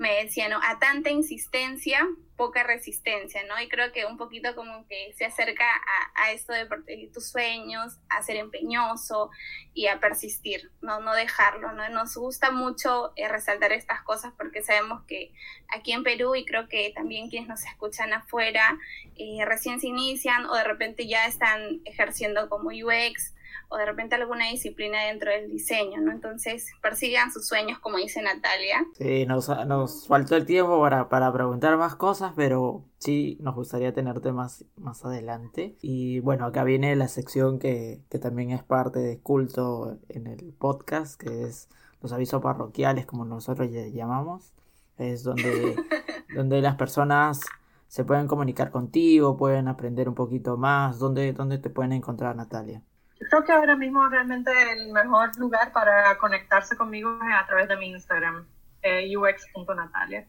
me 0.00 0.24
decía, 0.24 0.48
¿no? 0.48 0.58
A 0.62 0.78
tanta 0.78 1.10
insistencia, 1.10 2.08
poca 2.34 2.62
resistencia, 2.62 3.42
¿no? 3.46 3.60
Y 3.60 3.68
creo 3.68 3.92
que 3.92 4.06
un 4.06 4.16
poquito 4.16 4.54
como 4.54 4.86
que 4.88 5.12
se 5.18 5.26
acerca 5.26 5.66
a, 5.66 6.22
a 6.22 6.32
esto 6.32 6.54
de 6.54 6.64
perseguir 6.64 7.12
tus 7.12 7.28
sueños, 7.28 7.98
a 8.08 8.22
ser 8.22 8.36
empeñoso 8.36 9.30
y 9.74 9.88
a 9.88 10.00
persistir, 10.00 10.72
¿no? 10.80 11.00
No 11.00 11.12
dejarlo, 11.12 11.72
¿no? 11.72 11.86
Nos 11.90 12.16
gusta 12.16 12.50
mucho 12.50 13.12
eh, 13.14 13.28
resaltar 13.28 13.72
estas 13.72 14.00
cosas 14.00 14.32
porque 14.38 14.62
sabemos 14.62 15.02
que 15.06 15.34
aquí 15.68 15.92
en 15.92 16.02
Perú 16.02 16.34
y 16.34 16.46
creo 16.46 16.66
que 16.66 16.92
también 16.94 17.28
quienes 17.28 17.50
nos 17.50 17.62
escuchan 17.66 18.14
afuera 18.14 18.78
eh, 19.16 19.44
recién 19.44 19.82
se 19.82 19.88
inician 19.88 20.46
o 20.46 20.54
de 20.54 20.64
repente 20.64 21.06
ya 21.06 21.26
están 21.26 21.82
ejerciendo 21.84 22.48
como 22.48 22.70
UX 22.70 23.34
o 23.70 23.76
de 23.76 23.86
repente 23.86 24.16
alguna 24.16 24.48
disciplina 24.48 25.04
dentro 25.04 25.30
del 25.30 25.48
diseño, 25.48 26.00
¿no? 26.00 26.10
Entonces 26.10 26.66
persigan 26.82 27.32
sus 27.32 27.46
sueños, 27.46 27.78
como 27.78 27.98
dice 27.98 28.20
Natalia. 28.20 28.84
Sí, 28.98 29.24
nos, 29.26 29.48
nos 29.66 30.08
faltó 30.08 30.34
el 30.36 30.44
tiempo 30.44 30.80
para, 30.80 31.08
para 31.08 31.32
preguntar 31.32 31.76
más 31.76 31.94
cosas, 31.94 32.32
pero 32.34 32.84
sí 32.98 33.38
nos 33.40 33.54
gustaría 33.54 33.94
tenerte 33.94 34.32
más, 34.32 34.64
más 34.76 35.04
adelante. 35.04 35.76
Y 35.82 36.18
bueno, 36.18 36.46
acá 36.46 36.64
viene 36.64 36.96
la 36.96 37.06
sección 37.06 37.60
que, 37.60 38.00
que 38.10 38.18
también 38.18 38.50
es 38.50 38.64
parte 38.64 38.98
de 38.98 39.20
culto 39.20 39.98
en 40.08 40.26
el 40.26 40.52
podcast, 40.52 41.20
que 41.20 41.44
es 41.44 41.68
los 42.02 42.12
avisos 42.12 42.42
parroquiales, 42.42 43.06
como 43.06 43.24
nosotros 43.24 43.70
llamamos. 43.70 44.52
Es 44.98 45.22
donde, 45.22 45.76
donde 46.34 46.60
las 46.60 46.74
personas 46.74 47.40
se 47.86 48.04
pueden 48.04 48.26
comunicar 48.26 48.72
contigo, 48.72 49.36
pueden 49.36 49.68
aprender 49.68 50.08
un 50.08 50.16
poquito 50.16 50.56
más. 50.56 50.98
¿Dónde, 50.98 51.32
dónde 51.32 51.58
te 51.58 51.70
pueden 51.70 51.92
encontrar, 51.92 52.34
Natalia? 52.34 52.82
Creo 53.28 53.44
que 53.44 53.52
ahora 53.52 53.76
mismo 53.76 54.08
realmente 54.08 54.50
el 54.72 54.92
mejor 54.92 55.36
lugar 55.38 55.72
para 55.72 56.16
conectarse 56.18 56.76
conmigo 56.76 57.18
es 57.22 57.34
a 57.34 57.46
través 57.46 57.68
de 57.68 57.76
mi 57.76 57.90
Instagram, 57.90 58.46
eh, 58.82 59.16
ux.natalia. 59.16 60.26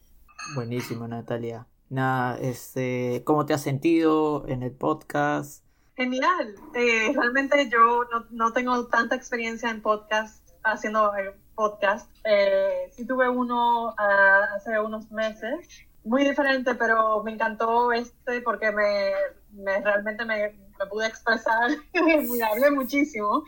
Buenísimo, 0.56 1.08
Natalia. 1.08 1.66
Nada, 1.90 2.38
este, 2.38 3.24
¿cómo 3.26 3.46
te 3.46 3.54
has 3.54 3.62
sentido 3.62 4.46
en 4.48 4.64
el 4.64 4.72
podcast? 4.72 5.64
Genial. 5.96 6.56
Eh, 6.74 7.12
realmente 7.14 7.70
yo 7.70 8.06
no, 8.12 8.26
no, 8.30 8.54
tengo 8.54 8.88
tanta 8.88 9.16
experiencia 9.16 9.70
en 9.70 9.82
podcast, 9.82 10.50
haciendo 10.64 11.16
eh, 11.16 11.36
podcast. 11.56 12.10
Eh, 12.24 12.90
sí 12.92 13.06
tuve 13.06 13.30
uno 13.30 13.90
uh, 13.90 14.56
hace 14.56 14.80
unos 14.80 15.12
meses, 15.12 15.86
muy 16.04 16.24
diferente, 16.24 16.76
pero 16.76 17.24
me 17.24 17.34
encantó 17.34 17.92
este 17.92 18.42
porque 18.42 18.72
me, 18.72 19.12
me 19.52 19.82
realmente 19.82 20.26
me, 20.26 20.50
me 20.80 20.86
pude 20.88 21.08
expresar, 21.08 21.70
me 21.94 22.44
hablé 22.44 22.72
muchísimo. 22.72 23.44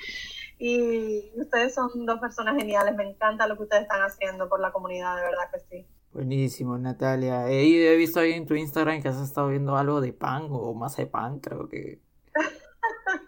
Y 0.59 1.31
ustedes 1.35 1.73
son 1.73 2.05
dos 2.05 2.19
personas 2.19 2.55
geniales, 2.55 2.95
me 2.95 3.09
encanta 3.09 3.47
lo 3.47 3.57
que 3.57 3.63
ustedes 3.63 3.83
están 3.83 4.01
haciendo 4.01 4.47
por 4.47 4.59
la 4.59 4.71
comunidad, 4.71 5.15
de 5.17 5.23
verdad 5.23 5.49
que 5.51 5.59
sí. 5.59 5.87
Buenísimo, 6.13 6.77
Natalia. 6.77 7.49
He, 7.49 7.91
he 7.91 7.97
visto 7.97 8.19
ahí 8.19 8.33
en 8.33 8.45
tu 8.45 8.53
Instagram 8.53 9.01
que 9.01 9.09
has 9.09 9.19
estado 9.19 9.49
viendo 9.49 9.75
algo 9.75 9.99
de 9.99 10.13
pan 10.13 10.47
o 10.51 10.73
más 10.73 10.95
de 10.95 11.07
pan, 11.07 11.39
creo 11.39 11.67
que. 11.67 11.99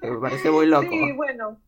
me 0.01 0.17
parece 0.19 0.51
muy 0.51 0.65
loco. 0.67 0.87
Sí, 0.89 1.11
bueno. 1.13 1.59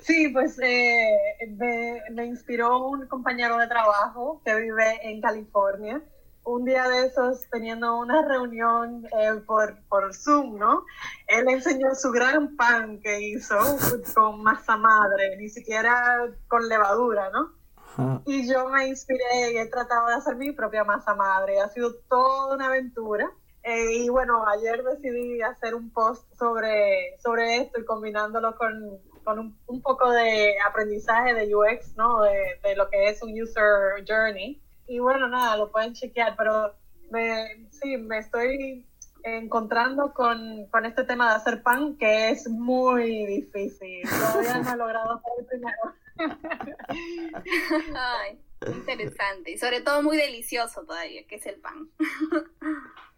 Sí, 0.00 0.28
pues 0.28 0.58
eh, 0.58 1.16
me, 1.56 2.02
me 2.10 2.26
inspiró 2.26 2.86
un 2.88 3.06
compañero 3.06 3.56
de 3.56 3.68
trabajo 3.68 4.42
que 4.44 4.54
vive 4.56 4.98
en 5.02 5.22
California 5.22 6.02
un 6.44 6.64
día 6.64 6.88
de 6.88 7.06
esos 7.06 7.48
teniendo 7.50 7.96
una 7.98 8.22
reunión 8.22 9.06
eh, 9.18 9.40
por, 9.46 9.76
por 9.88 10.14
Zoom, 10.14 10.58
¿no? 10.58 10.84
Él 11.28 11.46
enseñó 11.48 11.94
su 11.94 12.10
gran 12.10 12.56
pan 12.56 13.00
que 13.00 13.20
hizo 13.20 13.56
con 14.14 14.42
masa 14.42 14.76
madre, 14.76 15.36
ni 15.38 15.48
siquiera 15.48 16.26
con 16.48 16.68
levadura, 16.68 17.30
¿no? 17.30 17.52
Ajá. 17.76 18.22
Y 18.26 18.48
yo 18.50 18.68
me 18.68 18.88
inspiré 18.88 19.52
y 19.52 19.58
he 19.58 19.66
tratado 19.66 20.08
de 20.08 20.14
hacer 20.14 20.36
mi 20.36 20.52
propia 20.52 20.82
masa 20.82 21.14
madre. 21.14 21.60
Ha 21.60 21.68
sido 21.68 21.94
toda 22.08 22.54
una 22.54 22.66
aventura. 22.66 23.30
Eh, 23.62 23.98
y 23.98 24.08
bueno, 24.08 24.44
ayer 24.48 24.82
decidí 24.82 25.40
hacer 25.40 25.76
un 25.76 25.90
post 25.92 26.26
sobre, 26.36 27.16
sobre 27.22 27.58
esto 27.58 27.78
y 27.78 27.84
combinándolo 27.84 28.56
con, 28.56 28.98
con 29.22 29.38
un, 29.38 29.58
un, 29.66 29.82
poco 29.82 30.10
de 30.10 30.56
aprendizaje 30.66 31.32
de 31.32 31.54
UX, 31.54 31.96
¿no? 31.96 32.22
De, 32.22 32.58
de 32.64 32.74
lo 32.74 32.90
que 32.90 33.10
es 33.10 33.22
un 33.22 33.40
user 33.40 34.04
journey 34.04 34.60
y 34.92 34.98
bueno, 34.98 35.26
nada, 35.26 35.56
lo 35.56 35.72
pueden 35.72 35.94
chequear, 35.94 36.36
pero 36.36 36.74
me, 37.10 37.66
sí, 37.70 37.96
me 37.96 38.18
estoy 38.18 38.86
encontrando 39.22 40.12
con, 40.12 40.66
con 40.66 40.84
este 40.84 41.04
tema 41.04 41.30
de 41.30 41.36
hacer 41.36 41.62
pan 41.62 41.96
que 41.96 42.28
es 42.28 42.46
muy 42.46 43.24
difícil. 43.24 44.02
Todavía 44.06 44.58
no 44.58 44.74
he 44.74 44.76
logrado 44.76 45.12
hacer 45.14 45.32
el 45.38 45.46
primero. 45.46 45.78
Ay, 47.96 48.38
interesante. 48.66 49.52
Y 49.52 49.58
sobre 49.58 49.80
todo 49.80 50.02
muy 50.02 50.18
delicioso 50.18 50.84
todavía, 50.84 51.26
que 51.26 51.36
es 51.36 51.46
el 51.46 51.58
pan. 51.58 51.88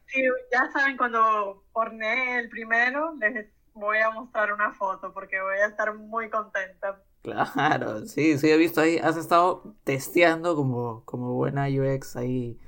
Sí, 0.07 0.23
ya 0.53 0.71
saben, 0.71 0.97
cuando 0.97 1.65
horneé 1.73 2.39
el 2.39 2.49
primero, 2.51 3.17
les 3.19 3.49
voy 3.73 3.99
a 3.99 4.11
mostrar 4.11 4.53
una 4.53 4.73
foto 4.75 5.13
porque 5.13 5.41
voy 5.41 5.59
a 5.59 5.67
estar 5.67 5.93
muy 5.93 6.31
contenta. 6.31 7.03
Claro, 7.25 8.05
sí, 8.07 8.37
sí, 8.37 8.51
he 8.51 8.57
visto 8.59 8.83
ahí, 8.83 8.99
has 8.99 9.17
estado 9.17 9.75
testeando 9.83 10.55
como, 10.55 11.03
como 11.07 11.33
buena 11.33 11.69
UX 11.69 12.17
ahí, 12.17 12.61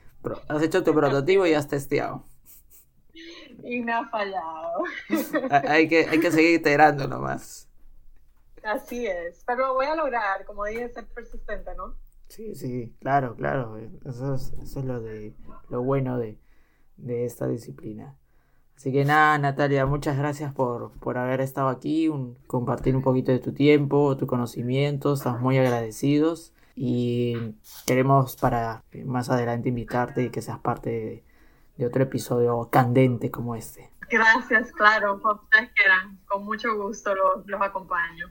has 0.48 0.62
hecho 0.62 0.82
tu 0.82 0.94
prototipo 0.94 1.44
y 1.44 1.52
has 1.52 1.68
testeado. 1.68 2.24
Y 3.62 3.82
me 3.82 3.92
ha 3.92 4.08
fallado. 4.08 4.84
hay, 5.68 5.86
que, 5.88 6.06
hay 6.06 6.20
que 6.20 6.32
seguir 6.32 6.54
iterando 6.58 7.06
nomás. 7.06 7.68
Así 8.62 9.06
es, 9.06 9.44
pero 9.46 9.66
lo 9.66 9.74
voy 9.74 9.86
a 9.86 9.94
lograr, 9.94 10.46
como 10.46 10.64
dije, 10.64 10.88
ser 10.88 11.04
persistente, 11.04 11.74
¿no? 11.76 11.94
Sí, 12.28 12.54
sí, 12.54 12.96
claro, 13.00 13.36
claro, 13.36 13.76
eso 14.06 14.36
es, 14.36 14.54
eso 14.54 14.80
es 14.80 14.84
lo, 14.86 15.02
de, 15.02 15.34
lo 15.68 15.82
bueno 15.82 16.18
de, 16.18 16.38
de 16.96 17.26
esta 17.26 17.46
disciplina. 17.46 18.16
Así 18.76 18.92
que 18.92 19.04
nada, 19.04 19.38
Natalia, 19.38 19.86
muchas 19.86 20.18
gracias 20.18 20.52
por, 20.52 20.92
por 21.00 21.16
haber 21.16 21.40
estado 21.40 21.68
aquí, 21.68 22.08
un, 22.08 22.36
compartir 22.46 22.94
un 22.94 23.02
poquito 23.02 23.32
de 23.32 23.38
tu 23.38 23.52
tiempo, 23.52 24.16
tu 24.16 24.26
conocimiento, 24.26 25.14
estamos 25.14 25.40
muy 25.40 25.56
agradecidos 25.56 26.52
y 26.74 27.54
queremos 27.86 28.36
para 28.36 28.84
más 29.06 29.30
adelante 29.30 29.70
invitarte 29.70 30.24
y 30.24 30.30
que 30.30 30.42
seas 30.42 30.58
parte 30.58 30.90
de, 30.90 31.24
de 31.78 31.86
otro 31.86 32.02
episodio 32.02 32.68
candente 32.70 33.30
como 33.30 33.56
este. 33.56 33.90
Gracias, 34.10 34.70
claro, 34.72 35.20
como 35.22 35.40
ustedes 35.42 35.70
quieran, 35.72 36.20
con 36.26 36.44
mucho 36.44 36.76
gusto 36.76 37.14
los, 37.14 37.46
los 37.46 37.60
acompaño. 37.62 38.30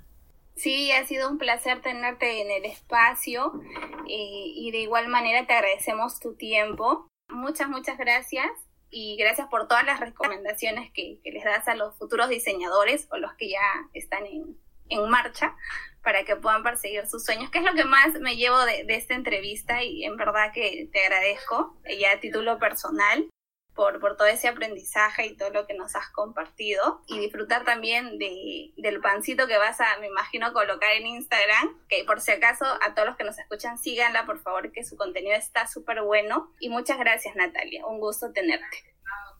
Sí, 0.55 0.91
ha 0.91 1.05
sido 1.05 1.29
un 1.29 1.39
placer 1.39 1.81
tenerte 1.81 2.41
en 2.41 2.51
el 2.51 2.65
espacio 2.69 3.59
eh, 4.07 4.53
y 4.55 4.71
de 4.71 4.77
igual 4.77 5.07
manera 5.07 5.45
te 5.47 5.53
agradecemos 5.53 6.19
tu 6.19 6.35
tiempo 6.35 7.09
Muchas, 7.29 7.69
muchas 7.69 7.97
gracias 7.97 8.51
y 8.89 9.17
gracias 9.17 9.47
por 9.47 9.67
todas 9.67 9.85
las 9.85 9.99
recomendaciones 9.99 10.91
que, 10.91 11.19
les 11.23 11.43
das 11.43 11.67
a 11.67 11.75
los 11.75 11.95
futuros 11.97 12.29
diseñadores 12.29 13.07
o 13.11 13.17
los 13.17 13.33
que 13.33 13.49
ya 13.49 13.61
están 13.93 14.25
en, 14.25 14.57
en 14.89 15.09
marcha 15.09 15.55
para 16.03 16.23
que 16.23 16.35
puedan 16.35 16.63
perseguir 16.63 17.07
sus 17.07 17.25
sueños, 17.25 17.49
que 17.49 17.57
es 17.57 17.65
lo 17.65 17.73
que 17.73 17.83
más 17.83 18.13
me 18.19 18.35
llevo 18.35 18.63
de, 18.65 18.83
de, 18.83 18.95
esta 18.95 19.15
entrevista 19.15 19.83
y 19.83 20.03
en 20.05 20.17
verdad 20.17 20.51
que 20.53 20.87
te 20.91 21.03
agradezco 21.03 21.77
ya 21.99 22.11
a 22.11 22.19
título 22.19 22.59
personal 22.59 23.27
por, 23.75 23.99
por 23.99 24.15
todo 24.15 24.27
ese 24.27 24.47
aprendizaje 24.47 25.27
y 25.27 25.35
todo 25.35 25.49
lo 25.51 25.67
que 25.67 25.73
nos 25.73 25.95
has 25.95 26.09
compartido 26.09 27.01
y 27.07 27.19
disfrutar 27.19 27.65
también 27.65 28.17
de, 28.17 28.71
del 28.77 29.01
pancito 29.01 29.47
que 29.47 29.57
vas 29.57 29.79
a, 29.81 29.99
me 29.99 30.07
imagino, 30.07 30.53
colocar 30.53 30.91
en 30.93 31.05
Instagram, 31.05 31.77
que 31.89 32.03
por 32.05 32.21
si 32.21 32.31
acaso 32.31 32.65
a 32.65 32.93
todos 32.95 33.09
los 33.09 33.17
que 33.17 33.25
nos 33.25 33.37
escuchan 33.37 33.77
síganla, 33.77 34.25
por 34.25 34.39
favor, 34.39 34.71
que 34.71 34.83
su 34.83 34.95
contenido 34.95 35.35
está 35.35 35.67
súper 35.67 36.01
bueno. 36.01 36.53
Y 36.59 36.69
muchas 36.69 36.97
gracias, 36.97 37.35
Natalia, 37.35 37.85
un 37.85 37.99
gusto 37.99 38.31
tenerte. 38.31 38.77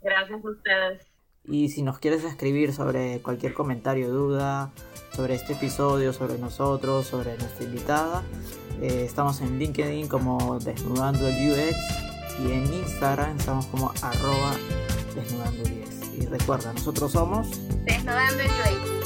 Gracias 0.01 0.43
a 0.43 0.47
ustedes. 0.47 1.07
Y 1.47 1.69
si 1.69 1.83
nos 1.83 1.99
quieres 1.99 2.23
escribir 2.23 2.73
sobre 2.73 3.21
cualquier 3.21 3.53
comentario, 3.53 4.09
duda, 4.09 4.71
sobre 5.13 5.35
este 5.35 5.53
episodio, 5.53 6.11
sobre 6.11 6.37
nosotros, 6.39 7.07
sobre 7.07 7.37
nuestra 7.37 7.63
invitada, 7.63 8.23
eh, 8.81 9.03
estamos 9.05 9.41
en 9.41 9.59
LinkedIn 9.59 10.07
como 10.07 10.59
Desnudando 10.59 11.27
el 11.27 11.51
UX 11.51 12.14
y 12.39 12.51
en 12.51 12.73
Instagram 12.73 13.37
estamos 13.37 13.65
como 13.67 13.93
arroba 14.01 14.55
desnudando 15.15 15.63
10. 15.63 15.89
Y 16.17 16.25
recuerda, 16.27 16.73
nosotros 16.73 17.11
somos 17.11 17.47
Desnudando 17.85 18.43
el. 18.43 19.04